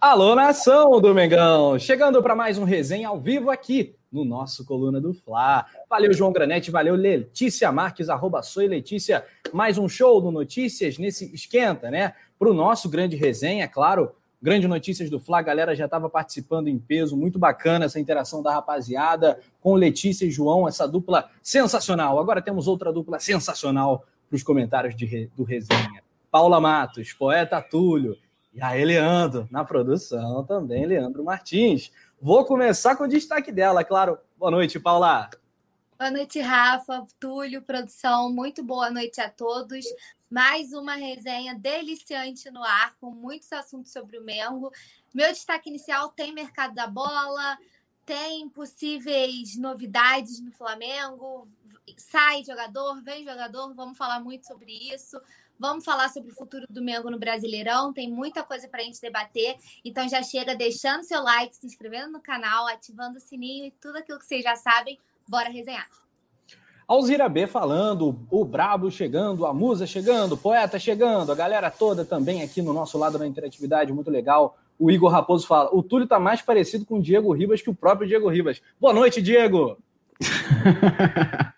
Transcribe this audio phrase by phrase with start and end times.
[0.00, 1.76] Alô, nação do Mengão!
[1.76, 5.66] Chegando para mais um resenha ao vivo aqui no nosso Coluna do Fla.
[5.90, 9.24] Valeu, João Granete, valeu, Letícia Marques, arroba Soy Letícia.
[9.52, 12.14] Mais um show do Notícias nesse esquenta, né?
[12.38, 14.12] Para o nosso grande resenha, claro.
[14.40, 18.40] Grande Notícias do Fla, a galera já estava participando em peso, muito bacana essa interação
[18.40, 22.20] da rapaziada com Letícia e João, essa dupla sensacional.
[22.20, 26.04] Agora temos outra dupla sensacional para os comentários de, do resenha.
[26.30, 28.16] Paula Matos, poeta Túlio,
[28.52, 31.92] e aí, Leandro, na produção também, Leandro Martins.
[32.20, 34.18] Vou começar com o destaque dela, claro.
[34.36, 35.30] Boa noite, Paula.
[35.98, 38.32] Boa noite, Rafa, Túlio, produção.
[38.32, 39.84] Muito boa noite a todos.
[40.30, 44.70] Mais uma resenha deliciante no ar, com muitos assuntos sobre o Mengo.
[45.14, 47.58] Meu destaque inicial tem mercado da bola,
[48.04, 51.48] tem possíveis novidades no Flamengo.
[51.96, 55.20] Sai jogador, vem jogador, vamos falar muito sobre isso.
[55.58, 57.92] Vamos falar sobre o futuro do Mengo no Brasileirão.
[57.92, 59.56] Tem muita coisa para a gente debater.
[59.84, 63.98] Então já chega deixando seu like, se inscrevendo no canal, ativando o sininho e tudo
[63.98, 64.98] aquilo que vocês já sabem.
[65.28, 65.88] Bora resenhar.
[66.86, 72.02] Alzira B falando, o Brabo chegando, a Musa chegando, o Poeta chegando, a galera toda
[72.02, 74.56] também aqui no nosso lado da interatividade, muito legal.
[74.78, 77.74] O Igor Raposo fala: o Túlio tá mais parecido com o Diego Ribas que o
[77.74, 78.62] próprio Diego Ribas.
[78.80, 79.76] Boa noite, Diego!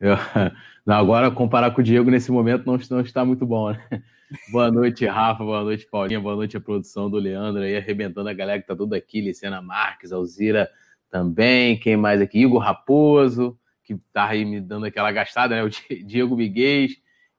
[0.00, 0.14] Eu,
[0.84, 3.80] não, agora comparar com o Diego nesse momento não, não está muito bom, né?
[4.50, 5.44] Boa noite, Rafa.
[5.44, 6.20] Boa noite, Paulinha.
[6.20, 9.20] Boa noite a produção do Leandro aí, arrebentando a galera que tá tudo aqui.
[9.20, 10.68] Licena Marques, Alzira
[11.08, 11.78] também.
[11.78, 12.40] Quem mais aqui?
[12.40, 15.62] Igor Raposo, que tá aí me dando aquela gastada, né?
[15.62, 15.70] O
[16.04, 16.88] Diego Miguel.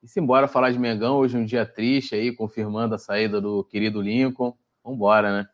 [0.01, 3.63] E se embora falar de Mengão, hoje um dia triste aí, confirmando a saída do
[3.65, 4.55] querido Lincoln.
[4.83, 5.47] Vambora, né?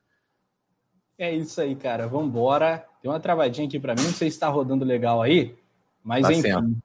[1.17, 2.07] É isso aí, cara.
[2.07, 2.85] Vambora.
[3.01, 5.55] Tem uma travadinha aqui para mim, não sei se está rodando legal aí,
[6.03, 6.41] mas tá enfim.
[6.43, 6.77] Sendo.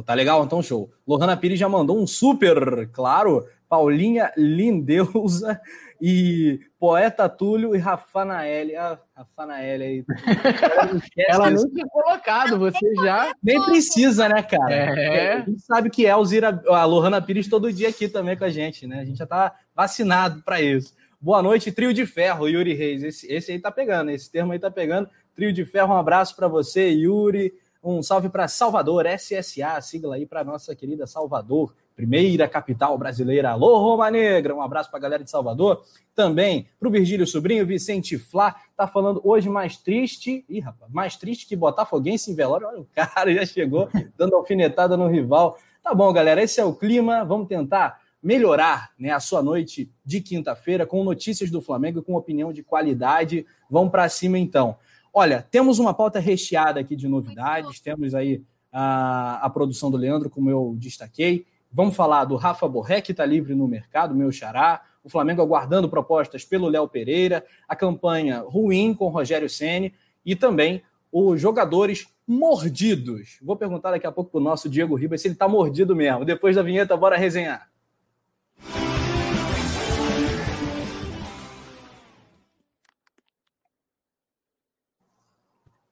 [0.00, 0.44] Tá legal?
[0.44, 0.90] Então, show.
[1.06, 3.46] Lohana Pires já mandou um super, claro.
[3.68, 5.60] Paulinha Lindeusa
[6.00, 8.76] e Poeta Túlio e Rafanaele.
[8.76, 10.04] Ah, Rafanaele aí.
[11.28, 13.34] Ela não tinha colocado, você já.
[13.42, 14.74] Nem precisa, né, cara?
[14.74, 15.32] É.
[15.34, 18.86] A gente sabe que é a Lohana Pires todo dia aqui também com a gente,
[18.86, 19.00] né?
[19.00, 20.94] A gente já tá vacinado para isso.
[21.20, 23.02] Boa noite, trio de ferro, Yuri Reis.
[23.02, 25.08] Esse, esse aí tá pegando, esse termo aí tá pegando.
[25.34, 27.52] Trio de ferro, um abraço para você, Yuri.
[27.84, 33.50] Um salve para Salvador, SSA, sigla aí para nossa querida Salvador, primeira capital brasileira.
[33.50, 35.82] Alô, Roma Negra, um abraço para a galera de Salvador.
[36.14, 41.16] Também para o Virgílio Sobrinho, Vicente Flá, tá falando hoje mais triste, ih, rapaz, mais
[41.16, 42.68] triste que Botafoguense em velório.
[42.68, 45.58] Olha, o cara já chegou dando alfinetada no rival.
[45.82, 47.24] Tá bom, galera, esse é o clima.
[47.24, 52.14] Vamos tentar melhorar né, a sua noite de quinta-feira com notícias do Flamengo e com
[52.14, 53.44] opinião de qualidade.
[53.68, 54.76] Vamos para cima então.
[55.14, 58.42] Olha, temos uma pauta recheada aqui de novidades, temos aí
[58.72, 61.44] a, a produção do Leandro, como eu destaquei.
[61.70, 64.82] Vamos falar do Rafa Borré, que está livre no mercado, meu xará.
[65.04, 69.92] O Flamengo aguardando propostas pelo Léo Pereira, a campanha ruim com Rogério Ceni
[70.24, 73.38] e também os jogadores mordidos.
[73.42, 76.24] Vou perguntar daqui a pouco para o nosso Diego Ribas se ele está mordido mesmo.
[76.24, 77.71] Depois da vinheta, bora resenhar.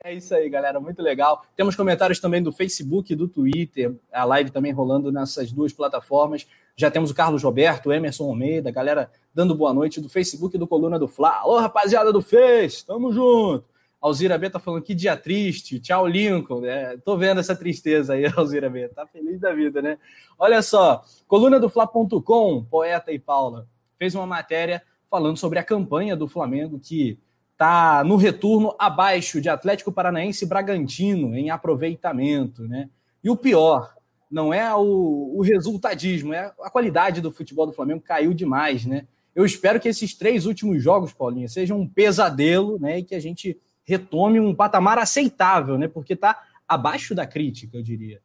[0.02, 0.80] É isso aí, galera.
[0.80, 1.44] Muito legal.
[1.54, 3.94] Temos comentários também do Facebook e do Twitter.
[4.10, 6.46] A live também rolando nessas duas plataformas.
[6.74, 10.66] Já temos o Carlos Roberto, Emerson Almeida, galera dando boa noite do Facebook e do
[10.66, 11.40] Coluna do Fla.
[11.40, 13.66] Alô, rapaziada do Fez, tamo junto.
[14.00, 15.78] Alzira B tá falando que dia triste.
[15.78, 16.64] Tchau, Lincoln.
[16.64, 18.88] É, tô vendo essa tristeza aí, Alzira B.
[18.88, 19.98] Tá feliz da vida, né?
[20.38, 23.68] Olha só, coluna do Fla.com, poeta e Paula,
[23.98, 27.18] fez uma matéria falando sobre a campanha do Flamengo que
[27.60, 32.88] está no retorno abaixo de Atlético Paranaense e Bragantino em aproveitamento, né?
[33.22, 33.94] E o pior,
[34.30, 39.06] não é o, o, resultadismo, é a qualidade do futebol do Flamengo caiu demais, né?
[39.34, 43.00] Eu espero que esses três últimos jogos, Paulinha, sejam um pesadelo, né?
[43.00, 45.86] E que a gente retome um patamar aceitável, né?
[45.86, 48.22] Porque está abaixo da crítica, eu diria.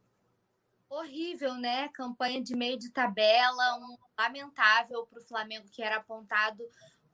[0.88, 1.88] Horrível, né?
[1.88, 6.64] Campanha de meio de tabela, um lamentável para o Flamengo que era apontado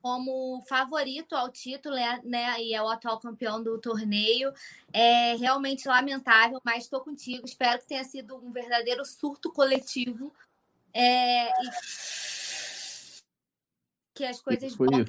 [0.03, 2.61] como favorito ao título, né, né?
[2.61, 4.51] E é o atual campeão do torneio.
[4.91, 7.45] É realmente lamentável, mas estou contigo.
[7.45, 10.33] Espero que tenha sido um verdadeiro surto coletivo.
[10.93, 11.71] É, e
[14.13, 15.05] que as coisas voltem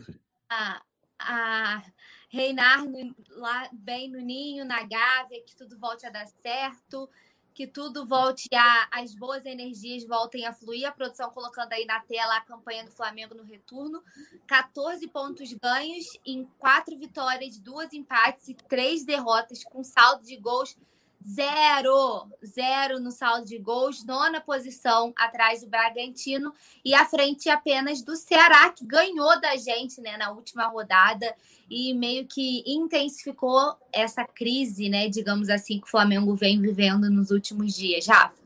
[0.48, 0.80] a,
[1.18, 1.82] a
[2.30, 7.10] reinar no, lá bem no ninho, na gávea, que tudo volte a dar certo
[7.54, 10.86] que tudo volte a as boas energias voltem a fluir.
[10.86, 14.02] A produção colocando aí na tela a campanha do Flamengo no retorno.
[14.46, 20.76] 14 pontos ganhos em quatro vitórias, duas empates e três derrotas, com saldo de gols
[21.26, 26.52] zero, zero no saldo de gols, nona posição atrás do Bragantino
[26.84, 31.34] e à frente apenas do Ceará, que ganhou da gente né, na última rodada
[31.70, 37.30] e meio que intensificou essa crise, né, digamos assim, que o Flamengo vem vivendo nos
[37.30, 38.44] últimos dias, Rafa.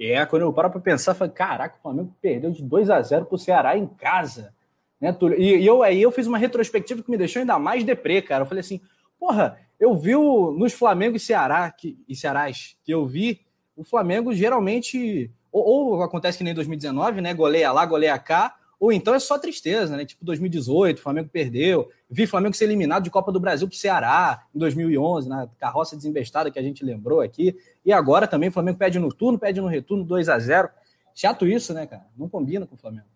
[0.00, 3.26] É, quando eu paro para pensar, falei, caraca, o Flamengo perdeu de 2 a 0
[3.26, 4.52] para o Ceará em casa.
[5.00, 5.38] Né, Túlio?
[5.40, 8.42] E, e, eu, aí eu fiz uma retrospectiva que me deixou ainda mais deprê, cara.
[8.42, 8.80] Eu falei assim,
[9.18, 13.40] porra, eu vi o, nos Flamengo e Ceará que, e Cearás que eu vi,
[13.76, 17.34] o Flamengo geralmente ou, ou, acontece que nem 2019, né?
[17.34, 20.04] Goleia lá, goleia cá, ou então é só tristeza, né?
[20.04, 21.90] Tipo 2018, o Flamengo perdeu.
[22.08, 25.96] Vi Flamengo ser eliminado de Copa do Brasil para o Ceará em 2011, na carroça
[25.96, 27.56] desembestada que a gente lembrou aqui.
[27.84, 30.68] E agora também o Flamengo pede no turno, pede no retorno 2 a 0
[31.12, 32.06] Chato isso, né, cara?
[32.16, 33.06] Não combina com o Flamengo.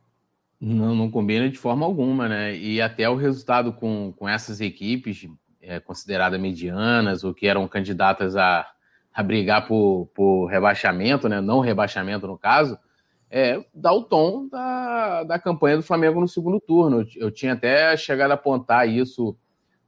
[0.60, 2.56] Não, não combina de forma alguma, né?
[2.56, 5.26] E até o resultado com, com essas equipes,
[5.66, 8.64] é, consideradas medianas ou que eram candidatas a,
[9.12, 11.40] a brigar por, por rebaixamento, né?
[11.40, 12.78] não rebaixamento no caso,
[13.28, 17.00] é, dá o tom da, da campanha do Flamengo no segundo turno.
[17.00, 19.36] Eu, eu tinha até chegado a apontar isso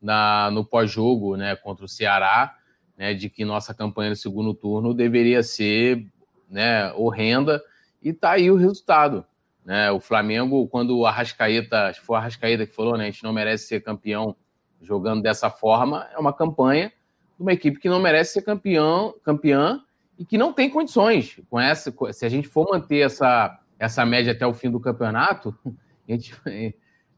[0.03, 2.57] na, no pós-jogo né, contra o Ceará,
[2.97, 6.05] né, de que nossa campanha no segundo turno deveria ser
[6.51, 7.63] né, horrenda,
[8.03, 9.25] e tá aí o resultado.
[9.65, 9.91] Né?
[9.93, 13.69] O Flamengo, quando o Arrascaeta, foi o Arrascaeta que falou, né, a gente não merece
[13.69, 14.35] ser campeão
[14.83, 16.93] jogando dessa forma, é uma campanha
[17.37, 19.81] de uma equipe que não merece ser campeão, campeã
[20.19, 21.41] e que não tem condições.
[21.49, 25.57] Com essa, se a gente for manter essa, essa média até o fim do campeonato,
[26.09, 26.35] a gente,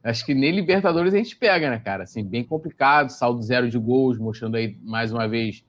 [0.04, 2.04] acho que nem Libertadores a gente pega, né, cara?
[2.04, 5.64] Assim, bem complicado, saldo zero de gols, mostrando aí mais uma vez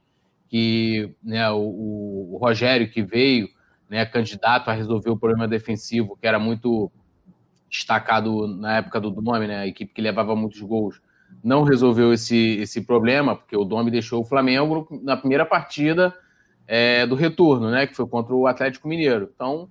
[0.49, 3.47] que né, o, o Rogério que veio,
[3.89, 6.91] né, candidato a resolver o problema defensivo, que era muito
[7.69, 11.01] destacado na época do nome, né, a equipe que levava muitos gols,
[11.43, 16.13] não resolveu esse, esse problema, porque o Domi deixou o Flamengo na primeira partida
[16.67, 17.87] é, do retorno, né?
[17.87, 19.29] Que foi contra o Atlético Mineiro.
[19.33, 19.69] Então,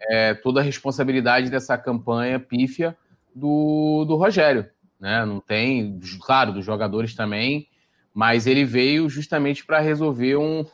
[0.00, 2.96] é, toda a responsabilidade dessa campanha pífia
[3.34, 4.66] do, do Rogério.
[4.98, 5.24] Né?
[5.24, 7.68] Não tem, claro, dos jogadores também,
[8.14, 10.64] mas ele veio justamente para resolver um,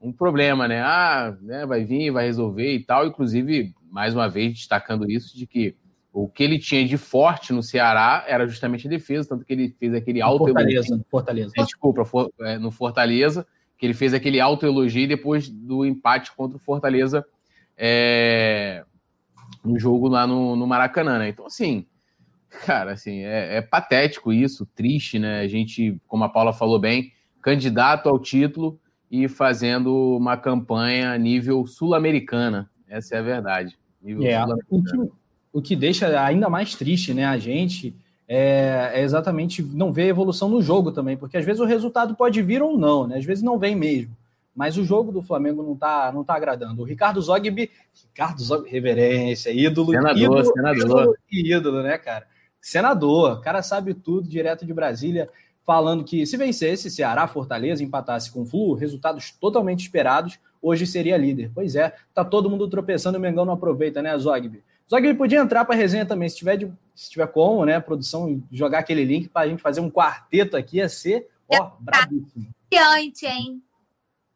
[0.00, 0.82] um problema, né?
[0.82, 3.06] Ah, né, vai vir, vai resolver e tal.
[3.06, 5.76] Inclusive, mais uma vez, destacando isso, de que
[6.18, 9.76] o que ele tinha de forte no Ceará era justamente a defesa, tanto que ele
[9.78, 11.52] fez aquele alto Fortaleza, Fortaleza.
[11.58, 13.46] É, desculpa, for, é, no Fortaleza,
[13.76, 17.22] que ele fez aquele alto elogio depois do empate contra o Fortaleza
[17.76, 18.82] é,
[19.62, 21.28] no jogo lá no, no Maracanã, né?
[21.28, 21.84] Então, assim,
[22.64, 25.40] cara, assim, é, é, patético isso, triste, né?
[25.40, 27.12] A gente, como a Paula falou bem,
[27.42, 28.80] candidato ao título
[29.10, 32.70] e fazendo uma campanha a nível sul-americana.
[32.88, 33.78] Essa é a verdade.
[34.00, 35.10] Nível é, sul-americana
[35.56, 37.96] o que deixa ainda mais triste né, a gente
[38.28, 42.42] é, é, exatamente não ver evolução no jogo também, porque às vezes o resultado pode
[42.42, 43.16] vir ou não, né?
[43.16, 44.14] Às vezes não vem mesmo.
[44.54, 46.82] Mas o jogo do Flamengo não tá, não tá agradando.
[46.82, 47.70] O Ricardo Zogby,
[48.06, 50.76] Ricardo Zogby, reverência, ídolo, senador, ídolo, senador.
[50.76, 52.26] Ídolo, ídolo, né, cara?
[52.60, 55.26] Senador, cara sabe tudo, direto de Brasília,
[55.64, 61.16] falando que se vencesse Ceará, Fortaleza, empatasse com o Flu, resultados totalmente esperados, hoje seria
[61.16, 61.50] líder.
[61.54, 64.62] Pois é, tá todo mundo tropeçando e o Mengão não aproveita, né, Zogby?
[64.86, 67.64] Só que ele podia entrar para a resenha também, se tiver, de, se tiver como,
[67.64, 71.72] né, produção, jogar aquele link para a gente fazer um quarteto aqui, ia ser, ó,
[71.80, 72.46] bravíssimo.
[73.26, 73.62] hein?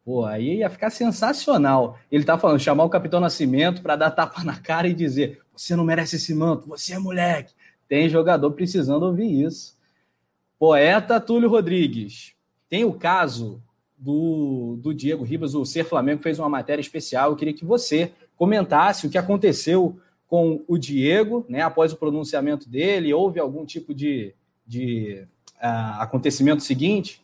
[0.04, 1.98] Pô, aí ia ficar sensacional.
[2.10, 5.76] Ele tá falando, chamar o Capitão Nascimento para dar tapa na cara e dizer: você
[5.76, 7.54] não merece esse manto, você é moleque.
[7.86, 9.76] Tem jogador precisando ouvir isso.
[10.58, 12.34] Poeta Túlio Rodrigues.
[12.68, 13.62] Tem o caso
[13.96, 17.30] do, do Diego Ribas, o Ser Flamengo fez uma matéria especial.
[17.30, 22.70] Eu queria que você comentasse o que aconteceu com o Diego, né, após o pronunciamento
[22.70, 23.12] dele?
[23.12, 24.32] Houve algum tipo de,
[24.64, 27.20] de uh, acontecimento seguinte?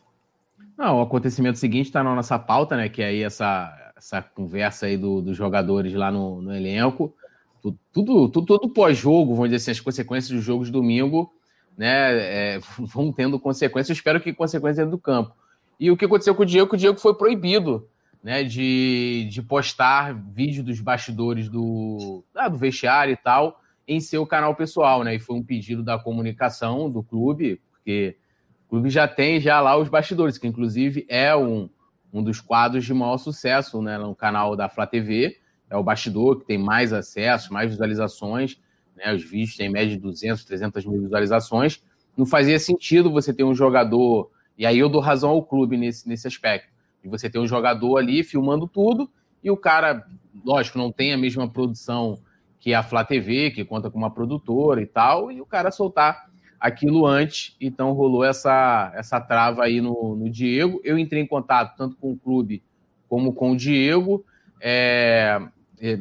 [0.77, 2.89] Não, o acontecimento seguinte está na nossa pauta, né?
[2.89, 7.15] Que é aí essa, essa conversa aí do, dos jogadores lá no, no elenco.
[7.61, 7.79] Tudo,
[8.27, 11.33] tudo, tudo, pós-jogo, vamos dizer assim, as consequências dos jogos de domingo,
[11.77, 12.55] né?
[12.55, 13.97] É, vão tendo consequências.
[13.97, 15.33] Espero que consequências dentro do campo.
[15.79, 16.75] E o que aconteceu com o Diego?
[16.75, 17.87] O Diego foi proibido
[18.23, 24.25] né, de, de postar vídeo dos bastidores do, ah, do vestiário e tal em seu
[24.25, 25.15] canal pessoal, né?
[25.15, 28.17] E foi um pedido da comunicação do clube, porque
[28.65, 31.69] o clube já tem já lá os bastidores, que inclusive é um,
[32.11, 35.37] um dos quadros de maior sucesso, né, no canal da Flá TV,
[35.69, 38.59] é o bastidor que tem mais acesso, mais visualizações,
[38.95, 39.13] né?
[39.13, 41.81] Os vídeos têm média de 200, 300 mil visualizações.
[42.17, 46.09] Não fazia sentido você ter um jogador, e aí eu dou razão ao clube nesse,
[46.09, 49.09] nesse aspecto de você ter um jogador ali filmando tudo
[49.43, 50.05] e o cara,
[50.43, 52.19] lógico, não tem a mesma produção
[52.59, 56.27] que a Flá TV, que conta com uma produtora e tal, e o cara soltar
[56.59, 60.81] aquilo antes, então rolou essa, essa trava aí no, no Diego.
[60.83, 62.63] Eu entrei em contato tanto com o clube
[63.07, 64.25] como com o Diego.
[64.59, 65.39] É,
[65.79, 65.99] é,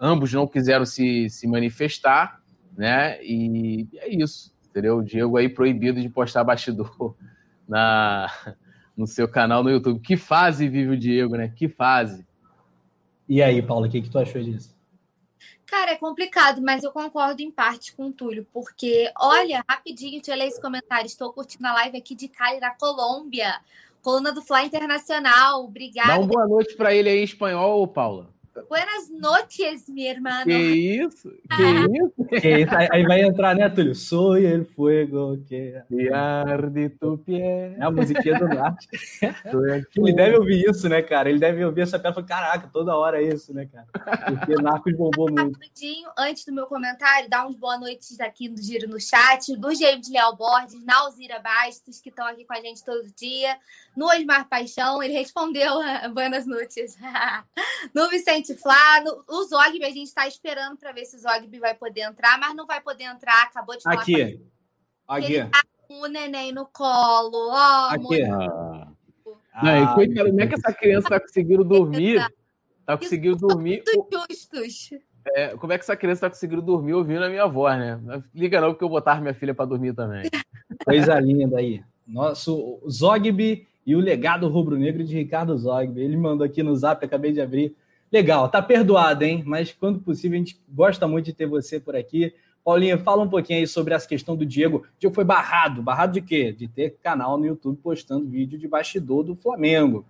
[0.00, 2.40] ambos não quiseram se, se manifestar,
[2.76, 3.22] né?
[3.22, 4.98] E é isso, entendeu?
[4.98, 7.14] O Diego aí proibido de postar bastidor
[7.68, 8.32] na,
[9.00, 10.00] no seu canal no YouTube.
[10.00, 11.48] Que fase vive o Diego, né?
[11.48, 12.24] Que fase.
[13.26, 14.78] E aí, Paulo, o que, que tu achou disso?
[15.64, 20.32] Cara, é complicado, mas eu concordo em parte com o Túlio, porque, olha, rapidinho, deixa
[20.32, 21.06] eu ler esse comentário.
[21.06, 23.60] Estou curtindo a live aqui de Cali, da Colômbia.
[24.02, 25.64] Coluna do Fly Internacional.
[25.64, 26.08] Obrigada.
[26.08, 28.28] Dá uma boa noite para ele aí em espanhol, Paula.
[28.68, 30.42] Buenas noches, minha irmã.
[30.44, 31.30] Que isso?
[31.56, 32.24] Que isso?
[32.40, 32.72] Que isso?
[32.90, 33.94] Aí, vai entrar, né, Túlio?
[33.94, 35.74] Soy el fuego que
[36.12, 37.40] arde tu pie.
[37.40, 38.88] É a musiquinha do norte.
[39.96, 41.30] Ele deve ouvir isso, né, cara?
[41.30, 43.86] Ele deve ouvir essa peça e caraca, toda hora é isso, né, cara?
[44.26, 45.52] Porque Narcos bombou muito.
[45.52, 49.74] Rapidinho, antes do meu comentário, dá uns boa noites aqui do Giro no chat, do
[49.74, 53.56] James Leal Borges, na Alzira Bastos, que estão aqui com a gente todo dia,
[53.96, 55.74] no Osmar Paixão, ele respondeu
[56.12, 56.96] Buenas noites.
[57.94, 61.18] no Vicente Gente, Flá, no, o Zogby, a gente está esperando para ver se o
[61.18, 63.42] Zogby vai poder entrar, mas não vai poder entrar.
[63.44, 64.00] Acabou de falar.
[64.00, 64.40] Aqui.
[65.06, 65.34] Aqui.
[65.34, 67.50] Ele tá com o neném no colo.
[67.50, 68.22] Ó, Aqui.
[68.22, 68.88] Ah.
[69.62, 72.26] Não, ah, coitado, como é que essa criança está conseguindo dormir?
[72.86, 73.82] Tá conseguindo dormir.
[74.28, 74.90] justos.
[75.34, 78.00] É, como é que essa criança está conseguindo dormir ouvindo a minha voz, né?
[78.34, 80.22] Liga não, porque eu botar minha filha para dormir também.
[80.84, 81.82] Coisa linda aí.
[82.06, 86.00] Nosso Zogby e o legado rubro-negro de Ricardo Zogby.
[86.00, 87.74] Ele mandou aqui no zap, acabei de abrir.
[88.12, 89.42] Legal, tá perdoado, hein?
[89.46, 92.34] Mas quando possível, a gente gosta muito de ter você por aqui.
[92.64, 94.78] Paulinha, fala um pouquinho aí sobre essa questão do Diego.
[94.78, 95.82] O Diego foi barrado.
[95.82, 96.52] Barrado de quê?
[96.52, 100.04] De ter canal no YouTube postando vídeo de bastidor do Flamengo.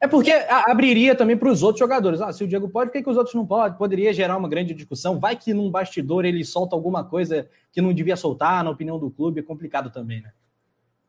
[0.00, 2.20] É porque abriria também para os outros jogadores.
[2.20, 3.78] Ah, se o Diego pode, por que, que os outros não podem?
[3.78, 5.18] Poderia gerar uma grande discussão.
[5.18, 9.10] Vai que num bastidor ele solta alguma coisa que não devia soltar, na opinião do
[9.10, 9.40] clube.
[9.40, 10.32] É complicado também, né?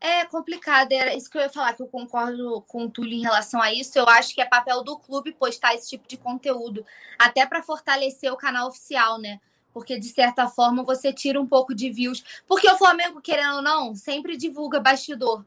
[0.00, 3.22] É complicado, era isso que eu ia falar, que eu concordo com o Túlio em
[3.22, 3.98] relação a isso.
[3.98, 6.86] Eu acho que é papel do clube postar esse tipo de conteúdo,
[7.18, 9.40] até para fortalecer o canal oficial, né?
[9.72, 12.24] Porque, de certa forma, você tira um pouco de views.
[12.46, 15.44] Porque o Flamengo, querendo ou não, sempre divulga bastidor.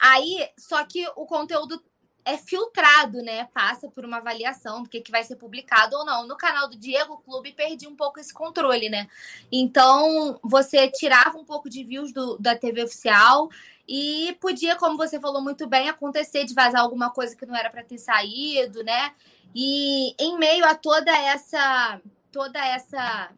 [0.00, 1.82] Aí, só que o conteúdo
[2.24, 3.44] é filtrado, né?
[3.52, 6.26] Passa por uma avaliação do que, que vai ser publicado ou não.
[6.26, 9.08] No canal do Diego, clube perdia um pouco esse controle, né?
[9.52, 13.50] Então, você tirava um pouco de views do, da TV oficial
[13.86, 17.68] e podia, como você falou muito bem, acontecer de vazar alguma coisa que não era
[17.68, 19.12] para ter saído, né?
[19.54, 22.00] E em meio a toda essa
[22.32, 23.30] toda essa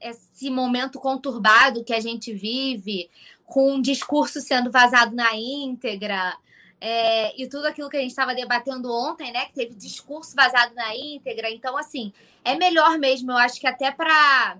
[0.00, 3.10] esse momento conturbado que a gente vive,
[3.44, 6.36] com um discurso sendo vazado na íntegra,
[6.80, 9.46] é, e tudo aquilo que a gente estava debatendo ontem, né?
[9.46, 11.50] Que teve discurso vazado na íntegra.
[11.50, 12.12] Então, assim,
[12.44, 14.58] é melhor mesmo, eu acho que até para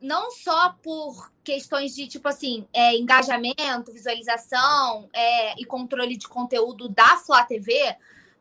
[0.00, 6.88] não só por questões de tipo assim é, engajamento, visualização é, e controle de conteúdo
[6.88, 7.74] da Flá TV,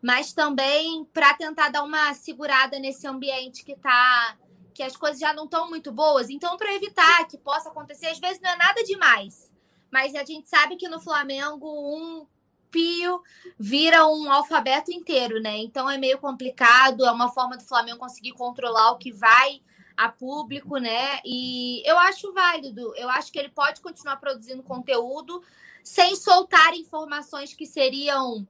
[0.02, 4.38] mas também para tentar dar uma segurada nesse ambiente que tá
[4.74, 6.30] que as coisas já não estão muito boas.
[6.30, 9.52] Então, para evitar que possa acontecer, às vezes não é nada demais.
[9.92, 12.26] Mas a gente sabe que no Flamengo um
[12.72, 13.22] pio
[13.58, 15.58] vira um alfabeto inteiro, né?
[15.58, 19.62] Então é meio complicado, é uma forma do Flamengo conseguir controlar o que vai
[19.98, 21.20] a público, né?
[21.26, 22.94] E eu acho válido.
[22.96, 25.44] Eu acho que ele pode continuar produzindo conteúdo
[25.84, 28.48] sem soltar informações que seriam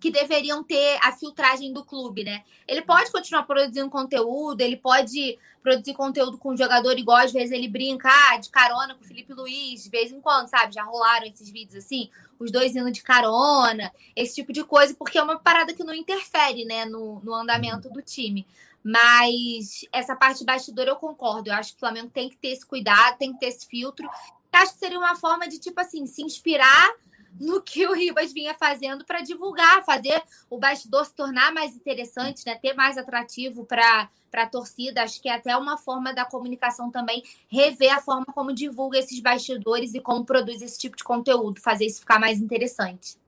[0.00, 2.42] que deveriam ter a filtragem do clube, né?
[2.66, 7.52] Ele pode continuar produzindo conteúdo, ele pode produzir conteúdo com o jogador igual às vezes
[7.52, 10.72] ele brinca ah, de carona com o Felipe Luiz, de vez em quando, sabe?
[10.72, 12.08] Já rolaram esses vídeos assim,
[12.40, 15.94] os dois indo de carona, esse tipo de coisa, porque é uma parada que não
[15.94, 18.46] interfere, né, no, no andamento do time.
[18.82, 21.50] Mas essa parte de bastidor eu concordo.
[21.50, 24.08] Eu acho que o Flamengo tem que ter esse cuidado, tem que ter esse filtro.
[24.50, 26.94] Acho que seria uma forma de, tipo assim, se inspirar
[27.38, 32.44] no que o Ribas vinha fazendo para divulgar, fazer o bastidor se tornar mais interessante,
[32.46, 32.54] né?
[32.56, 35.02] ter mais atrativo para a torcida.
[35.02, 39.20] Acho que é até uma forma da comunicação também rever a forma como divulga esses
[39.20, 43.20] bastidores e como produz esse tipo de conteúdo, fazer isso ficar mais interessante.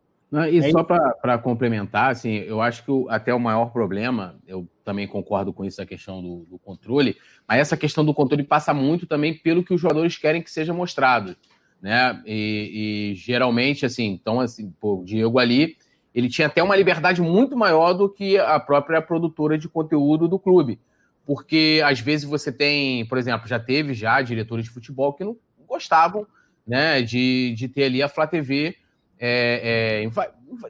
[0.51, 4.67] E é só para complementar, assim, eu acho que o, até o maior problema, eu
[4.83, 8.73] também concordo com isso, a questão do, do, controle, mas essa questão do controle passa
[8.73, 11.37] muito também pelo que os jogadores querem que seja mostrado,
[11.83, 12.23] né?
[12.25, 15.77] E, e geralmente, assim, então, assim, o Diego ali,
[16.15, 20.39] ele tinha até uma liberdade muito maior do que a própria produtora de conteúdo do
[20.39, 20.79] clube,
[21.27, 25.37] porque às vezes você tem, por exemplo, já teve já diretores de futebol que não
[25.67, 26.25] gostavam,
[26.65, 28.77] né, de, de ter ali a Flá TV
[29.19, 30.11] é, é,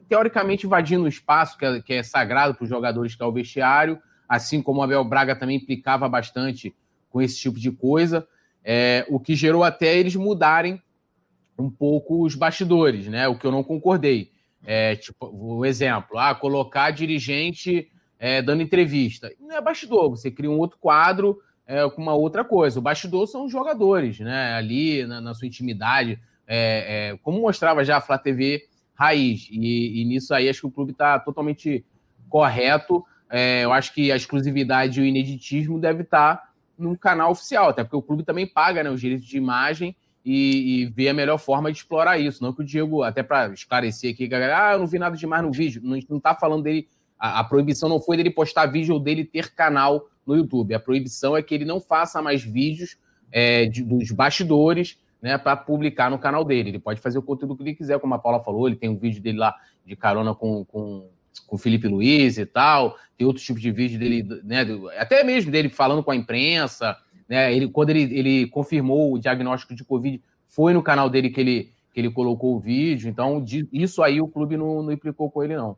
[0.07, 3.31] teoricamente invadindo o espaço que é, que é sagrado para os jogadores, que é o
[3.31, 6.73] vestiário, assim como o Abel Braga também implicava bastante
[7.09, 8.27] com esse tipo de coisa,
[8.63, 10.81] é, o que gerou até eles mudarem
[11.57, 13.27] um pouco os bastidores, né?
[13.27, 14.31] O que eu não concordei.
[14.65, 19.31] É, tipo, o exemplo, ah, colocar dirigente é, dando entrevista.
[19.39, 22.79] Não é bastidor, você cria um outro quadro é, com uma outra coisa.
[22.79, 24.53] O bastidor são os jogadores, né?
[24.53, 28.63] Ali na, na sua intimidade, é, é, como mostrava já a Flá TV
[28.95, 29.49] raiz.
[29.51, 31.85] E, e, nisso aí acho que o clube está totalmente
[32.29, 33.03] correto.
[33.29, 37.69] É, eu acho que a exclusividade e o ineditismo deve estar tá no canal oficial,
[37.69, 39.95] até porque o clube também paga né, os direitos de imagem
[40.25, 42.41] e, e vê a melhor forma de explorar isso.
[42.41, 45.43] Não que o Diego, até para esclarecer aqui, galera, ah, eu não vi nada demais
[45.43, 45.81] no vídeo.
[45.85, 46.87] A gente não está falando dele.
[47.19, 50.73] A, a, proibição não foi dele postar vídeo ou dele ter canal no YouTube.
[50.73, 52.97] A proibição é que ele não faça mais vídeos
[53.31, 56.69] é, de, dos bastidores né, para publicar no canal dele.
[56.69, 58.97] Ele pode fazer o conteúdo que ele quiser, como a Paula falou, ele tem um
[58.97, 61.09] vídeo dele lá de carona com, com,
[61.47, 64.65] com o Felipe Luiz e tal, tem outros tipos de vídeo dele, né,
[64.97, 66.97] até mesmo dele falando com a imprensa,
[67.33, 71.41] né, ele, quando ele, ele confirmou o diagnóstico de Covid, foi no canal dele que
[71.41, 75.43] ele, que ele colocou o vídeo, então isso aí o clube não, não implicou com
[75.43, 75.75] ele, não.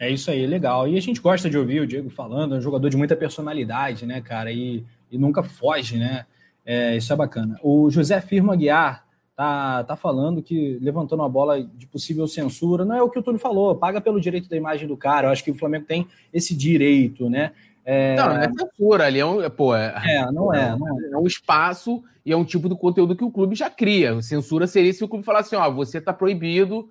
[0.00, 0.88] É isso aí, legal.
[0.88, 4.06] E a gente gosta de ouvir o Diego falando, é um jogador de muita personalidade,
[4.06, 4.82] né, cara, e,
[5.12, 6.24] e nunca foge, né,
[6.64, 7.60] é, isso é bacana.
[7.62, 12.82] O José Firmo Aguiar tá, tá falando que levantando a bola de possível censura.
[12.82, 15.28] Não é o que o Túlio falou, paga pelo direito da imagem do cara.
[15.28, 17.52] Eu acho que o Flamengo tem esse direito, né?
[17.88, 18.16] É...
[18.16, 21.10] Não, não é censura ali, é um, pô, é, é, não é, não é.
[21.12, 24.20] É um espaço e é um tipo de conteúdo que o clube já cria.
[24.20, 26.90] Censura seria se o clube falasse assim, ó, você tá proibido,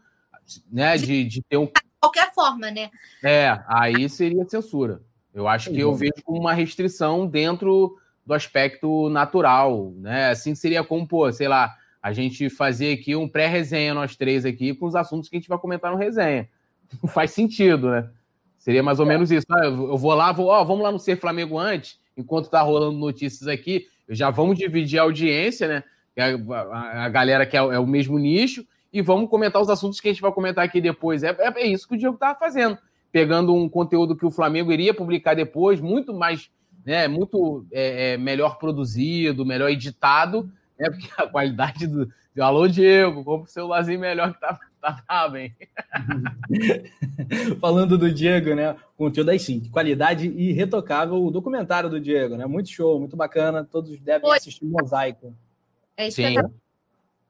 [0.71, 1.65] né, de, de ter um...
[1.65, 2.89] De qualquer forma, né?
[3.21, 5.01] É, aí seria censura.
[5.33, 10.29] Eu acho que eu vejo como uma restrição dentro do aspecto natural, né?
[10.29, 14.73] Assim seria como, pô, sei lá, a gente fazer aqui um pré-resenha, nós três aqui,
[14.73, 16.47] com os assuntos que a gente vai comentar no resenha.
[17.03, 18.09] Não faz sentido, né?
[18.65, 19.09] Seria mais ou é.
[19.09, 19.45] menos isso.
[19.51, 22.97] Ah, eu vou lá, vou, ó, vamos lá no Ser Flamengo antes, enquanto tá rolando
[22.97, 25.83] notícias aqui, já vamos dividir a audiência, né?
[26.17, 29.99] A, a, a galera que é, é, o mesmo nicho, e vamos comentar os assuntos
[29.99, 31.21] que a gente vai comentar aqui depois.
[31.21, 32.75] É, é, é isso que o Diego tava fazendo.
[33.11, 36.49] Pegando um conteúdo que o Flamengo iria publicar depois, muito mais
[36.83, 42.11] né, muito é, é, melhor produzido, melhor editado, né, porque a qualidade do.
[42.39, 45.55] Alô, Diego, compra o celularzinho melhor que tá, tá, tá bem.
[47.59, 48.75] Falando do Diego, né?
[48.97, 52.45] Conteúdo aí sim, qualidade irretocável, o documentário do Diego, né?
[52.45, 53.63] Muito show, muito bacana.
[53.63, 54.37] Todos devem Oi.
[54.37, 55.33] assistir Mosaico.
[55.97, 56.35] É isso sim.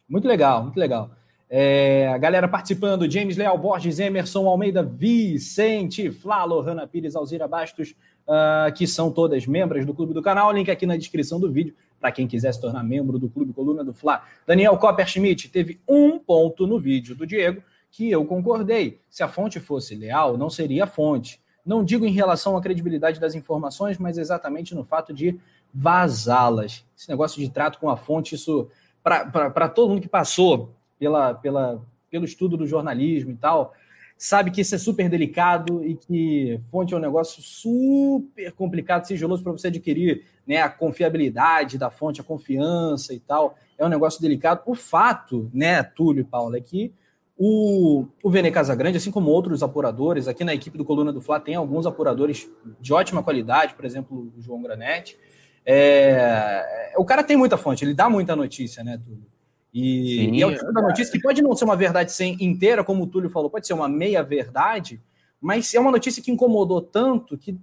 [0.07, 1.11] Muito legal, muito legal.
[1.49, 7.95] É, a galera participando: James Leal Borges, Emerson Almeida, Vicente, Flá, Hanna Pires, Alzira Bastos,
[8.27, 10.51] uh, que são todas membros do Clube do Canal.
[10.51, 11.73] Link aqui na descrição do vídeo
[12.05, 14.23] para quem quiser se tornar membro do Clube Coluna do Fla.
[14.45, 18.99] Daniel Copperschmidt teve um ponto no vídeo do Diego que eu concordei.
[19.09, 21.41] Se a fonte fosse leal, não seria a fonte.
[21.65, 25.39] Não digo em relação à credibilidade das informações, mas exatamente no fato de
[25.73, 26.85] vazá-las.
[26.95, 28.69] Esse negócio de trato com a fonte, isso,
[29.01, 33.73] para todo mundo que passou pela, pela, pelo estudo do jornalismo e tal,
[34.17, 39.43] sabe que isso é super delicado e que fonte é um negócio super complicado, sigiloso
[39.43, 43.55] para você adquirir né, a confiabilidade da fonte, a confiança e tal.
[43.77, 44.61] É um negócio delicado.
[44.65, 46.93] O fato, né, Túlio e Paulo, é que
[47.37, 51.39] o, o Vene Casagrande, assim como outros apuradores, aqui na equipe do Coluna do Fla
[51.39, 52.49] tem alguns apuradores
[52.79, 55.17] de ótima qualidade, por exemplo, o João Granete.
[55.65, 59.34] É, o cara tem muita fonte, ele dá muita notícia, né, Túlio?
[59.77, 62.81] E, e é o tipo da notícia que pode não ser uma verdade sem inteira,
[62.81, 65.01] como o Túlio falou, pode ser uma meia verdade,
[65.41, 67.59] mas é uma notícia que incomodou tanto que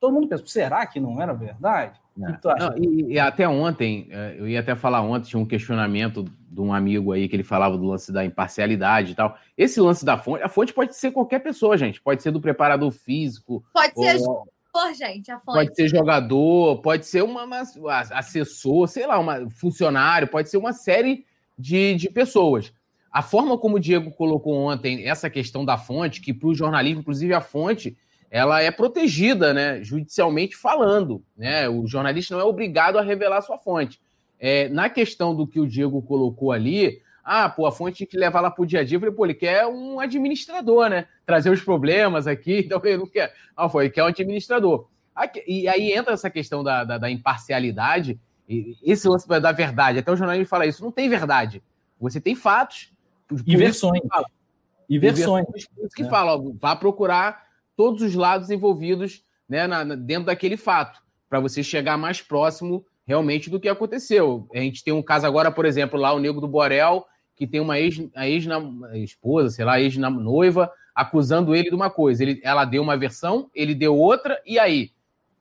[0.00, 2.00] todo mundo pensa, será que não era verdade?
[2.20, 2.58] É.
[2.58, 6.60] Não, e, e, até ontem, é, eu ia até falar ontem, tinha um questionamento de
[6.60, 9.38] um amigo aí que ele falava do lance da imparcialidade e tal.
[9.56, 12.00] Esse lance da fonte, a fonte pode ser qualquer pessoa, gente.
[12.00, 13.64] Pode ser do preparador físico.
[13.72, 15.54] Pode ou, ser jogador, gente, a fonte.
[15.54, 20.72] Pode ser jogador, pode ser uma, uma assessor, sei lá, uma funcionário, pode ser uma
[20.72, 21.24] série
[21.58, 22.72] de, de pessoas.
[23.10, 27.00] A forma como o Diego colocou ontem essa questão da fonte, que para o jornalismo,
[27.00, 27.96] inclusive a fonte,
[28.30, 31.22] ela é protegida, né, judicialmente falando.
[31.36, 31.68] Né?
[31.68, 34.00] O jornalista não é obrigado a revelar sua fonte.
[34.40, 38.40] É, na questão do que o Diego colocou ali, ah, pô, a fonte que levar
[38.40, 38.96] lá para o dia a dia.
[38.96, 41.06] Eu falei, pô, ele quer um administrador, né?
[41.24, 42.58] Trazer os problemas aqui.
[42.66, 43.32] Então, ele não quer.
[43.56, 44.88] Ah, foi, ele quer um administrador.
[45.46, 50.16] E aí entra essa questão da, da, da imparcialidade esse lance da verdade, até o
[50.16, 51.62] jornalismo fala isso, não tem verdade.
[52.00, 52.92] Você tem fatos.
[53.46, 54.02] E versões.
[54.88, 55.46] E versões.
[55.94, 56.08] Que é.
[56.08, 57.44] fala, ó, vá procurar
[57.76, 62.84] todos os lados envolvidos né, na, na, dentro daquele fato, para você chegar mais próximo
[63.06, 64.48] realmente do que aconteceu.
[64.54, 67.04] A gente tem um caso agora, por exemplo, lá o Nego do Borel,
[67.34, 72.22] que tem uma ex-esposa, ex sei lá, ex-noiva, acusando ele de uma coisa.
[72.22, 74.92] Ele, ela deu uma versão, ele deu outra, e aí?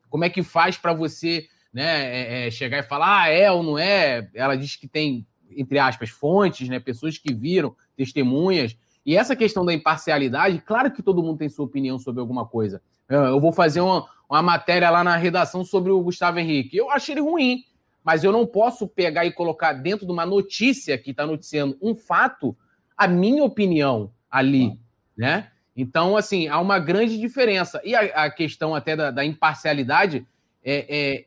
[0.09, 3.63] Como é que faz para você né, é, é, chegar e falar, ah, é ou
[3.63, 4.29] não é.
[4.33, 8.77] Ela diz que tem, entre aspas, fontes, né, pessoas que viram, testemunhas.
[9.05, 12.81] E essa questão da imparcialidade, claro que todo mundo tem sua opinião sobre alguma coisa.
[13.09, 16.77] Eu vou fazer uma, uma matéria lá na redação sobre o Gustavo Henrique.
[16.77, 17.63] Eu acho ele ruim,
[18.03, 21.95] mas eu não posso pegar e colocar dentro de uma notícia que está noticiando um
[21.95, 22.55] fato
[22.95, 24.79] a minha opinião ali,
[25.17, 25.49] né?
[25.75, 27.81] Então, assim, há uma grande diferença.
[27.83, 30.25] E a, a questão até da, da imparcialidade,
[30.63, 31.25] é, é,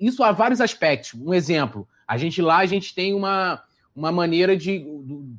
[0.00, 1.14] isso há vários aspectos.
[1.14, 3.62] Um exemplo, a gente lá, a gente tem uma,
[3.94, 4.84] uma maneira de,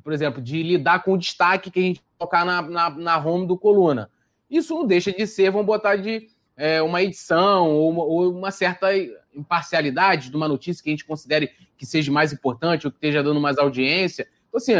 [0.02, 3.46] por exemplo, de lidar com o destaque que a gente colocar na, na, na home
[3.46, 4.10] do Coluna.
[4.50, 8.50] Isso não deixa de ser, vamos botar de é, uma edição ou uma, ou uma,
[8.50, 8.88] certa
[9.34, 13.22] imparcialidade de uma notícia que a gente considere que seja mais importante ou que esteja
[13.22, 14.28] dando mais audiência.
[14.48, 14.74] Então, assim,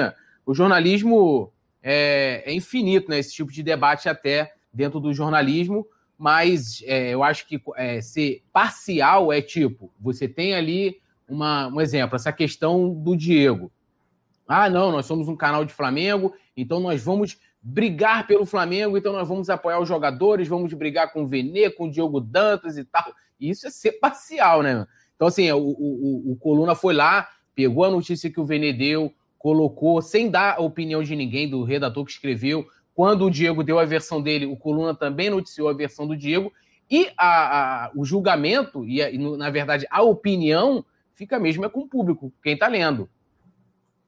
[0.45, 3.19] o jornalismo é, é infinito, né?
[3.19, 5.87] Esse tipo de debate até dentro do jornalismo,
[6.21, 11.81] mas é, eu acho que é, ser parcial é tipo, você tem ali uma, um
[11.81, 13.73] exemplo, essa questão do Diego.
[14.47, 19.15] Ah, não, nós somos um canal de Flamengo, então nós vamos brigar pelo Flamengo, então
[19.15, 22.85] nós vamos apoiar os jogadores, vamos brigar com o Vene, com o Diogo Dantas e
[22.85, 23.15] tal.
[23.41, 24.87] Isso é ser parcial, né?
[25.17, 29.11] Então, assim, o, o, o Coluna foi lá, pegou a notícia que o Vene deu,
[29.39, 32.67] colocou, sem dar a opinião de ninguém, do redator que escreveu.
[33.01, 36.53] Quando o Diego deu a versão dele, o Coluna também noticiou a versão do Diego.
[36.91, 40.85] E a, a, o julgamento, e, a, na verdade a opinião,
[41.15, 43.09] fica mesmo é com o público, quem está lendo.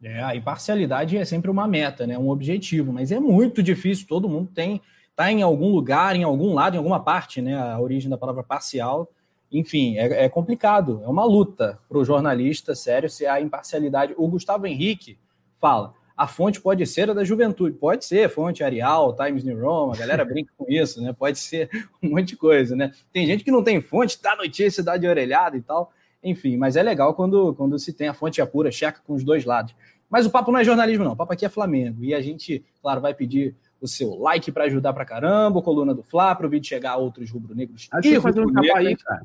[0.02, 2.18] É, a imparcialidade é sempre uma meta, né?
[2.18, 4.78] um objetivo, mas é muito difícil, todo mundo tem,
[5.08, 7.58] está em algum lugar, em algum lado, em alguma parte, né?
[7.58, 9.10] A origem da palavra parcial
[9.50, 14.14] enfim, é, é complicado, é uma luta para o jornalista sério se a imparcialidade.
[14.18, 15.18] O Gustavo Henrique
[15.60, 19.92] fala: a fonte pode ser a da juventude, pode ser fonte Arial, Times New Roman,
[19.92, 21.12] a galera brinca com isso, né?
[21.12, 21.68] Pode ser
[22.00, 22.92] um monte de coisa, né?
[23.12, 25.92] Tem gente que não tem fonte, dá notícia, dá de orelhada e tal.
[26.22, 29.44] Enfim, mas é legal quando, quando se tem a fonte apura, checa com os dois
[29.44, 29.74] lados.
[30.08, 31.12] Mas o papo não é jornalismo, não.
[31.12, 32.04] O papo aqui é Flamengo.
[32.04, 36.04] E a gente, claro, vai pedir o seu like para ajudar pra caramba, coluna do
[36.04, 37.88] Fla, para o vídeo chegar a outros rubro-negros.
[37.90, 39.24] Acho que fazer um aí, cara.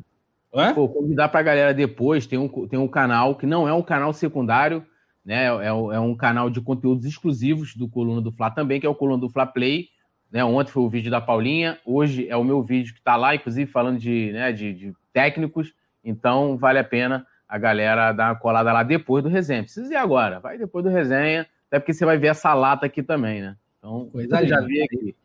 [0.55, 0.73] É?
[0.73, 3.83] Pô, convidar para a galera depois, tem um, tem um canal que não é um
[3.83, 4.83] canal secundário,
[5.27, 5.43] né?
[5.43, 8.95] É, é, um canal de conteúdos exclusivos do Coluna do Fla também, que é o
[8.95, 9.89] Coluna do Fla Play.
[10.31, 10.41] Né?
[10.43, 13.69] Ontem foi o vídeo da Paulinha, hoje é o meu vídeo que está lá, inclusive
[13.69, 15.73] falando de, né, de, de, técnicos.
[16.01, 19.63] Então vale a pena a galera dar uma colada lá depois do resenha.
[19.63, 23.03] Precisa ir agora, vai depois do resenha, até porque você vai ver essa lata aqui
[23.03, 23.57] também, né?
[23.79, 25.15] Então, Coisa já vi aqui.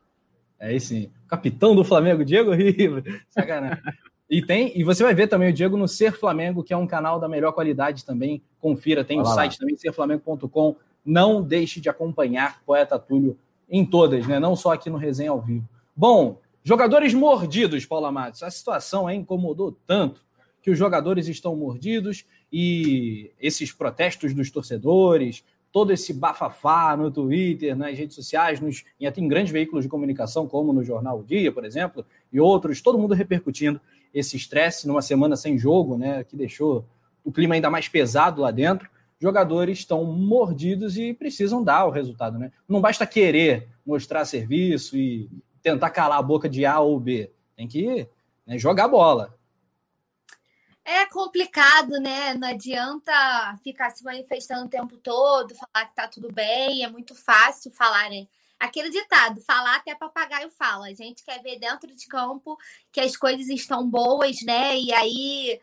[0.59, 0.95] É isso.
[1.29, 3.05] Capitão do Flamengo, Diego Riva.
[3.31, 3.83] Sacanagem.
[4.33, 6.87] E tem, e você vai ver também o Diego no Ser Flamengo, que é um
[6.87, 8.43] canal da melhor qualidade também.
[8.59, 9.35] Confira, tem Olha o lá.
[9.35, 10.75] site também, serflamengo.com.
[11.05, 13.37] Não deixe de acompanhar Poeta Túlio
[13.69, 14.41] em todas, né?
[14.41, 15.69] Não só aqui no Resenha ao vivo.
[15.95, 18.43] Bom, jogadores mordidos, Paula Matos.
[18.43, 20.23] A situação é, incomodou tanto
[20.63, 27.77] que os jogadores estão mordidos e esses protestos dos torcedores, todo esse bafafá no Twitter,
[27.77, 31.23] nas redes sociais, nos, em, até em grandes veículos de comunicação, como no Jornal o
[31.23, 33.79] Dia, por exemplo, e outros, todo mundo repercutindo
[34.13, 36.87] esse estresse numa semana sem jogo, né, que deixou
[37.25, 38.91] o clima ainda mais pesado lá dentro.
[39.21, 42.51] Jogadores estão mordidos e precisam dar o resultado, né?
[42.69, 45.31] Não basta querer mostrar serviço e
[45.63, 47.31] tentar calar a boca de A ou B.
[47.55, 48.09] Tem que
[48.45, 49.39] né, jogar bola.
[50.85, 52.35] É complicado, né?
[52.35, 53.13] Não adianta
[53.63, 56.83] ficar se manifestando o tempo todo, falar que tá tudo bem.
[56.83, 58.27] É muito fácil falar, né?
[58.63, 60.87] Aquele ditado, falar até papagaio fala.
[60.87, 62.57] A gente quer ver dentro de campo
[62.93, 64.79] que as coisas estão boas, né?
[64.79, 65.61] E aí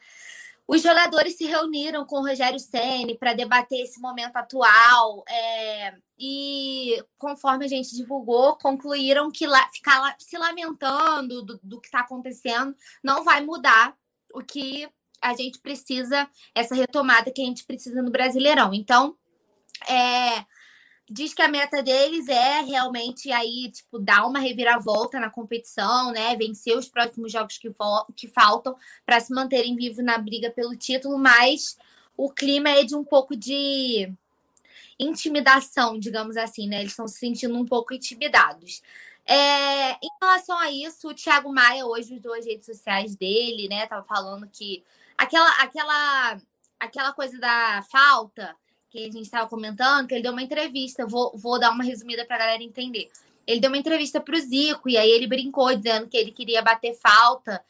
[0.67, 7.01] os jogadores se reuniram com o Rogério Ceni para debater esse momento atual é, e,
[7.17, 12.75] conforme a gente divulgou, concluíram que ficar lá, se lamentando do, do que está acontecendo
[13.01, 13.95] não vai mudar
[14.33, 14.87] o que
[15.21, 18.73] a gente precisa, essa retomada que a gente precisa no Brasileirão.
[18.73, 19.17] Então,
[19.87, 20.45] é,
[21.09, 26.35] diz que a meta deles é realmente aí, tipo, dar uma reviravolta na competição, né?
[26.35, 27.69] Vencer os próximos jogos que,
[28.15, 31.77] que faltam para se manterem vivos na briga pelo título, mas
[32.15, 34.13] o clima é de um pouco de
[34.99, 36.81] intimidação, digamos assim, né?
[36.81, 38.81] Eles estão se sentindo um pouco intimidados.
[39.25, 43.87] É, em relação a isso, o Thiago Maia hoje usou as redes sociais dele, né?
[43.87, 44.83] Tava falando que
[45.17, 46.41] aquela, aquela,
[46.79, 48.55] aquela coisa da falta
[48.89, 52.25] que a gente estava comentando, que ele deu uma entrevista, vou, vou dar uma resumida
[52.25, 53.09] para a galera entender.
[53.45, 56.61] Ele deu uma entrevista para o Zico, e aí ele brincou dizendo que ele queria
[56.61, 57.63] bater falta.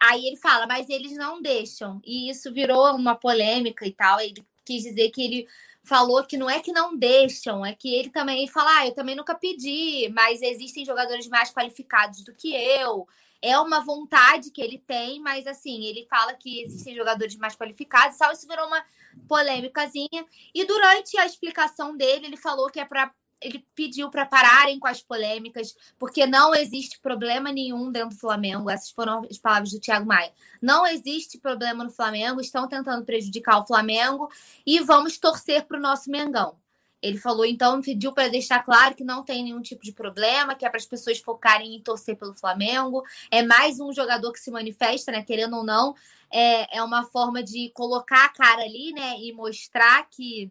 [0.00, 2.00] Aí ele fala, mas eles não deixam.
[2.04, 4.20] E isso virou uma polêmica e tal.
[4.20, 5.48] Ele quis dizer que ele
[5.82, 9.14] falou que não é que não deixam, é que ele também fala, ah, eu também
[9.14, 13.06] nunca pedi, mas existem jogadores mais qualificados do que eu.
[13.44, 18.16] É uma vontade que ele tem, mas assim, ele fala que existem jogadores mais qualificados
[18.16, 18.32] tal.
[18.32, 18.82] Isso virou uma
[19.28, 20.24] polêmicazinha.
[20.54, 23.12] E durante a explicação dele, ele falou que é para
[23.44, 28.70] ele pediu para pararem com as polêmicas, porque não existe problema nenhum dentro do Flamengo.
[28.70, 30.32] Essas foram as palavras do Thiago Maia.
[30.62, 34.30] Não existe problema no Flamengo, estão tentando prejudicar o Flamengo
[34.64, 36.56] e vamos torcer para o nosso Mengão.
[37.04, 40.64] Ele falou, então, pediu para deixar claro que não tem nenhum tipo de problema, que
[40.64, 43.04] é para as pessoas focarem em torcer pelo Flamengo.
[43.30, 45.22] É mais um jogador que se manifesta, né?
[45.22, 45.94] Querendo ou não,
[46.30, 49.18] é, é uma forma de colocar a cara ali, né?
[49.20, 50.50] E mostrar que.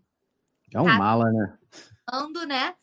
[0.71, 1.57] É um tá mala, né?
[2.07, 2.75] Ando, né?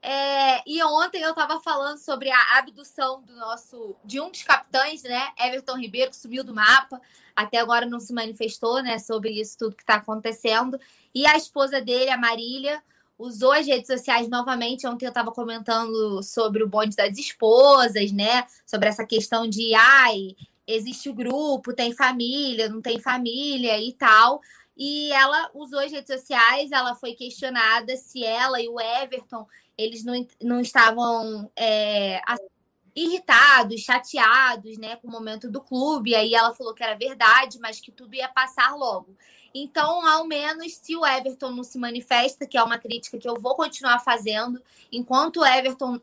[0.00, 5.02] É, e ontem eu estava falando sobre a abdução do nosso de um dos capitães,
[5.02, 5.28] né?
[5.38, 6.98] Everton Ribeiro, que sumiu do mapa,
[7.36, 8.98] até agora não se manifestou, né?
[8.98, 10.80] Sobre isso tudo que está acontecendo.
[11.14, 12.82] E a esposa dele, a Marília,
[13.18, 14.86] usou as redes sociais novamente.
[14.86, 18.46] Ontem eu estava comentando sobre o bonde das esposas, né?
[18.64, 24.40] Sobre essa questão de ai, existe o grupo, tem família, não tem família e tal.
[24.76, 30.04] E ela usou as redes sociais, ela foi questionada se ela e o Everton eles
[30.04, 32.20] não, não estavam é,
[32.94, 36.16] irritados, chateados, né, com o momento do clube.
[36.16, 39.16] Aí ela falou que era verdade, mas que tudo ia passar logo.
[39.62, 43.40] Então, ao menos, se o Everton não se manifesta, que é uma crítica que eu
[43.40, 46.00] vou continuar fazendo, enquanto o Everton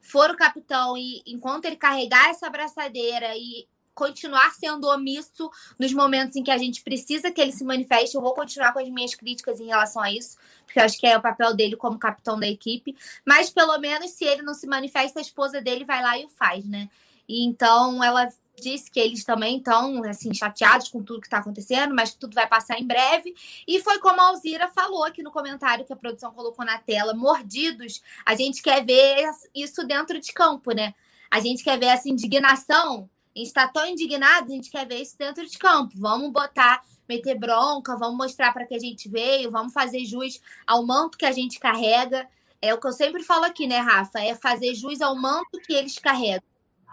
[0.00, 6.36] for o capitão e enquanto ele carregar essa abraçadeira e continuar sendo omisso nos momentos
[6.36, 8.14] em que a gente precisa que ele se manifeste.
[8.14, 11.06] Eu vou continuar com as minhas críticas em relação a isso, porque eu acho que
[11.06, 12.96] é o papel dele como capitão da equipe.
[13.26, 16.28] Mas pelo menos se ele não se manifesta, a esposa dele vai lá e o
[16.28, 16.88] faz, né?
[17.28, 18.28] E então ela
[18.60, 22.34] disse que eles também estão assim chateados com tudo que está acontecendo, mas que tudo
[22.34, 23.34] vai passar em breve.
[23.66, 27.14] E foi como a Alzira falou aqui no comentário que a produção colocou na tela,
[27.14, 28.02] mordidos.
[28.24, 30.94] A gente quer ver isso dentro de campo, né?
[31.30, 33.08] A gente quer ver essa indignação.
[33.34, 35.92] A gente está tão indignado, a gente quer ver isso dentro de campo.
[35.96, 40.84] Vamos botar, meter bronca, vamos mostrar para que a gente veio, vamos fazer jus ao
[40.84, 42.28] manto que a gente carrega.
[42.60, 44.20] É o que eu sempre falo aqui, né, Rafa?
[44.20, 46.42] É fazer jus ao manto que eles carregam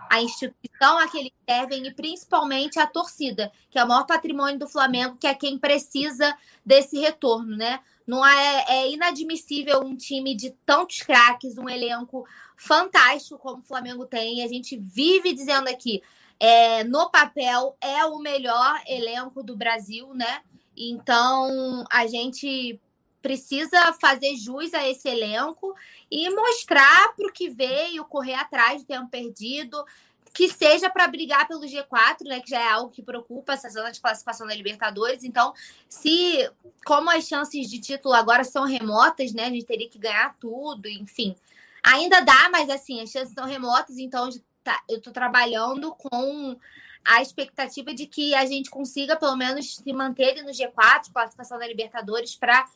[0.10, 4.60] a instituição a que eles servem e principalmente a torcida, que é o maior patrimônio
[4.60, 7.80] do Flamengo, que é quem precisa desse retorno, né?
[8.06, 14.06] Não é, é inadmissível um time de tantos craques, um elenco fantástico como o Flamengo
[14.06, 14.44] tem.
[14.44, 16.04] A gente vive dizendo aqui,
[16.39, 20.41] é, no papel é o melhor elenco do Brasil, né?
[20.78, 22.80] Então a gente
[23.26, 25.76] precisa fazer jus a esse elenco
[26.12, 29.84] e mostrar para o que veio, correr atrás do tempo perdido,
[30.32, 33.92] que seja para brigar pelo G4, né, que já é algo que preocupa essa zona
[33.92, 35.24] de classificação da Libertadores.
[35.24, 35.56] Então,
[35.90, 36.48] se
[36.86, 40.88] como as chances de título agora são remotas, né, a gente teria que ganhar tudo,
[40.88, 41.36] enfim.
[41.82, 44.30] Ainda dá, mas assim, as chances são remotas, então
[44.88, 46.56] eu estou trabalhando com
[47.04, 51.68] a expectativa de que a gente consiga pelo menos se manter no G4, classificação da
[51.68, 52.68] Libertadores, para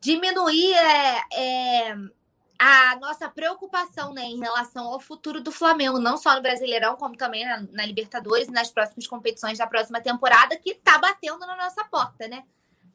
[0.00, 1.96] diminuir é, é,
[2.58, 7.16] a nossa preocupação né, em relação ao futuro do Flamengo, não só no Brasileirão, como
[7.16, 11.56] também na, na Libertadores e nas próximas competições da próxima temporada, que está batendo na
[11.56, 12.44] nossa porta, né?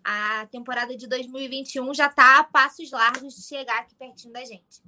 [0.03, 4.81] A temporada de 2021 já está a passos largos de chegar aqui pertinho da gente.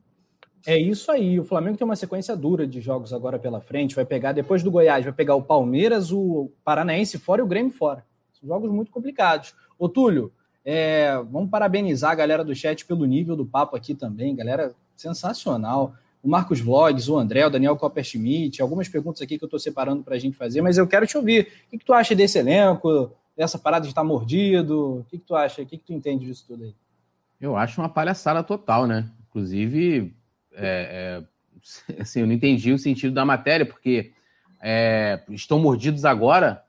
[0.65, 1.39] É isso aí.
[1.39, 3.95] O Flamengo tem uma sequência dura de jogos agora pela frente.
[3.95, 7.71] Vai pegar, depois do Goiás, vai pegar o Palmeiras, o Paranaense fora e o Grêmio
[7.71, 8.06] fora.
[8.32, 9.54] São jogos muito complicados.
[9.78, 10.34] Ô, Túlio,
[10.65, 15.93] é, vamos parabenizar a galera do chat pelo nível do papo aqui também, galera sensacional.
[16.23, 20.04] O Marcos Vlogs, o André, o Daniel Copperschmidt, algumas perguntas aqui que eu estou separando
[20.04, 21.41] para a gente fazer, mas eu quero te ouvir.
[21.67, 24.99] O que, que, tu acha desse elenco, dessa parada de estar mordido?
[24.99, 25.62] O que, que tu acha?
[25.62, 26.73] O que, que tu entende disso tudo aí?
[27.41, 29.10] Eu acho uma palhaçada total, né?
[29.30, 30.15] Inclusive,
[30.54, 31.21] é,
[31.91, 34.13] é, assim, eu não entendi o sentido da matéria, porque
[34.62, 36.63] é, estão mordidos agora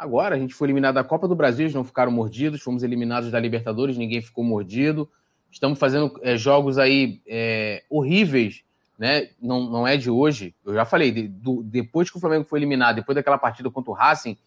[0.00, 0.34] agora.
[0.34, 3.38] A gente foi eliminado da Copa do Brasil, eles não ficaram mordidos, fomos eliminados da
[3.38, 5.08] Libertadores, ninguém ficou mordido.
[5.50, 8.64] Estamos fazendo é, jogos aí é, horríveis,
[8.98, 9.30] né?
[9.40, 10.54] Não, não é de hoje.
[10.64, 13.90] Eu já falei, de, do, depois que o Flamengo foi eliminado, depois daquela partida contra
[13.90, 14.38] o Racing,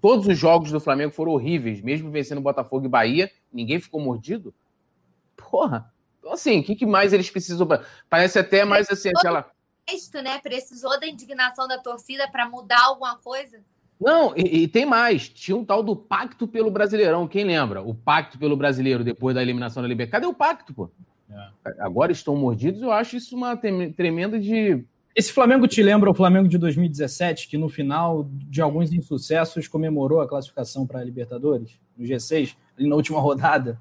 [0.00, 4.54] todos os jogos do Flamengo foram horríveis, mesmo vencendo Botafogo e Bahia, ninguém ficou mordido.
[5.36, 5.92] Porra!
[6.18, 7.66] Então, assim, o que, que mais eles precisam?
[8.08, 9.50] Parece até mais assim, aquela.
[10.22, 10.38] Né?
[10.38, 13.60] Precisou da indignação da torcida para mudar alguma coisa?
[14.00, 15.28] Não, e, e, tem mais.
[15.28, 17.28] Tinha um tal do Pacto pelo Brasileirão.
[17.28, 17.82] Quem lembra?
[17.82, 20.26] O Pacto pelo Brasileiro depois da eliminação da Libertadores.
[20.26, 20.90] Cadê o Pacto, pô?
[21.30, 21.74] É.
[21.80, 22.80] Agora estão mordidos.
[22.80, 24.82] Eu acho isso uma tremenda de.
[25.14, 30.20] Esse Flamengo te lembra o Flamengo de 2017, que no final de alguns insucessos comemorou
[30.20, 33.78] a classificação para a Libertadores, no G6, ali na última rodada?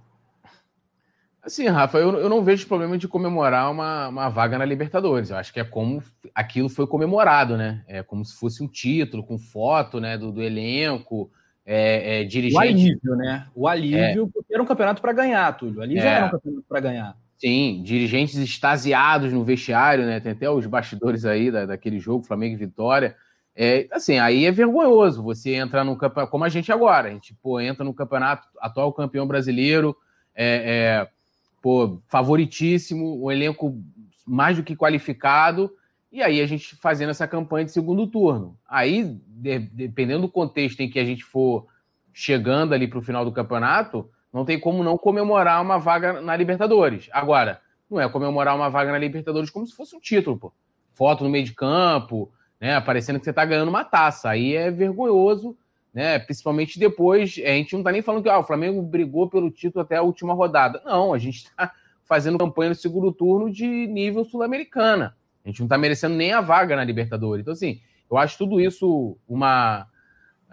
[1.50, 5.32] Assim, Rafa, eu, eu não vejo problema de comemorar uma, uma vaga na Libertadores.
[5.32, 6.04] Eu acho que é como
[6.36, 7.84] aquilo foi comemorado, né?
[7.88, 11.32] É como se fosse um título, com foto né, do, do elenco,
[11.66, 12.56] é, é, dirigente.
[12.56, 13.48] O alívio, né?
[13.56, 14.30] O alívio, é.
[14.32, 15.82] porque era um campeonato para ganhar, Túlio.
[15.82, 16.14] Ali já é.
[16.18, 17.18] era um campeonato para ganhar.
[17.36, 20.20] Sim, dirigentes extasiados no vestiário, né?
[20.20, 23.16] Tem até os bastidores aí da, daquele jogo, Flamengo e Vitória.
[23.56, 27.34] É, assim, aí é vergonhoso você entrar no campeonato, como a gente agora, a gente
[27.42, 29.98] pô, entra no campeonato, atual campeão brasileiro,
[30.36, 31.19] é, é,
[31.62, 33.82] pô, favoritíssimo, um elenco
[34.26, 35.72] mais do que qualificado,
[36.12, 38.58] e aí a gente fazendo essa campanha de segundo turno.
[38.68, 41.68] Aí, de, dependendo do contexto em que a gente for
[42.14, 46.36] chegando ali para o final do campeonato, não tem como não comemorar uma vaga na
[46.36, 47.10] Libertadores.
[47.12, 50.54] Agora, não é comemorar uma vaga na Libertadores como se fosse um título, pô.
[50.94, 52.80] Foto no meio de campo, né?
[52.82, 54.30] Parecendo que você está ganhando uma taça.
[54.30, 55.56] Aí é vergonhoso,
[56.00, 56.18] né?
[56.18, 57.36] Principalmente depois.
[57.44, 60.02] A gente não está nem falando que ah, o Flamengo brigou pelo título até a
[60.02, 60.82] última rodada.
[60.86, 61.74] Não, a gente está
[62.06, 65.18] fazendo campanha no segundo turno de nível sul-americana.
[65.44, 67.42] A gente não está merecendo nem a vaga na Libertadores.
[67.42, 69.88] Então, assim, eu acho tudo isso uma.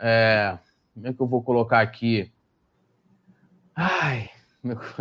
[0.00, 0.58] É,
[0.92, 2.32] como é que eu vou colocar aqui?
[3.72, 4.28] Ai,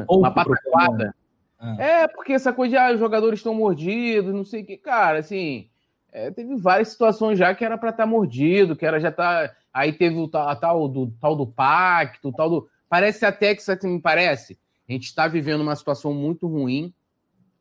[0.07, 1.15] uma pataquada.
[1.57, 1.75] Ah.
[1.79, 4.77] É, porque essa coisa de ah, os jogadores estão mordidos, não sei o que.
[4.77, 5.71] Cara, assim,
[6.15, 9.53] é, teve várias situações já que era para estar tá mordido, que era já tá.
[9.73, 12.69] Aí teve o tal, tal, do, tal do pacto, tal do.
[12.87, 14.57] Parece até que isso me parece.
[14.87, 16.93] A gente está vivendo uma situação muito ruim.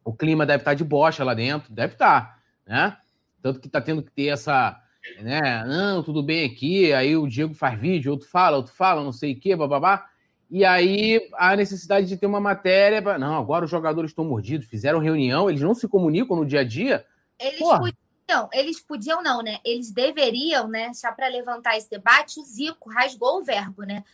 [0.04, 2.96] O clima deve estar tá de bocha lá dentro, deve estar, tá, né?
[3.42, 4.80] Tanto que está tendo que ter essa.
[5.20, 5.64] Né?
[5.66, 6.92] Não, tudo bem aqui.
[6.92, 10.06] Aí o Diego faz vídeo, outro fala, outro fala, não sei o quê, bababá.
[10.48, 13.02] E aí a necessidade de ter uma matéria.
[13.02, 13.18] Pra...
[13.18, 16.64] Não, agora os jogadores estão mordidos, fizeram reunião, eles não se comunicam no dia a
[16.64, 17.04] dia.
[17.40, 17.90] Eles Porra.
[18.26, 19.58] Podiam, eles podiam não, né?
[19.64, 20.92] Eles deveriam, né?
[20.94, 24.04] Já para levantar esse debate, o Zico rasgou o verbo, né?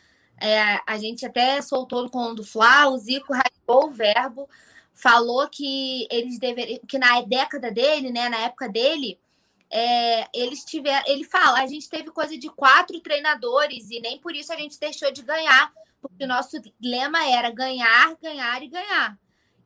[0.40, 4.48] É, a gente até soltou no do Fla, o Zico rasgou o verbo,
[4.94, 8.28] falou que eles deveriam, que na década dele, né?
[8.28, 9.18] Na época dele,
[9.70, 11.04] é, eles tiveram.
[11.06, 14.78] Ele fala, a gente teve coisa de quatro treinadores e nem por isso a gente
[14.78, 19.18] deixou de ganhar porque o nosso lema era ganhar, ganhar e ganhar.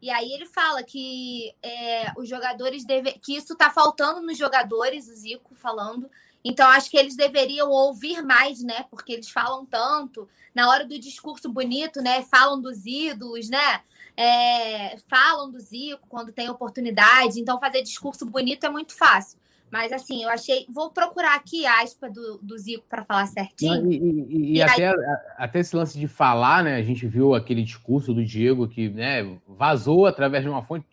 [0.04, 3.12] E aí ele fala que é, os jogadores deve...
[3.12, 6.10] que isso está faltando nos jogadores, o Zico falando.
[6.44, 8.84] Então acho que eles deveriam ouvir mais, né?
[8.90, 12.22] Porque eles falam tanto na hora do discurso bonito, né?
[12.24, 13.80] Falam dos ídolos, né?
[14.14, 17.40] É, falam do Zico quando tem oportunidade.
[17.40, 19.38] Então fazer discurso bonito é muito fácil.
[19.74, 20.64] Mas assim, eu achei.
[20.68, 23.90] Vou procurar aqui a aspa do, do Zico para falar certinho.
[23.90, 24.96] E, e, e, e até, aí...
[25.36, 26.76] até esse lance de falar, né?
[26.76, 30.86] A gente viu aquele discurso do Diego que né, vazou através de uma fonte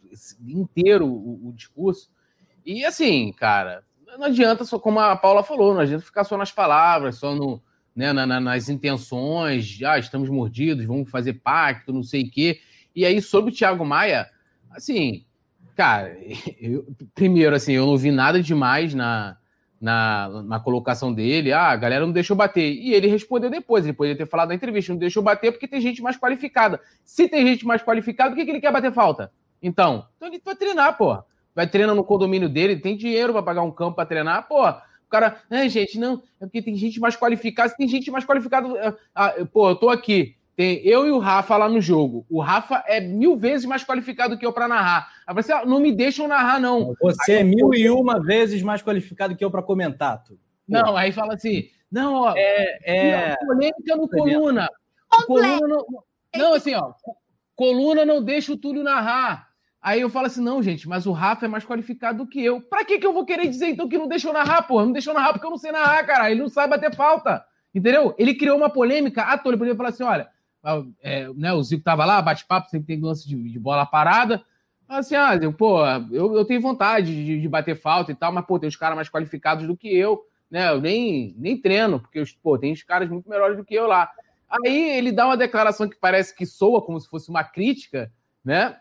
[0.48, 2.10] inteiro o, o discurso.
[2.66, 3.84] E assim, cara,
[4.18, 7.62] não adianta só, como a Paula falou, não adianta ficar só nas palavras, só no,
[7.96, 12.60] né, na, na, nas intenções, ah, estamos mordidos, vamos fazer pacto, não sei o quê.
[12.96, 14.28] E aí, sobre o Thiago Maia,
[14.72, 15.24] assim,
[15.76, 16.18] Cara,
[16.60, 19.38] eu, primeiro, assim, eu não vi nada demais na,
[19.82, 21.52] na, na colocação dele.
[21.52, 22.72] Ah, a galera não deixou bater.
[22.72, 23.84] E ele respondeu depois.
[23.84, 26.80] Ele poderia ter falado na entrevista: não deixou bater porque tem gente mais qualificada.
[27.04, 29.32] Se tem gente mais qualificada, por que, que ele quer bater falta?
[29.62, 31.26] Então, então ele vai treinar, porra.
[31.54, 34.84] Vai treinar no condomínio dele, tem dinheiro para pagar um campo para treinar, porra.
[35.06, 37.70] O cara, é, gente, não, é porque tem gente mais qualificada.
[37.70, 40.38] Se tem gente mais qualificada, ah, pô, eu tô aqui.
[40.62, 42.24] Tem eu e o Rafa lá no jogo.
[42.30, 45.12] O Rafa é mil vezes mais qualificado que eu para narrar.
[45.26, 46.94] Aí você ah, não me deixam narrar, não.
[47.02, 50.24] Você aí, é mil e uma vezes mais qualificado que eu para comentar.
[50.24, 50.38] Tu.
[50.68, 52.34] Não, aí fala assim: não, ó.
[52.38, 52.78] É.
[52.84, 53.36] é...
[53.38, 54.70] Polêmica no coluna.
[55.26, 55.86] Coluna não,
[56.38, 56.94] não, assim, ó.
[57.56, 59.48] Coluna não deixa o Túlio narrar.
[59.82, 62.62] Aí eu falo assim: não, gente, mas o Rafa é mais qualificado do que eu.
[62.62, 64.86] Pra que, que eu vou querer dizer então que não deixou narrar, porra?
[64.86, 66.30] Não deixou narrar porque eu não sei narrar, cara.
[66.30, 67.44] Ele não sabe bater falta.
[67.74, 68.14] Entendeu?
[68.16, 69.50] Ele criou uma polêmica à toa.
[69.50, 70.30] Ele poderia falar assim: olha
[71.02, 74.44] é, né, o Zico tava lá, bate-papo, sempre tem lance de, de, bola parada.
[74.88, 78.60] Assim, ah, pô, eu, eu tenho vontade de, de, bater falta e tal, mas, pô,
[78.60, 80.70] tem os caras mais qualificados do que eu, né?
[80.70, 84.12] Eu nem, nem treino, porque, pô, tem os caras muito melhores do que eu lá.
[84.50, 88.12] Aí ele dá uma declaração que parece que soa como se fosse uma crítica,
[88.44, 88.78] né?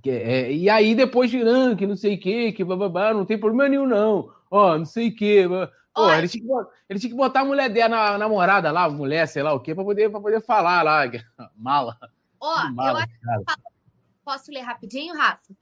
[0.00, 1.40] Que, é, e aí depois de
[1.76, 4.30] que não sei o que, que não tem problema nenhum, não.
[4.50, 5.46] Ó, não sei o que.
[5.94, 9.28] Pô, ele tinha, que, ele tinha que botar a mulher dela, na namorada lá, mulher,
[9.28, 11.02] sei lá o quê, para poder, pra poder falar lá.
[11.54, 11.98] Mala.
[12.40, 13.62] Ó, eu acho que
[14.24, 15.54] posso ler rapidinho, Rafa?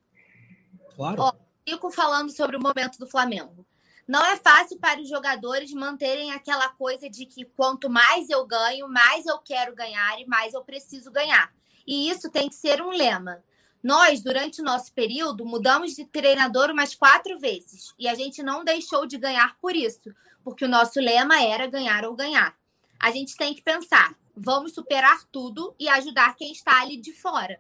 [0.94, 1.22] Claro.
[1.22, 1.32] Ó,
[1.68, 3.66] fico falando sobre o momento do Flamengo.
[4.06, 8.88] Não é fácil para os jogadores manterem aquela coisa de que quanto mais eu ganho,
[8.88, 11.52] mais eu quero ganhar e mais eu preciso ganhar.
[11.87, 13.42] E isso tem que ser um lema.
[13.83, 18.62] Nós, durante o nosso período, mudamos de treinador umas quatro vezes e a gente não
[18.62, 20.14] deixou de ganhar por isso,
[20.44, 22.54] porque o nosso lema era ganhar ou ganhar.
[22.98, 27.58] A gente tem que pensar, vamos superar tudo e ajudar quem está ali de fora.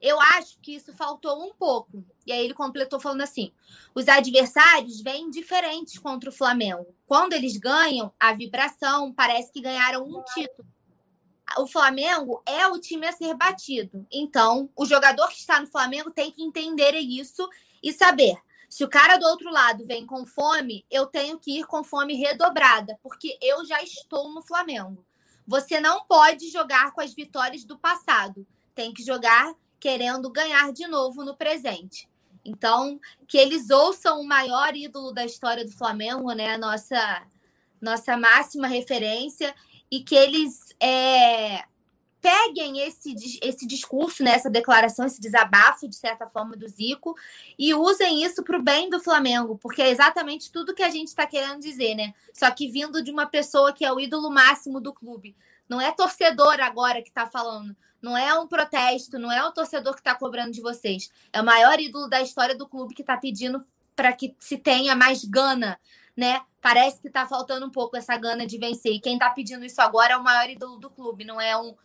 [0.00, 2.04] Eu acho que isso faltou um pouco.
[2.26, 3.50] E aí ele completou falando assim:
[3.94, 6.94] os adversários vêm diferentes contra o Flamengo.
[7.06, 10.68] Quando eles ganham, a vibração parece que ganharam um título.
[11.58, 14.06] O Flamengo é o time a ser batido.
[14.10, 17.48] Então, o jogador que está no Flamengo tem que entender isso
[17.82, 18.36] e saber.
[18.68, 22.14] Se o cara do outro lado vem com fome, eu tenho que ir com fome
[22.14, 25.04] redobrada, porque eu já estou no Flamengo.
[25.46, 28.46] Você não pode jogar com as vitórias do passado.
[28.74, 32.08] Tem que jogar querendo ganhar de novo no presente.
[32.44, 36.54] Então, que eles ouçam o maior ídolo da história do Flamengo, né?
[36.54, 37.22] A nossa,
[37.80, 39.54] nossa máxima referência,
[39.90, 41.64] e que eles é,
[42.20, 47.14] peguem esse, esse discurso, né, essa declaração, esse desabafo, de certa forma, do Zico,
[47.56, 51.08] e usem isso para o bem do Flamengo, porque é exatamente tudo que a gente
[51.08, 52.12] está querendo dizer, né?
[52.32, 55.36] Só que vindo de uma pessoa que é o ídolo máximo do clube.
[55.68, 57.76] Não é torcedor agora que está falando.
[58.02, 61.10] Não é um protesto, não é o torcedor que está cobrando de vocês.
[61.32, 63.64] É o maior ídolo da história do clube que está pedindo
[63.94, 65.78] para que se tenha mais gana,
[66.16, 66.40] né?
[66.66, 68.92] Parece que está faltando um pouco essa gana de vencer.
[68.92, 71.76] E quem está pedindo isso agora é o maior ídolo do clube, não é um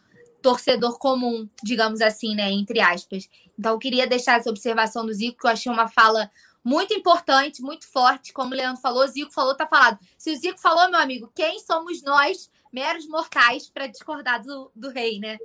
[0.42, 2.52] torcedor comum, digamos assim, né?
[2.52, 3.30] Entre aspas.
[3.60, 6.32] Então, eu queria deixar essa observação do Zico, que eu achei uma fala
[6.64, 8.34] muito importante, muito forte.
[8.34, 10.00] Como o Leandro falou, o Zico falou, tá falado.
[10.18, 14.90] Se o Zico falou, meu amigo, quem somos nós, meros mortais, para discordar do, do
[14.90, 15.38] rei, né?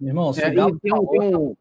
[0.00, 1.56] Meu irmão, é, tem, um, tem um,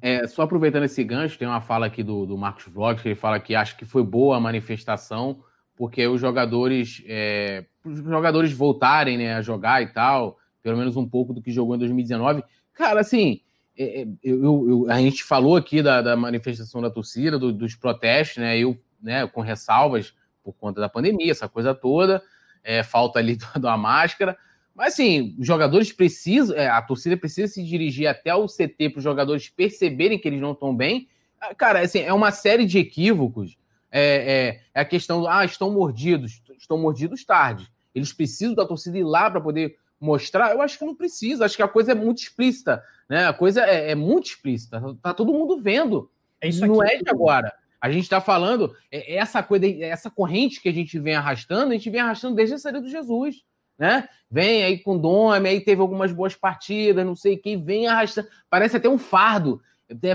[0.00, 3.16] é, só aproveitando esse gancho, tem uma fala aqui do, do Marcos Vlogs, que ele
[3.16, 5.42] fala que acha que foi boa a manifestação,
[5.76, 11.06] porque os jogadores, é, os jogadores voltarem né, a jogar e tal, pelo menos um
[11.06, 12.42] pouco do que jogou em 2019.
[12.72, 13.40] Cara, assim,
[13.78, 17.74] é, é, eu, eu, a gente falou aqui da, da manifestação da torcida, do, dos
[17.74, 18.58] protestos, né?
[18.58, 22.22] Eu, né, com ressalvas por conta da pandemia, essa coisa toda,
[22.64, 24.36] é, falta ali da máscara.
[24.74, 28.98] Mas assim, os jogadores precisam, é, a torcida precisa se dirigir até o CT para
[28.98, 31.08] os jogadores perceberem que eles não estão bem.
[31.40, 33.56] Ah, cara, assim, é uma série de equívocos.
[33.98, 36.42] É, é, é a questão do, ah, estão mordidos.
[36.58, 37.70] Estão mordidos tarde.
[37.94, 40.52] Eles precisam da torcida ir lá para poder mostrar.
[40.52, 41.44] Eu acho que não precisa.
[41.44, 42.82] Acho que a coisa é muito explícita.
[43.08, 43.26] Né?
[43.26, 44.82] A coisa é, é muito explícita.
[45.02, 46.10] Tá todo mundo vendo.
[46.40, 47.52] É isso não é de agora.
[47.80, 51.74] A gente está falando, é, essa coisa, essa corrente que a gente vem arrastando, a
[51.74, 53.44] gente vem arrastando desde a saída do Jesus
[53.78, 54.08] né?
[54.30, 58.28] Vem aí com Dome, aí teve algumas boas partidas, não sei quem, vem arrastando.
[58.50, 59.60] Parece até um fardo.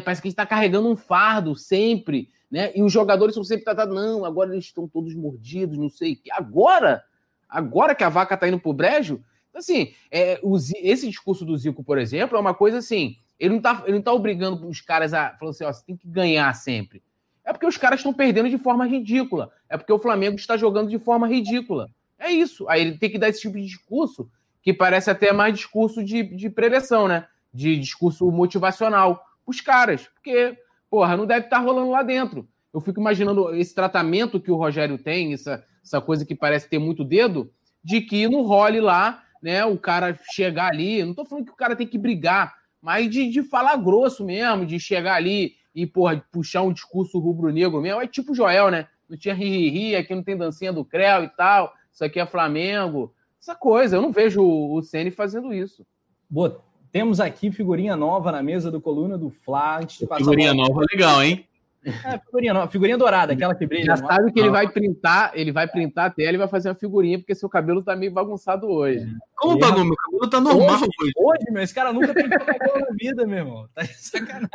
[0.04, 2.72] Parece que a gente está carregando um fardo sempre, né?
[2.76, 6.16] E os jogadores são sempre tratados, não, agora eles estão todos mordidos, não sei o
[6.18, 6.32] que.
[6.32, 7.04] Agora,
[7.48, 10.40] agora que a vaca está indo pro brejo, assim, é,
[10.82, 14.02] esse discurso do Zico, por exemplo, é uma coisa assim, ele não está ele não
[14.02, 17.02] tá obrigando os caras a falar assim, ó, você tem que ganhar sempre.
[17.44, 19.52] É porque os caras estão perdendo de forma ridícula.
[19.68, 21.90] É porque o Flamengo está jogando de forma ridícula.
[22.20, 22.70] É isso.
[22.70, 24.30] Aí ele tem que dar esse tipo de discurso,
[24.62, 27.26] que parece até mais discurso de, de preleção, né?
[27.52, 29.26] De discurso motivacional.
[29.46, 30.08] Os caras.
[30.08, 30.58] Porque,
[30.90, 32.48] porra, não deve estar tá rolando lá dentro.
[32.74, 36.80] Eu fico imaginando esse tratamento que o Rogério tem, essa, essa coisa que parece ter
[36.80, 37.52] muito dedo,
[37.84, 39.66] de que não role lá, né?
[39.66, 41.04] O cara chegar ali.
[41.04, 44.66] Não tô falando que o cara tem que brigar, mas de, de falar grosso mesmo,
[44.66, 48.02] de chegar ali e, porra, puxar um discurso rubro-negro mesmo.
[48.02, 48.88] É tipo o Joel, né?
[49.10, 53.14] Não tinha ri-ri-ri, aqui não tem dancinha do Creu e tal isso aqui é Flamengo,
[53.40, 53.98] essa coisa.
[53.98, 55.86] Eu não vejo o Ceni fazendo isso.
[56.30, 56.64] Boa.
[56.92, 59.80] Temos aqui figurinha nova na mesa do Coluna do Fla.
[59.88, 61.48] Figurinha nova legal, hein?
[61.84, 63.86] É, figurinha nova, figurinha dourada, aquela que brilha.
[63.86, 66.76] Já sabe que ele vai printar, ele vai printar a tela e vai fazer uma
[66.76, 69.08] figurinha, porque seu cabelo tá meio bagunçado hoje.
[69.36, 70.84] Como tá, meu cabelo tá normal hoje.
[71.02, 73.68] Hoje, hoje meu, esse cara nunca pintou cabelo na vida, meu irmão.
[73.74, 74.50] Tá de sacanagem.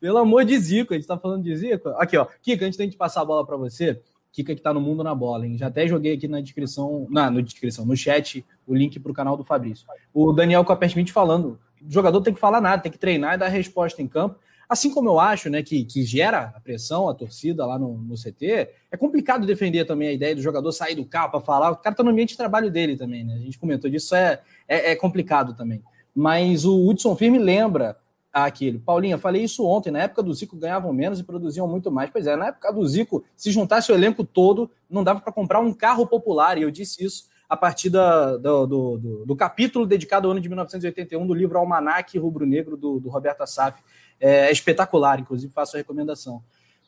[0.00, 1.90] Pelo amor de Zico, a gente tá falando de Zico.
[1.90, 2.26] Aqui, ó.
[2.42, 4.00] Kika, antes de passar a bola para você,
[4.32, 5.58] Kika que tá no mundo na bola, hein?
[5.58, 9.14] Já até joguei aqui na descrição, na no descrição, no chat, o link para o
[9.14, 9.86] canal do Fabrício.
[10.14, 13.48] O Daniel Coppersmith falando, o jogador tem que falar nada, tem que treinar e dar
[13.48, 14.38] resposta em campo.
[14.68, 18.14] Assim como eu acho, né, que, que gera a pressão, a torcida lá no, no
[18.14, 21.72] CT, é complicado defender também a ideia do jogador sair do carro para falar.
[21.72, 23.34] O cara tá no ambiente de trabalho dele também, né?
[23.34, 25.82] A gente comentou disso, é, é, é complicado também.
[26.14, 27.96] Mas o Hudson Firme lembra
[28.32, 28.78] aquele.
[28.78, 29.90] Paulinha, falei isso ontem.
[29.90, 32.10] Na época do Zico ganhavam menos e produziam muito mais.
[32.10, 35.60] Pois é, na época do Zico, se juntasse o elenco todo, não dava para comprar
[35.60, 36.58] um carro popular.
[36.58, 40.40] E eu disse isso a partir da, do, do, do, do, capítulo dedicado ao ano
[40.40, 43.82] de 1981 do livro Almanac Rubro Negro, do, do Roberto Assaf.
[44.20, 46.42] É, é espetacular, inclusive faço a recomendação.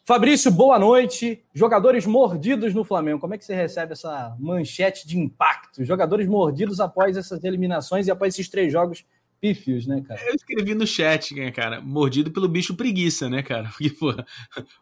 [0.05, 1.45] Fabrício, boa noite.
[1.55, 3.21] Jogadores mordidos no Flamengo.
[3.21, 5.85] Como é que você recebe essa manchete de impacto?
[5.85, 9.05] Jogadores mordidos após essas eliminações e após esses três jogos
[9.43, 10.21] pífios, né, cara?
[10.25, 11.81] Eu escrevi no chat, né, cara?
[11.81, 13.69] Mordido pelo bicho preguiça, né, cara?
[13.77, 14.15] Porque, pô,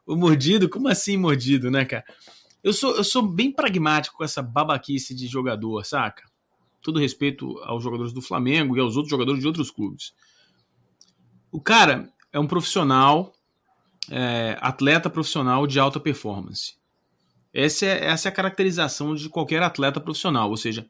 [0.06, 2.04] o mordido, como assim mordido, né, cara?
[2.62, 6.28] Eu sou, eu sou bem pragmático com essa babaquice de jogador, saca?
[6.82, 10.12] Todo respeito aos jogadores do Flamengo e aos outros jogadores de outros clubes.
[11.50, 13.32] O cara é um profissional,
[14.10, 16.74] é, atleta profissional de alta performance.
[17.52, 20.86] Essa é, essa é a caracterização de qualquer atleta profissional, ou seja,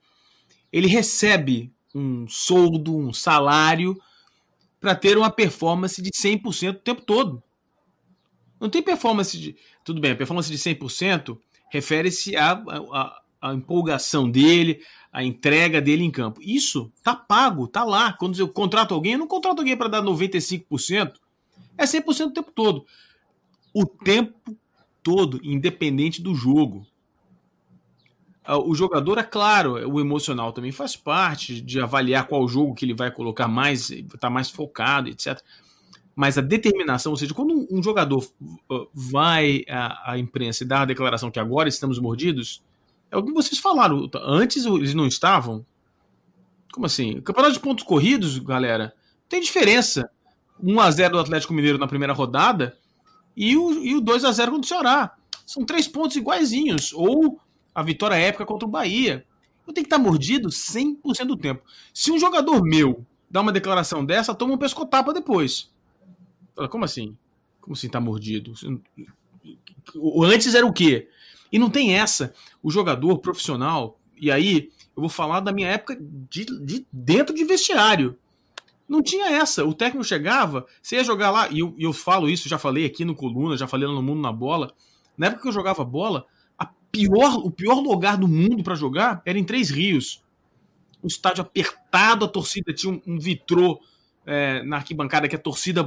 [0.72, 4.00] ele recebe um soldo, um salário
[4.80, 7.42] para ter uma performance de 100% o tempo todo.
[8.58, 9.56] Não tem performance de.
[9.84, 11.38] Tudo bem, a performance de 100%
[11.70, 13.22] refere-se à,
[13.54, 14.82] empolgação dele,
[15.12, 16.40] à entrega dele em campo.
[16.42, 18.12] Isso tá pago, tá lá.
[18.12, 21.14] Quando eu contrato alguém, eu não contrato alguém para dar 95%.
[21.78, 22.86] É 100% o tempo todo.
[23.72, 24.56] O tempo
[25.02, 26.86] todo, independente do jogo.
[28.44, 32.84] Ah, o jogador, é claro, o emocional também faz parte de avaliar qual jogo que
[32.84, 35.40] ele vai colocar mais, tá mais focado, etc.
[36.16, 38.26] Mas a determinação, ou seja, quando um jogador
[38.70, 42.62] uh, vai à, imprensa e dá a declaração que agora estamos mordidos,
[43.10, 44.08] é o que vocês falaram.
[44.24, 45.64] Antes eles não estavam.
[46.72, 47.20] Como assim?
[47.20, 48.94] Campeonato de pontos corridos, galera,
[49.28, 50.10] tem diferença.
[50.62, 52.76] 1x0 do Atlético Mineiro na primeira rodada
[53.36, 55.14] e o, e o 2x0 contra o Ceará.
[55.46, 56.92] São três pontos iguaizinhos.
[56.92, 57.40] Ou
[57.80, 59.24] a vitória épica contra o Bahia.
[59.66, 61.62] Eu tenho que estar mordido 100% do tempo.
[61.94, 65.70] Se um jogador meu dá uma declaração dessa, toma um pescotapa depois.
[66.54, 67.16] Fala, como assim?
[67.58, 68.52] Como assim tá mordido?
[70.24, 71.08] Antes era o quê?
[71.50, 72.34] E não tem essa.
[72.62, 77.44] O jogador profissional, e aí eu vou falar da minha época de, de dentro de
[77.44, 78.18] vestiário.
[78.86, 79.64] Não tinha essa.
[79.64, 83.06] O técnico chegava, você ia jogar lá, e eu, eu falo isso, já falei aqui
[83.06, 84.70] no Coluna, já falei lá no Mundo na Bola.
[85.16, 86.26] Na época que eu jogava bola,
[86.90, 90.22] pior, o pior lugar do mundo para jogar era em Três Rios.
[91.02, 93.80] Um estádio apertado, a torcida tinha um, um vitrô
[94.26, 95.82] é, na arquibancada que a torcida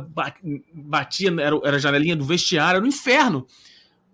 [0.73, 3.47] batia, era, era a janelinha do vestiário, era um inferno.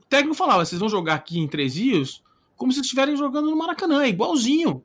[0.01, 2.23] O técnico falava: vocês vão jogar aqui em Três Rios
[2.59, 4.83] como se estivessem jogando no Maracanã, é igualzinho.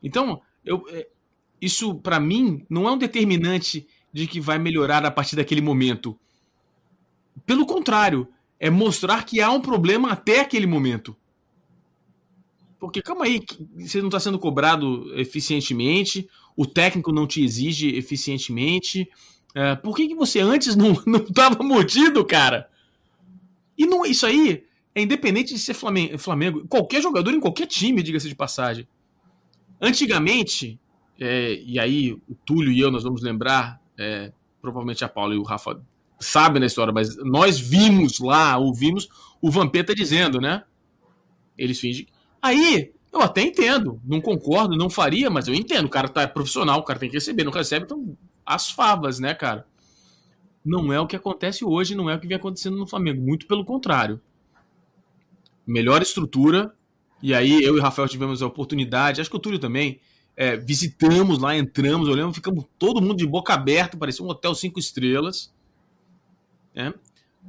[0.00, 1.08] Então, eu, é,
[1.60, 6.16] isso para mim não é um determinante de que vai melhorar a partir daquele momento.
[7.44, 8.28] Pelo contrário,
[8.62, 11.16] é mostrar que há um problema até aquele momento.
[12.78, 13.42] Porque calma aí,
[13.76, 19.10] você não está sendo cobrado eficientemente, o técnico não te exige eficientemente.
[19.52, 20.92] É, por que, que você antes não
[21.28, 22.70] estava mordido, cara?
[23.76, 28.00] E não, isso aí é independente de ser Flamengo, Flamengo qualquer jogador em qualquer time,
[28.00, 28.86] diga-se de passagem.
[29.80, 30.78] Antigamente,
[31.18, 35.38] é, e aí o Túlio e eu nós vamos lembrar, é, provavelmente a Paula e
[35.38, 35.82] o Rafa
[36.22, 39.08] sabem da história, mas nós vimos lá, ouvimos
[39.40, 40.64] o Vampeta dizendo, né?
[41.58, 42.06] Eles fingem
[42.40, 45.86] Aí, eu até entendo, não concordo, não faria, mas eu entendo.
[45.86, 49.32] O cara tá profissional, o cara tem que receber, não recebe, então as favas, né,
[49.32, 49.64] cara?
[50.64, 53.46] Não é o que acontece hoje, não é o que vem acontecendo no Flamengo, muito
[53.46, 54.20] pelo contrário.
[55.64, 56.74] Melhor estrutura,
[57.22, 60.00] e aí eu e o Rafael tivemos a oportunidade, acho que o Túlio também,
[60.36, 64.80] é, visitamos lá, entramos, olhamos, ficamos todo mundo de boca aberta, parecia um hotel cinco
[64.80, 65.51] estrelas.
[66.74, 66.92] Né?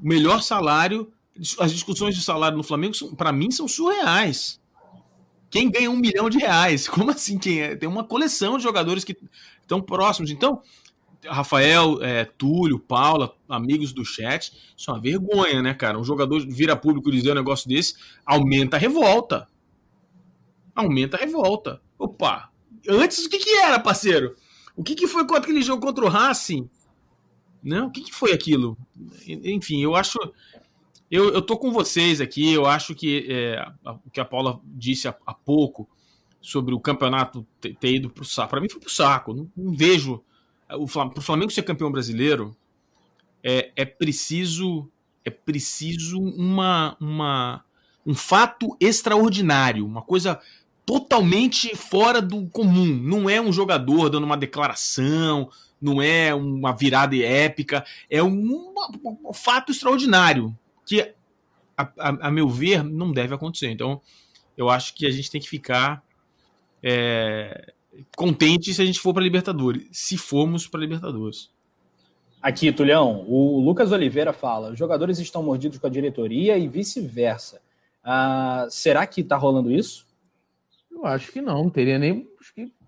[0.01, 1.11] Melhor salário,
[1.59, 4.61] as discussões de salário no Flamengo, para mim, são surreais.
[5.49, 6.87] Quem ganha um milhão de reais?
[6.89, 7.37] Como assim?
[7.37, 7.75] Quem é?
[7.75, 9.15] Tem uma coleção de jogadores que
[9.61, 10.31] estão próximos.
[10.31, 10.61] Então,
[11.25, 15.97] Rafael, é, Túlio, Paula, amigos do chat, isso é uma vergonha, né, cara?
[15.97, 17.95] Um jogador vira público dizer um negócio desse,
[18.25, 19.47] aumenta a revolta.
[20.75, 21.81] Aumenta a revolta.
[21.97, 22.49] Opa,
[22.89, 24.35] antes o que, que era, parceiro?
[24.75, 26.67] O que, que foi contra aquele jogo contra o Racing?
[27.63, 28.77] Não, o que, que foi aquilo?
[29.25, 30.19] Enfim, eu acho
[31.09, 33.63] eu, eu tô com vocês aqui, eu acho que é,
[34.03, 35.87] o que a Paula disse há, há pouco
[36.41, 38.49] sobre o campeonato ter, ter ido pro saco.
[38.49, 39.33] Para mim foi pro saco.
[39.33, 40.23] Não, não vejo.
[40.71, 42.55] O Flamengo, Flamengo ser campeão brasileiro,
[43.43, 44.89] é, é preciso
[45.23, 47.63] é preciso uma, uma,
[48.05, 50.39] um fato extraordinário, uma coisa
[50.85, 52.85] totalmente fora do comum.
[52.85, 55.49] Não é um jogador dando uma declaração,
[55.83, 58.73] não é uma virada épica, é um,
[59.25, 61.01] um fato extraordinário que,
[61.77, 63.69] a, a, a, meu ver, não deve acontecer.
[63.69, 64.01] Então,
[64.57, 66.03] eu acho que a gente tem que ficar
[66.81, 67.73] é,
[68.15, 71.51] contente se a gente for para Libertadores, se formos para Libertadores.
[72.41, 77.61] Aqui, Tulhão, o Lucas Oliveira fala: os jogadores estão mordidos com a diretoria e vice-versa.
[78.03, 80.05] Ah, será que está rolando isso?
[80.91, 82.27] Eu acho que não, não teria nem